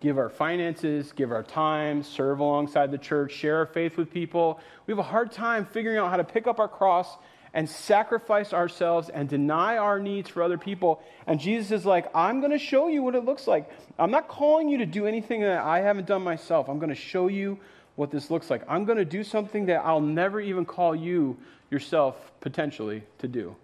give 0.02 0.18
our 0.18 0.30
finances, 0.30 1.12
give 1.12 1.32
our 1.32 1.44
time, 1.44 2.04
serve 2.04 2.40
alongside 2.40 2.92
the 2.92 2.98
church, 2.98 3.32
share 3.32 3.58
our 3.58 3.68
faith 3.68 3.98
with 3.98 4.12
people. 4.12 4.60
We 4.88 4.92
have 4.92 5.00
a 5.00 5.04
hard 5.04 5.32
time 5.32 5.66
figuring 5.66 5.98
out 5.98 6.10
how 6.10 6.18
to 6.18 6.24
pick 6.24 6.48
up 6.48 6.60
our 6.60 6.68
cross 6.68 7.18
and 7.54 7.70
sacrifice 7.70 8.54
ourselves 8.54 9.10
and 9.10 9.28
deny 9.28 9.78
our 9.78 10.00
needs 10.00 10.30
for 10.30 10.42
other 10.42 10.58
people. 10.58 11.02
And 11.28 11.40
Jesus 11.40 11.72
is 11.72 11.86
like, 11.86 12.08
I'm 12.16 12.40
going 12.40 12.52
to 12.52 12.58
show 12.58 12.88
you 12.88 13.04
what 13.04 13.16
it 13.16 13.26
looks 13.26 13.48
like. 13.48 13.70
I'm 14.00 14.12
not 14.12 14.28
calling 14.28 14.70
you 14.70 14.78
to 14.80 14.86
do 14.86 15.06
anything 15.06 15.42
that 15.42 15.60
I 15.60 15.80
haven't 15.82 16.08
done 16.08 16.24
myself. 16.24 16.70
I'm 16.70 16.80
going 16.80 16.90
to 16.90 16.96
show 16.96 17.28
you 17.28 17.60
what 17.96 18.10
this 18.10 18.32
looks 18.32 18.50
like. 18.50 18.64
I'm 18.68 18.86
going 18.86 18.98
to 18.98 19.06
do 19.06 19.24
something 19.24 19.66
that 19.66 19.86
I'll 19.86 20.02
never 20.02 20.40
even 20.40 20.66
call 20.66 20.96
you 20.96 21.38
yourself 21.70 22.32
potentially 22.40 23.04
to 23.20 23.28
do. 23.28 23.56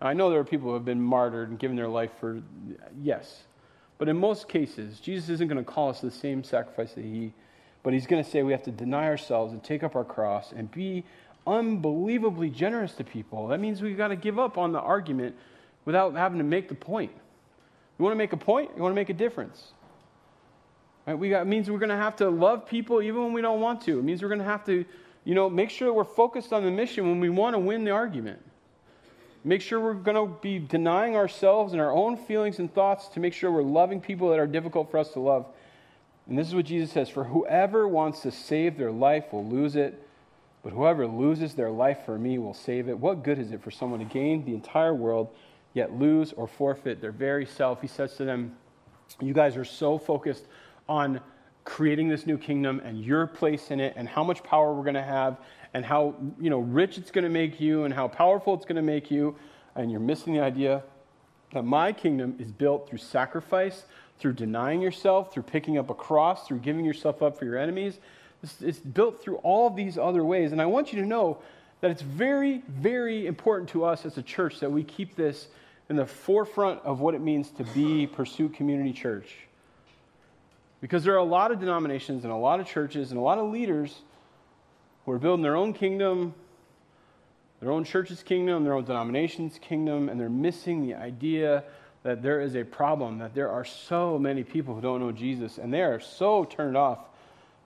I 0.00 0.12
know 0.12 0.28
there 0.28 0.40
are 0.40 0.44
people 0.44 0.68
who 0.68 0.74
have 0.74 0.84
been 0.84 1.00
martyred 1.00 1.48
and 1.48 1.58
given 1.58 1.76
their 1.76 1.88
life 1.88 2.10
for, 2.20 2.42
yes. 3.00 3.44
But 3.98 4.08
in 4.08 4.16
most 4.16 4.48
cases, 4.48 5.00
Jesus 5.00 5.28
isn't 5.30 5.48
going 5.48 5.64
to 5.64 5.70
call 5.70 5.88
us 5.88 6.00
the 6.00 6.10
same 6.10 6.44
sacrifice 6.44 6.92
that 6.92 7.04
he, 7.04 7.32
but 7.82 7.94
he's 7.94 8.06
going 8.06 8.22
to 8.22 8.28
say 8.28 8.42
we 8.42 8.52
have 8.52 8.64
to 8.64 8.70
deny 8.70 9.04
ourselves 9.04 9.52
and 9.52 9.62
take 9.64 9.82
up 9.82 9.96
our 9.96 10.04
cross 10.04 10.52
and 10.52 10.70
be 10.70 11.04
unbelievably 11.46 12.50
generous 12.50 12.92
to 12.94 13.04
people. 13.04 13.48
That 13.48 13.60
means 13.60 13.82
we've 13.82 13.96
got 13.96 14.08
to 14.08 14.16
give 14.16 14.38
up 14.38 14.58
on 14.58 14.72
the 14.72 14.80
argument 14.80 15.36
without 15.84 16.14
having 16.14 16.38
to 16.38 16.44
make 16.44 16.68
the 16.68 16.74
point. 16.74 17.12
You 17.98 18.02
want 18.04 18.12
to 18.12 18.18
make 18.18 18.32
a 18.32 18.36
point? 18.36 18.70
You 18.76 18.82
want 18.82 18.92
to 18.92 18.96
make 18.96 19.08
a 19.08 19.14
difference? 19.14 19.72
Right? 21.06 21.18
We 21.18 21.30
got, 21.30 21.42
it 21.42 21.46
means 21.46 21.70
we're 21.70 21.78
going 21.78 21.90
to 21.90 21.96
have 21.96 22.16
to 22.16 22.28
love 22.28 22.66
people 22.66 23.00
even 23.00 23.22
when 23.22 23.32
we 23.32 23.40
don't 23.40 23.60
want 23.60 23.80
to. 23.82 23.98
It 23.98 24.02
means 24.02 24.22
we're 24.22 24.28
going 24.28 24.40
to 24.40 24.44
have 24.44 24.64
to, 24.66 24.84
you 25.24 25.34
know, 25.34 25.48
make 25.48 25.70
sure 25.70 25.92
we're 25.92 26.04
focused 26.04 26.52
on 26.52 26.64
the 26.64 26.70
mission 26.70 27.08
when 27.08 27.20
we 27.20 27.30
want 27.30 27.54
to 27.54 27.58
win 27.58 27.84
the 27.84 27.92
argument. 27.92 28.40
Make 29.44 29.62
sure 29.62 29.78
we're 29.80 29.94
going 29.94 30.16
to 30.16 30.34
be 30.40 30.58
denying 30.58 31.14
ourselves 31.14 31.72
and 31.72 31.80
our 31.80 31.92
own 31.92 32.16
feelings 32.16 32.58
and 32.58 32.72
thoughts 32.74 33.06
to 33.08 33.20
make 33.20 33.32
sure 33.32 33.50
we're 33.50 33.62
loving 33.62 34.00
people 34.00 34.30
that 34.30 34.40
are 34.40 34.46
difficult 34.46 34.90
for 34.90 34.98
us 34.98 35.12
to 35.12 35.20
love. 35.20 35.46
And 36.28 36.36
this 36.36 36.48
is 36.48 36.54
what 36.54 36.64
Jesus 36.64 36.90
says 36.90 37.08
For 37.08 37.24
whoever 37.24 37.86
wants 37.86 38.20
to 38.22 38.32
save 38.32 38.76
their 38.76 38.90
life 38.90 39.32
will 39.32 39.46
lose 39.46 39.76
it, 39.76 40.05
but 40.66 40.72
whoever 40.72 41.06
loses 41.06 41.54
their 41.54 41.70
life 41.70 41.98
for 42.04 42.18
me 42.18 42.38
will 42.38 42.52
save 42.52 42.88
it. 42.88 42.98
What 42.98 43.22
good 43.22 43.38
is 43.38 43.52
it 43.52 43.62
for 43.62 43.70
someone 43.70 44.00
to 44.00 44.04
gain 44.04 44.44
the 44.44 44.52
entire 44.52 44.92
world, 44.92 45.28
yet 45.74 45.96
lose 45.96 46.32
or 46.32 46.48
forfeit 46.48 47.00
their 47.00 47.12
very 47.12 47.46
self? 47.46 47.80
He 47.80 47.86
says 47.86 48.16
to 48.16 48.24
them, 48.24 48.56
You 49.20 49.32
guys 49.32 49.56
are 49.56 49.64
so 49.64 49.96
focused 49.96 50.46
on 50.88 51.20
creating 51.62 52.08
this 52.08 52.26
new 52.26 52.36
kingdom 52.36 52.82
and 52.84 53.00
your 53.00 53.28
place 53.28 53.70
in 53.70 53.78
it 53.78 53.94
and 53.96 54.08
how 54.08 54.24
much 54.24 54.42
power 54.42 54.74
we're 54.74 54.82
going 54.82 54.94
to 54.94 55.04
have 55.04 55.38
and 55.72 55.84
how 55.84 56.16
you 56.40 56.50
know 56.50 56.58
rich 56.58 56.98
it's 56.98 57.12
going 57.12 57.22
to 57.22 57.30
make 57.30 57.60
you 57.60 57.84
and 57.84 57.94
how 57.94 58.08
powerful 58.08 58.52
it's 58.52 58.64
going 58.64 58.74
to 58.74 58.82
make 58.82 59.08
you 59.08 59.36
and 59.76 59.88
you're 59.88 60.00
missing 60.00 60.34
the 60.34 60.40
idea 60.40 60.82
that 61.52 61.62
my 61.62 61.92
kingdom 61.92 62.34
is 62.40 62.50
built 62.50 62.88
through 62.88 62.98
sacrifice 62.98 63.84
through 64.18 64.32
denying 64.32 64.80
yourself 64.80 65.32
through 65.32 65.44
picking 65.44 65.78
up 65.78 65.90
a 65.90 65.94
cross 65.94 66.46
through 66.46 66.58
giving 66.58 66.84
yourself 66.84 67.22
up 67.22 67.38
for 67.38 67.44
your 67.44 67.56
enemies 67.56 68.00
it's, 68.42 68.78
built 68.78 69.22
through 69.22 69.36
all 69.36 69.70
these 69.70 69.98
other 69.98 70.24
ways. 70.24 70.52
And 70.52 70.60
i 70.60 70.66
want 70.66 70.92
you 70.92 71.00
to 71.00 71.06
know 71.06 71.38
that 71.80 71.90
it's 71.90 72.02
very 72.02 72.62
very 72.68 73.26
important 73.26 73.70
to 73.70 73.84
us 73.84 74.06
as 74.06 74.18
a 74.18 74.22
church 74.22 74.60
that 74.60 74.70
we 74.70 74.82
keep 74.84 75.16
this 75.16 75.48
in 75.88 75.96
the 75.96 76.06
forefront 76.06 76.80
of 76.82 77.00
what 77.00 77.14
it 77.14 77.20
means 77.20 77.50
to 77.50 77.64
be 77.64 78.06
Pursue 78.06 78.48
community 78.48 78.92
church. 78.92 79.36
Because 80.80 81.04
there 81.04 81.14
are 81.14 81.18
a 81.18 81.24
lot 81.24 81.52
of 81.52 81.60
denominations 81.60 82.24
and 82.24 82.32
a 82.32 82.36
lot 82.36 82.60
of 82.60 82.66
churches 82.66 83.10
and 83.10 83.18
a 83.18 83.22
lot 83.22 83.38
of 83.38 83.50
leaders 83.50 84.02
who 85.04 85.12
are 85.12 85.18
building 85.18 85.42
their 85.42 85.56
own 85.56 85.72
kingdom, 85.72 86.34
their 87.60 87.70
own 87.70 87.84
church's 87.84 88.22
kingdom, 88.22 88.64
their 88.64 88.74
own 88.74 88.84
denomination's 88.84 89.58
kingdom, 89.58 90.08
and 90.08 90.20
they're 90.20 90.28
missing 90.28 90.86
the 90.86 90.94
idea 90.94 91.64
that 92.02 92.22
there 92.22 92.40
is 92.40 92.54
a 92.56 92.64
problem, 92.64 93.18
that 93.18 93.34
there 93.34 93.50
are 93.50 93.64
so 93.64 94.18
many 94.18 94.44
people 94.44 94.74
who 94.74 94.80
don't 94.80 95.00
know 95.00 95.12
Jesus, 95.12 95.58
and 95.58 95.72
they 95.72 95.82
are 95.82 95.98
so 95.98 96.44
turned 96.44 96.76
off 96.76 96.98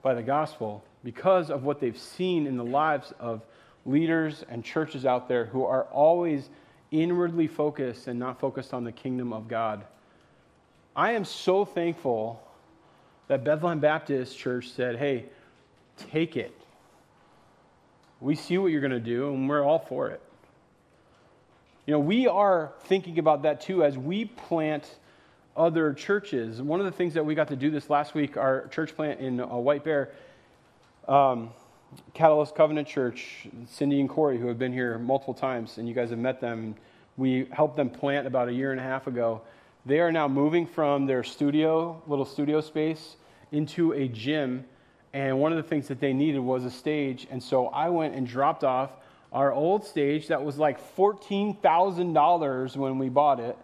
by 0.01 0.13
the 0.13 0.23
gospel 0.23 0.83
because 1.03 1.49
of 1.49 1.63
what 1.63 1.79
they've 1.79 1.97
seen 1.97 2.47
in 2.47 2.57
the 2.57 2.63
lives 2.63 3.13
of 3.19 3.41
leaders 3.85 4.43
and 4.49 4.63
churches 4.63 5.05
out 5.05 5.27
there 5.27 5.45
who 5.45 5.65
are 5.65 5.83
always 5.85 6.49
inwardly 6.91 7.47
focused 7.47 8.07
and 8.07 8.19
not 8.19 8.39
focused 8.39 8.73
on 8.73 8.83
the 8.83 8.91
kingdom 8.91 9.33
of 9.33 9.47
God. 9.47 9.83
I 10.95 11.13
am 11.13 11.25
so 11.25 11.65
thankful 11.65 12.41
that 13.27 13.43
Bethlehem 13.43 13.79
Baptist 13.79 14.37
Church 14.37 14.69
said, 14.69 14.97
hey, 14.97 15.25
take 16.09 16.35
it. 16.35 16.53
We 18.19 18.35
see 18.35 18.57
what 18.57 18.67
you're 18.67 18.81
going 18.81 18.91
to 18.91 18.99
do, 18.99 19.33
and 19.33 19.49
we're 19.49 19.63
all 19.63 19.79
for 19.79 20.09
it. 20.09 20.21
You 21.85 21.93
know, 21.93 21.99
we 21.99 22.27
are 22.27 22.73
thinking 22.83 23.17
about 23.17 23.43
that 23.43 23.61
too 23.61 23.83
as 23.83 23.97
we 23.97 24.25
plant 24.25 24.97
other 25.55 25.93
churches. 25.93 26.61
One 26.61 26.79
of 26.79 26.85
the 26.85 26.91
things 26.91 27.13
that 27.13 27.25
we 27.25 27.35
got 27.35 27.49
to 27.49 27.55
do 27.55 27.69
this 27.69 27.89
last 27.89 28.13
week, 28.13 28.37
our 28.37 28.67
church 28.67 28.95
plant 28.95 29.19
in 29.19 29.39
uh, 29.39 29.47
White 29.47 29.83
Bear, 29.83 30.11
um, 31.07 31.51
Catalyst 32.13 32.55
Covenant 32.55 32.87
Church, 32.87 33.47
Cindy 33.67 33.99
and 33.99 34.09
Corey, 34.09 34.37
who 34.37 34.47
have 34.47 34.57
been 34.57 34.73
here 34.73 34.97
multiple 34.97 35.33
times, 35.33 35.77
and 35.77 35.87
you 35.87 35.93
guys 35.93 36.09
have 36.09 36.19
met 36.19 36.39
them. 36.39 36.75
We 37.17 37.47
helped 37.51 37.75
them 37.75 37.89
plant 37.89 38.27
about 38.27 38.47
a 38.47 38.53
year 38.53 38.71
and 38.71 38.79
a 38.79 38.83
half 38.83 39.07
ago. 39.07 39.41
They 39.85 39.99
are 39.99 40.11
now 40.11 40.27
moving 40.27 40.65
from 40.65 41.05
their 41.05 41.23
studio, 41.23 42.01
little 42.07 42.25
studio 42.25 42.61
space, 42.61 43.17
into 43.51 43.93
a 43.93 44.07
gym, 44.07 44.65
and 45.13 45.39
one 45.39 45.51
of 45.51 45.57
the 45.57 45.67
things 45.67 45.87
that 45.89 45.99
they 45.99 46.13
needed 46.13 46.39
was 46.39 46.63
a 46.63 46.71
stage. 46.71 47.27
And 47.29 47.43
so 47.43 47.67
I 47.67 47.89
went 47.89 48.15
and 48.15 48.25
dropped 48.25 48.63
off 48.63 48.91
our 49.33 49.51
old 49.51 49.85
stage 49.85 50.27
that 50.27 50.43
was 50.43 50.57
like 50.57 50.79
$14,000 50.95 52.77
when 52.77 52.97
we 52.97 53.09
bought 53.09 53.39
it, 53.39 53.57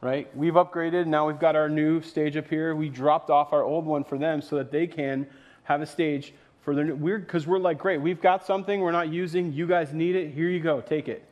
right? 0.00 0.34
We've 0.36 0.54
upgraded. 0.54 1.06
Now 1.06 1.26
we've 1.26 1.38
got 1.38 1.56
our 1.56 1.68
new 1.68 2.02
stage 2.02 2.36
up 2.36 2.48
here. 2.48 2.74
We 2.74 2.88
dropped 2.88 3.30
off 3.30 3.52
our 3.52 3.62
old 3.62 3.86
one 3.86 4.04
for 4.04 4.18
them 4.18 4.42
so 4.42 4.56
that 4.56 4.70
they 4.70 4.86
can 4.86 5.26
have 5.64 5.80
a 5.80 5.86
stage 5.86 6.32
for 6.62 6.74
their 6.74 6.84
new. 6.84 6.94
We're, 6.94 7.18
because 7.18 7.46
we're 7.46 7.58
like, 7.58 7.78
great, 7.78 8.00
we've 8.00 8.20
got 8.20 8.44
something 8.44 8.80
we're 8.80 8.92
not 8.92 9.08
using. 9.08 9.52
You 9.52 9.66
guys 9.66 9.92
need 9.92 10.16
it. 10.16 10.32
Here 10.32 10.48
you 10.48 10.60
go. 10.60 10.80
Take 10.80 11.08
it. 11.08 11.24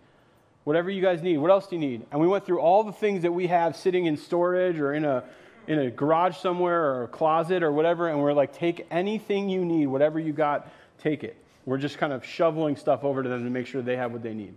Whatever 0.64 0.90
you 0.90 1.02
guys 1.02 1.22
need. 1.22 1.38
What 1.38 1.50
else 1.50 1.66
do 1.66 1.76
you 1.76 1.80
need? 1.80 2.06
And 2.10 2.20
we 2.20 2.26
went 2.26 2.46
through 2.46 2.60
all 2.60 2.84
the 2.84 2.92
things 2.92 3.22
that 3.22 3.32
we 3.32 3.46
have 3.48 3.76
sitting 3.76 4.06
in 4.06 4.16
storage 4.16 4.78
or 4.78 4.94
in 4.94 5.04
a 5.04 5.24
in 5.66 5.78
a 5.78 5.90
garage 5.90 6.36
somewhere 6.36 6.84
or 6.84 7.04
a 7.04 7.08
closet 7.08 7.62
or 7.62 7.72
whatever, 7.72 8.08
and 8.08 8.20
we're 8.20 8.32
like, 8.32 8.52
take 8.52 8.86
anything 8.90 9.48
you 9.48 9.64
need, 9.64 9.86
whatever 9.86 10.18
you 10.18 10.32
got, 10.32 10.68
take 10.98 11.24
it. 11.24 11.36
We're 11.64 11.78
just 11.78 11.98
kind 11.98 12.12
of 12.12 12.24
shoveling 12.24 12.76
stuff 12.76 13.04
over 13.04 13.22
to 13.22 13.28
them 13.28 13.44
to 13.44 13.50
make 13.50 13.66
sure 13.66 13.80
they 13.80 13.96
have 13.96 14.12
what 14.12 14.22
they 14.22 14.34
need. 14.34 14.56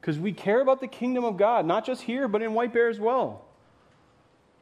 Because 0.00 0.18
we 0.18 0.32
care 0.32 0.60
about 0.60 0.80
the 0.80 0.86
kingdom 0.86 1.24
of 1.24 1.36
God, 1.36 1.66
not 1.66 1.84
just 1.84 2.02
here, 2.02 2.28
but 2.28 2.42
in 2.42 2.54
White 2.54 2.72
Bear 2.72 2.88
as 2.88 3.00
well. 3.00 3.44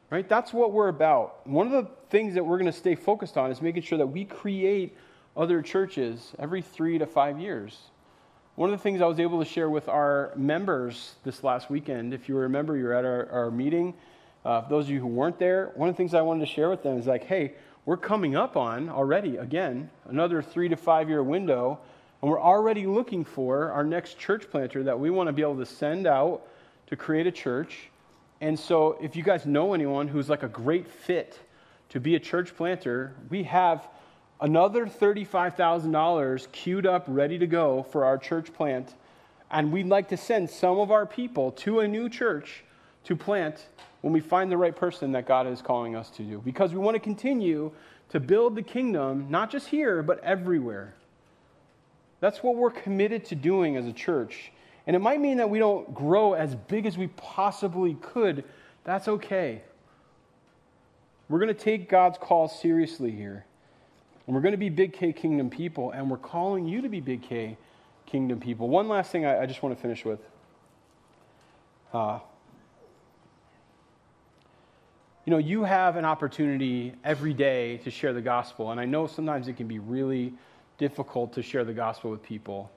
Right? 0.09 0.27
That's 0.27 0.53
what 0.53 0.71
we're 0.71 0.87
about. 0.87 1.45
One 1.45 1.67
of 1.67 1.73
the 1.73 1.89
things 2.09 2.33
that 2.35 2.45
we're 2.45 2.57
going 2.57 2.71
to 2.71 2.77
stay 2.77 2.95
focused 2.95 3.37
on 3.37 3.51
is 3.51 3.61
making 3.61 3.83
sure 3.83 3.97
that 3.97 4.07
we 4.07 4.25
create 4.25 4.95
other 5.35 5.61
churches 5.61 6.33
every 6.39 6.61
three 6.61 6.97
to 6.97 7.05
five 7.05 7.39
years. 7.39 7.77
One 8.55 8.73
of 8.73 8.79
the 8.79 8.81
things 8.81 9.01
I 9.01 9.05
was 9.05 9.19
able 9.19 9.39
to 9.39 9.49
share 9.49 9.69
with 9.69 9.87
our 9.87 10.31
members 10.35 11.15
this 11.23 11.43
last 11.43 11.69
weekend, 11.69 12.13
if 12.13 12.27
you 12.27 12.35
remember, 12.35 12.75
you 12.75 12.85
were 12.85 12.93
at 12.93 13.05
our, 13.05 13.29
our 13.29 13.51
meeting 13.51 13.93
uh, 14.47 14.61
those 14.69 14.85
of 14.85 14.91
you 14.91 15.01
who 15.01 15.07
weren't 15.07 15.37
there, 15.39 15.73
one 15.75 15.89
of 15.89 15.95
the 15.95 15.97
things 15.97 16.13
I 16.13 16.21
wanted 16.21 16.45
to 16.45 16.51
share 16.51 16.69
with 16.69 16.81
them 16.81 16.97
is 16.97 17.05
like, 17.05 17.25
hey, 17.25 17.55
we're 17.85 17.97
coming 17.97 18.37
up 18.37 18.55
on 18.55 18.87
already, 18.89 19.35
again, 19.35 19.89
another 20.05 20.41
three 20.41 20.69
to 20.69 20.77
five 20.77 21.09
year 21.09 21.21
window, 21.21 21.79
and 22.21 22.31
we're 22.31 22.41
already 22.41 22.87
looking 22.87 23.23
for 23.23 23.71
our 23.71 23.83
next 23.83 24.17
church 24.17 24.49
planter 24.49 24.83
that 24.83 24.99
we 24.99 25.09
want 25.09 25.27
to 25.27 25.33
be 25.33 25.41
able 25.41 25.57
to 25.57 25.65
send 25.65 26.07
out 26.07 26.47
to 26.87 26.95
create 26.95 27.27
a 27.27 27.31
church. 27.31 27.89
And 28.41 28.59
so, 28.59 28.97
if 29.01 29.15
you 29.15 29.23
guys 29.23 29.45
know 29.45 29.73
anyone 29.73 30.07
who's 30.07 30.29
like 30.29 30.43
a 30.43 30.47
great 30.47 30.87
fit 30.87 31.39
to 31.89 31.99
be 31.99 32.15
a 32.15 32.19
church 32.19 32.55
planter, 32.55 33.13
we 33.29 33.43
have 33.43 33.87
another 34.41 34.85
$35,000 34.85 36.51
queued 36.51 36.85
up, 36.85 37.05
ready 37.07 37.37
to 37.39 37.47
go 37.47 37.83
for 37.83 38.05
our 38.05 38.17
church 38.17 38.53
plant. 38.53 38.95
And 39.49 39.71
we'd 39.71 39.87
like 39.87 40.09
to 40.09 40.17
send 40.17 40.49
some 40.49 40.79
of 40.79 40.91
our 40.91 41.05
people 41.05 41.51
to 41.51 41.79
a 41.79 41.87
new 41.87 42.09
church 42.09 42.63
to 43.05 43.15
plant 43.15 43.67
when 44.01 44.13
we 44.13 44.19
find 44.19 44.51
the 44.51 44.57
right 44.57 44.75
person 44.75 45.11
that 45.13 45.25
God 45.25 45.47
is 45.47 45.61
calling 45.61 45.95
us 45.95 46.09
to 46.11 46.23
do. 46.23 46.41
Because 46.43 46.73
we 46.73 46.79
want 46.79 46.95
to 46.95 46.99
continue 46.99 47.71
to 48.09 48.19
build 48.19 48.55
the 48.55 48.61
kingdom, 48.61 49.27
not 49.29 49.49
just 49.49 49.67
here, 49.67 50.03
but 50.03 50.23
everywhere. 50.23 50.93
That's 52.19 52.41
what 52.41 52.55
we're 52.55 52.71
committed 52.71 53.25
to 53.25 53.35
doing 53.35 53.77
as 53.77 53.85
a 53.85 53.93
church. 53.93 54.51
And 54.85 54.95
it 54.95 54.99
might 54.99 55.19
mean 55.19 55.37
that 55.37 55.49
we 55.49 55.59
don't 55.59 55.93
grow 55.93 56.33
as 56.33 56.55
big 56.55 56.85
as 56.85 56.97
we 56.97 57.07
possibly 57.07 57.95
could. 58.01 58.43
That's 58.83 59.07
okay. 59.07 59.61
We're 61.29 61.39
going 61.39 61.53
to 61.53 61.61
take 61.61 61.89
God's 61.89 62.17
call 62.17 62.47
seriously 62.47 63.11
here. 63.11 63.45
And 64.25 64.35
we're 64.35 64.41
going 64.41 64.53
to 64.53 64.57
be 64.57 64.69
Big 64.69 64.93
K 64.93 65.13
Kingdom 65.13 65.49
people, 65.49 65.91
and 65.91 66.09
we're 66.09 66.17
calling 66.17 66.67
you 66.67 66.81
to 66.81 66.89
be 66.89 66.99
Big 66.99 67.21
K 67.21 67.57
Kingdom 68.05 68.39
people. 68.39 68.69
One 68.69 68.87
last 68.87 69.11
thing 69.11 69.25
I, 69.25 69.41
I 69.41 69.45
just 69.45 69.61
want 69.61 69.75
to 69.75 69.81
finish 69.81 70.03
with. 70.03 70.19
Uh, 71.93 72.19
you 75.25 75.31
know, 75.31 75.37
you 75.37 75.65
have 75.65 75.97
an 75.97 76.05
opportunity 76.05 76.93
every 77.03 77.33
day 77.33 77.77
to 77.79 77.91
share 77.91 78.13
the 78.13 78.21
gospel. 78.21 78.71
And 78.71 78.79
I 78.79 78.85
know 78.85 79.07
sometimes 79.07 79.49
it 79.49 79.57
can 79.57 79.67
be 79.67 79.79
really 79.79 80.33
difficult 80.77 81.33
to 81.33 81.41
share 81.41 81.63
the 81.63 81.73
gospel 81.73 82.11
with 82.11 82.23
people. 82.23 82.71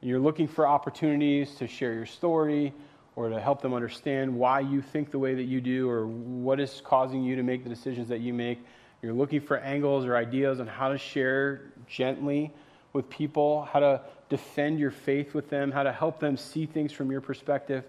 You're 0.00 0.20
looking 0.20 0.48
for 0.48 0.66
opportunities 0.66 1.54
to 1.56 1.66
share 1.66 1.94
your 1.94 2.06
story 2.06 2.72
or 3.16 3.28
to 3.28 3.40
help 3.40 3.62
them 3.62 3.74
understand 3.74 4.36
why 4.36 4.60
you 4.60 4.82
think 4.82 5.10
the 5.10 5.18
way 5.18 5.34
that 5.34 5.44
you 5.44 5.60
do 5.60 5.88
or 5.88 6.06
what 6.06 6.60
is 6.60 6.82
causing 6.84 7.22
you 7.22 7.36
to 7.36 7.42
make 7.42 7.62
the 7.62 7.70
decisions 7.70 8.08
that 8.08 8.20
you 8.20 8.34
make. 8.34 8.58
You're 9.02 9.12
looking 9.12 9.40
for 9.40 9.58
angles 9.58 10.04
or 10.04 10.16
ideas 10.16 10.60
on 10.60 10.66
how 10.66 10.88
to 10.88 10.98
share 10.98 11.62
gently 11.86 12.52
with 12.92 13.08
people, 13.08 13.68
how 13.70 13.80
to 13.80 14.00
defend 14.28 14.78
your 14.78 14.90
faith 14.90 15.34
with 15.34 15.50
them, 15.50 15.70
how 15.70 15.82
to 15.82 15.92
help 15.92 16.20
them 16.20 16.36
see 16.36 16.66
things 16.66 16.92
from 16.92 17.10
your 17.10 17.20
perspective. 17.20 17.84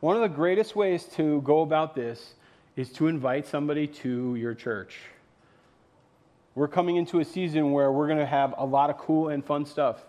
One 0.00 0.16
of 0.16 0.22
the 0.22 0.28
greatest 0.28 0.76
ways 0.76 1.04
to 1.16 1.40
go 1.42 1.62
about 1.62 1.94
this 1.94 2.34
is 2.76 2.90
to 2.92 3.08
invite 3.08 3.46
somebody 3.46 3.86
to 3.86 4.34
your 4.36 4.54
church. 4.54 4.98
We're 6.54 6.68
coming 6.68 6.96
into 6.96 7.20
a 7.20 7.24
season 7.24 7.70
where 7.72 7.92
we're 7.92 8.08
going 8.08 8.18
to 8.18 8.26
have 8.26 8.54
a 8.58 8.66
lot 8.66 8.90
of 8.90 8.98
cool 8.98 9.28
and 9.28 9.44
fun 9.44 9.64
stuff. 9.64 10.04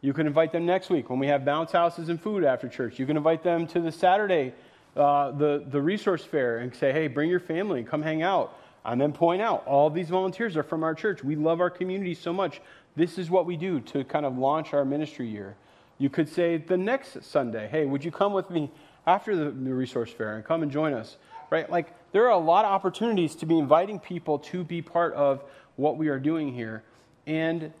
You 0.00 0.12
can 0.12 0.26
invite 0.26 0.50
them 0.50 0.64
next 0.64 0.88
week 0.88 1.10
when 1.10 1.18
we 1.18 1.26
have 1.26 1.44
bounce 1.44 1.72
houses 1.72 2.08
and 2.08 2.20
food 2.20 2.42
after 2.42 2.68
church. 2.68 2.98
You 2.98 3.06
can 3.06 3.16
invite 3.16 3.42
them 3.42 3.66
to 3.68 3.80
the 3.80 3.92
Saturday, 3.92 4.54
uh, 4.96 5.30
the, 5.32 5.64
the 5.68 5.80
resource 5.80 6.24
fair, 6.24 6.58
and 6.58 6.74
say, 6.74 6.92
hey, 6.92 7.06
bring 7.06 7.28
your 7.28 7.38
family, 7.38 7.84
come 7.84 8.02
hang 8.02 8.22
out. 8.22 8.58
And 8.84 9.00
then 9.00 9.12
point 9.12 9.42
out 9.42 9.64
all 9.66 9.90
these 9.90 10.08
volunteers 10.08 10.56
are 10.56 10.62
from 10.62 10.82
our 10.82 10.94
church. 10.94 11.22
We 11.22 11.36
love 11.36 11.60
our 11.60 11.70
community 11.70 12.14
so 12.14 12.32
much. 12.32 12.60
This 12.96 13.18
is 13.18 13.30
what 13.30 13.46
we 13.46 13.56
do 13.56 13.78
to 13.80 14.04
kind 14.04 14.26
of 14.26 14.36
launch 14.36 14.72
our 14.72 14.84
ministry 14.84 15.28
year. 15.28 15.54
You 15.98 16.10
could 16.10 16.28
say 16.28 16.56
the 16.56 16.76
next 16.76 17.22
Sunday, 17.22 17.68
hey, 17.70 17.84
would 17.84 18.04
you 18.04 18.10
come 18.10 18.32
with 18.32 18.50
me 18.50 18.72
after 19.06 19.36
the, 19.36 19.50
the 19.50 19.72
resource 19.72 20.10
fair 20.10 20.34
and 20.34 20.44
come 20.44 20.62
and 20.62 20.72
join 20.72 20.94
us? 20.94 21.16
Right? 21.52 21.70
Like, 21.70 21.92
there 22.12 22.24
are 22.24 22.30
a 22.30 22.38
lot 22.38 22.64
of 22.64 22.72
opportunities 22.72 23.36
to 23.36 23.46
be 23.46 23.58
inviting 23.58 24.00
people 24.00 24.38
to 24.38 24.64
be 24.64 24.80
part 24.80 25.12
of 25.12 25.44
what 25.76 25.98
we 25.98 26.08
are 26.08 26.18
doing 26.18 26.52
here, 26.52 26.82
and 27.26 27.72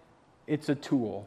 it's 0.46 0.68
a 0.68 0.74
tool. 0.74 1.26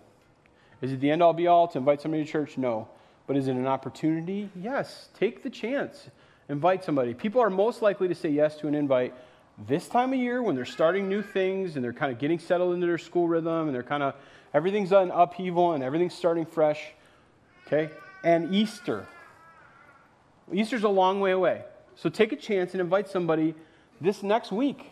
Is 0.80 0.92
it 0.92 1.00
the 1.00 1.10
end 1.10 1.24
all 1.24 1.34
be 1.34 1.48
all 1.48 1.68
to 1.70 1.80
invite 1.80 2.02
somebody 2.02 2.24
to 2.24 2.32
church? 2.32 2.58
No. 2.58 2.88
But 3.26 3.36
is 3.36 3.48
it 3.48 3.54
an 3.56 3.66
opportunity? 3.66 4.52
Yes. 4.56 5.10
Take 5.18 5.42
the 5.42 5.50
chance. 5.50 6.10
Invite 6.48 6.84
somebody. 6.84 7.16
People 7.16 7.42
are 7.42 7.50
most 7.50 7.82
likely 7.82 8.08
to 8.08 8.14
say 8.14 8.30
yes 8.30 8.56
to 8.58 8.68
an 8.68 8.76
invite 8.76 9.16
this 9.68 9.88
time 9.88 10.14
of 10.14 10.20
year 10.20 10.44
when 10.44 10.56
they're 10.56 10.66
starting 10.66 11.10
new 11.10 11.24
things 11.24 11.76
and 11.76 11.84
they're 11.84 11.94
kind 11.94 12.12
of 12.12 12.20
getting 12.20 12.38
settled 12.38 12.76
into 12.76 12.86
their 12.86 13.00
school 13.00 13.28
rhythm 13.28 13.68
and 13.68 13.74
they're 13.74 13.82
kind 13.82 14.04
of 14.04 14.14
everything's 14.54 14.94
on 14.94 15.10
upheaval 15.10 15.72
and 15.72 15.84
everything's 15.84 16.14
starting 16.14 16.46
fresh. 16.46 16.92
Okay? 17.66 17.90
And 18.24 18.54
Easter. 18.54 19.08
Easter's 20.54 20.84
a 20.84 20.90
long 20.90 21.20
way 21.20 21.32
away. 21.32 21.64
So 21.96 22.10
take 22.10 22.32
a 22.32 22.36
chance 22.36 22.74
and 22.74 22.82
invite 22.82 23.10
somebody 23.10 23.56
this 24.02 24.22
next 24.24 24.52
week, 24.52 24.92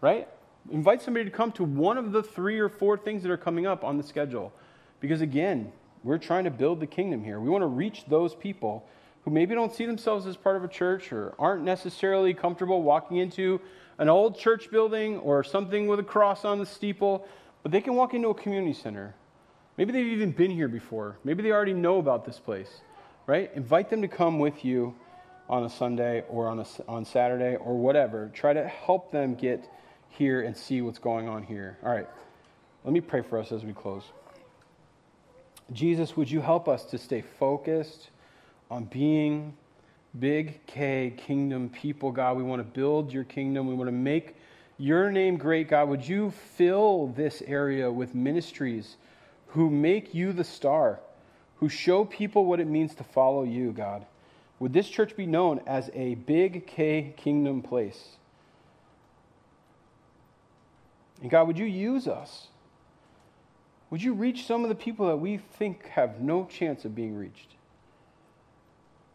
right? 0.00 0.28
Invite 0.70 1.02
somebody 1.02 1.24
to 1.24 1.30
come 1.30 1.52
to 1.52 1.64
one 1.64 1.98
of 1.98 2.12
the 2.12 2.22
three 2.22 2.58
or 2.58 2.68
four 2.68 2.96
things 2.96 3.22
that 3.22 3.30
are 3.30 3.36
coming 3.36 3.66
up 3.66 3.84
on 3.84 3.96
the 3.96 4.02
schedule. 4.02 4.52
Because 5.00 5.20
again, 5.20 5.72
we're 6.02 6.18
trying 6.18 6.44
to 6.44 6.50
build 6.50 6.80
the 6.80 6.86
kingdom 6.86 7.24
here. 7.24 7.40
We 7.40 7.50
want 7.50 7.62
to 7.62 7.66
reach 7.66 8.04
those 8.06 8.34
people 8.34 8.86
who 9.24 9.30
maybe 9.30 9.54
don't 9.54 9.74
see 9.74 9.84
themselves 9.84 10.26
as 10.26 10.36
part 10.36 10.56
of 10.56 10.64
a 10.64 10.68
church 10.68 11.12
or 11.12 11.34
aren't 11.38 11.62
necessarily 11.62 12.32
comfortable 12.32 12.82
walking 12.82 13.18
into 13.18 13.60
an 13.98 14.08
old 14.08 14.38
church 14.38 14.70
building 14.70 15.18
or 15.18 15.44
something 15.44 15.86
with 15.86 16.00
a 16.00 16.02
cross 16.02 16.46
on 16.46 16.58
the 16.58 16.64
steeple, 16.64 17.26
but 17.62 17.70
they 17.70 17.82
can 17.82 17.94
walk 17.94 18.14
into 18.14 18.28
a 18.28 18.34
community 18.34 18.72
center. 18.72 19.14
Maybe 19.76 19.92
they've 19.92 20.06
even 20.06 20.32
been 20.32 20.50
here 20.50 20.68
before. 20.68 21.18
Maybe 21.22 21.42
they 21.42 21.52
already 21.52 21.74
know 21.74 21.98
about 21.98 22.24
this 22.24 22.38
place, 22.38 22.80
right? 23.26 23.50
Invite 23.54 23.90
them 23.90 24.00
to 24.00 24.08
come 24.08 24.38
with 24.38 24.64
you 24.64 24.94
on 25.50 25.64
a 25.64 25.68
Sunday 25.68 26.22
or 26.28 26.48
on, 26.48 26.60
a, 26.60 26.66
on 26.88 27.04
Saturday 27.04 27.56
or 27.56 27.76
whatever. 27.76 28.30
Try 28.32 28.52
to 28.52 28.66
help 28.66 29.10
them 29.10 29.34
get 29.34 29.68
here 30.08 30.42
and 30.42 30.56
see 30.56 30.80
what's 30.80 30.98
going 30.98 31.28
on 31.28 31.42
here. 31.42 31.76
All 31.82 31.90
right, 31.90 32.08
let 32.84 32.94
me 32.94 33.00
pray 33.00 33.20
for 33.20 33.36
us 33.36 33.50
as 33.50 33.64
we 33.64 33.72
close. 33.72 34.04
Jesus, 35.72 36.16
would 36.16 36.30
you 36.30 36.40
help 36.40 36.68
us 36.68 36.84
to 36.86 36.98
stay 36.98 37.22
focused 37.38 38.10
on 38.70 38.84
being 38.84 39.56
big 40.18 40.64
K 40.66 41.14
kingdom 41.16 41.68
people, 41.68 42.12
God? 42.12 42.36
We 42.36 42.44
want 42.44 42.60
to 42.60 42.64
build 42.80 43.12
your 43.12 43.24
kingdom. 43.24 43.66
We 43.66 43.74
want 43.74 43.88
to 43.88 43.92
make 43.92 44.36
your 44.78 45.10
name 45.10 45.36
great, 45.36 45.68
God. 45.68 45.88
Would 45.88 46.06
you 46.06 46.32
fill 46.56 47.08
this 47.08 47.42
area 47.44 47.90
with 47.90 48.14
ministries 48.14 48.96
who 49.48 49.68
make 49.68 50.14
you 50.14 50.32
the 50.32 50.44
star, 50.44 51.00
who 51.56 51.68
show 51.68 52.04
people 52.04 52.44
what 52.46 52.60
it 52.60 52.68
means 52.68 52.94
to 52.96 53.04
follow 53.04 53.42
you, 53.42 53.72
God? 53.72 54.06
Would 54.60 54.74
this 54.74 54.88
church 54.88 55.16
be 55.16 55.26
known 55.26 55.60
as 55.66 55.90
a 55.94 56.14
big 56.14 56.66
K 56.66 57.14
kingdom 57.16 57.62
place? 57.62 58.16
And 61.22 61.30
God, 61.30 61.48
would 61.48 61.58
you 61.58 61.66
use 61.66 62.06
us? 62.06 62.46
Would 63.90 64.02
you 64.02 64.12
reach 64.12 64.46
some 64.46 64.62
of 64.62 64.68
the 64.68 64.74
people 64.74 65.08
that 65.08 65.16
we 65.16 65.38
think 65.38 65.86
have 65.88 66.20
no 66.20 66.44
chance 66.44 66.84
of 66.84 66.94
being 66.94 67.16
reached? 67.16 67.54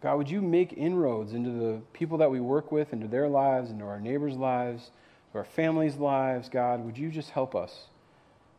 God, 0.01 0.17
would 0.17 0.29
you 0.29 0.41
make 0.41 0.73
inroads 0.73 1.33
into 1.33 1.51
the 1.51 1.81
people 1.93 2.17
that 2.17 2.29
we 2.29 2.39
work 2.39 2.71
with, 2.71 2.91
into 2.91 3.07
their 3.07 3.29
lives, 3.29 3.71
into 3.71 3.85
our 3.85 3.99
neighbors' 3.99 4.35
lives, 4.35 4.91
to 5.31 5.37
our 5.37 5.45
families' 5.45 5.95
lives? 5.95 6.49
God, 6.49 6.83
would 6.83 6.97
you 6.97 7.09
just 7.09 7.29
help 7.29 7.55
us 7.55 7.85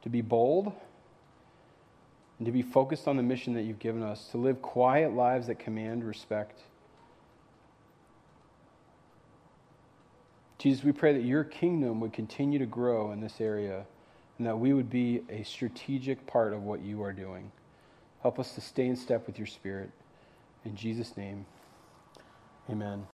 to 0.03 0.09
be 0.09 0.23
bold 0.23 0.73
and 2.39 2.47
to 2.47 2.53
be 2.53 2.63
focused 2.63 3.07
on 3.07 3.17
the 3.17 3.23
mission 3.23 3.55
that 3.55 3.63
you've 3.63 3.79
given 3.79 4.03
us, 4.03 4.29
to 4.31 4.39
live 4.39 4.63
quiet 4.63 5.13
lives 5.13 5.49
that 5.49 5.59
command 5.59 6.05
respect? 6.05 6.61
Jesus, 10.67 10.83
we 10.83 10.91
pray 10.91 11.13
that 11.13 11.23
your 11.23 11.45
kingdom 11.45 12.01
would 12.01 12.13
continue 12.13 12.59
to 12.59 12.67
grow 12.67 13.13
in 13.13 13.21
this 13.21 13.41
area 13.41 13.87
and 14.37 14.45
that 14.49 14.59
we 14.59 14.73
would 14.73 14.91
be 14.91 15.23
a 15.31 15.45
strategic 15.45 16.27
part 16.27 16.53
of 16.53 16.65
what 16.65 16.83
you 16.83 17.05
are 17.05 17.13
doing. 17.13 17.53
Help 18.21 18.41
us 18.41 18.53
to 18.57 18.61
stay 18.61 18.87
in 18.87 18.97
step 18.97 19.29
with 19.29 19.39
your 19.39 19.47
spirit. 19.47 19.93
In 20.65 20.75
Jesus' 20.75 21.17
name, 21.17 21.47
amen. 22.69 23.07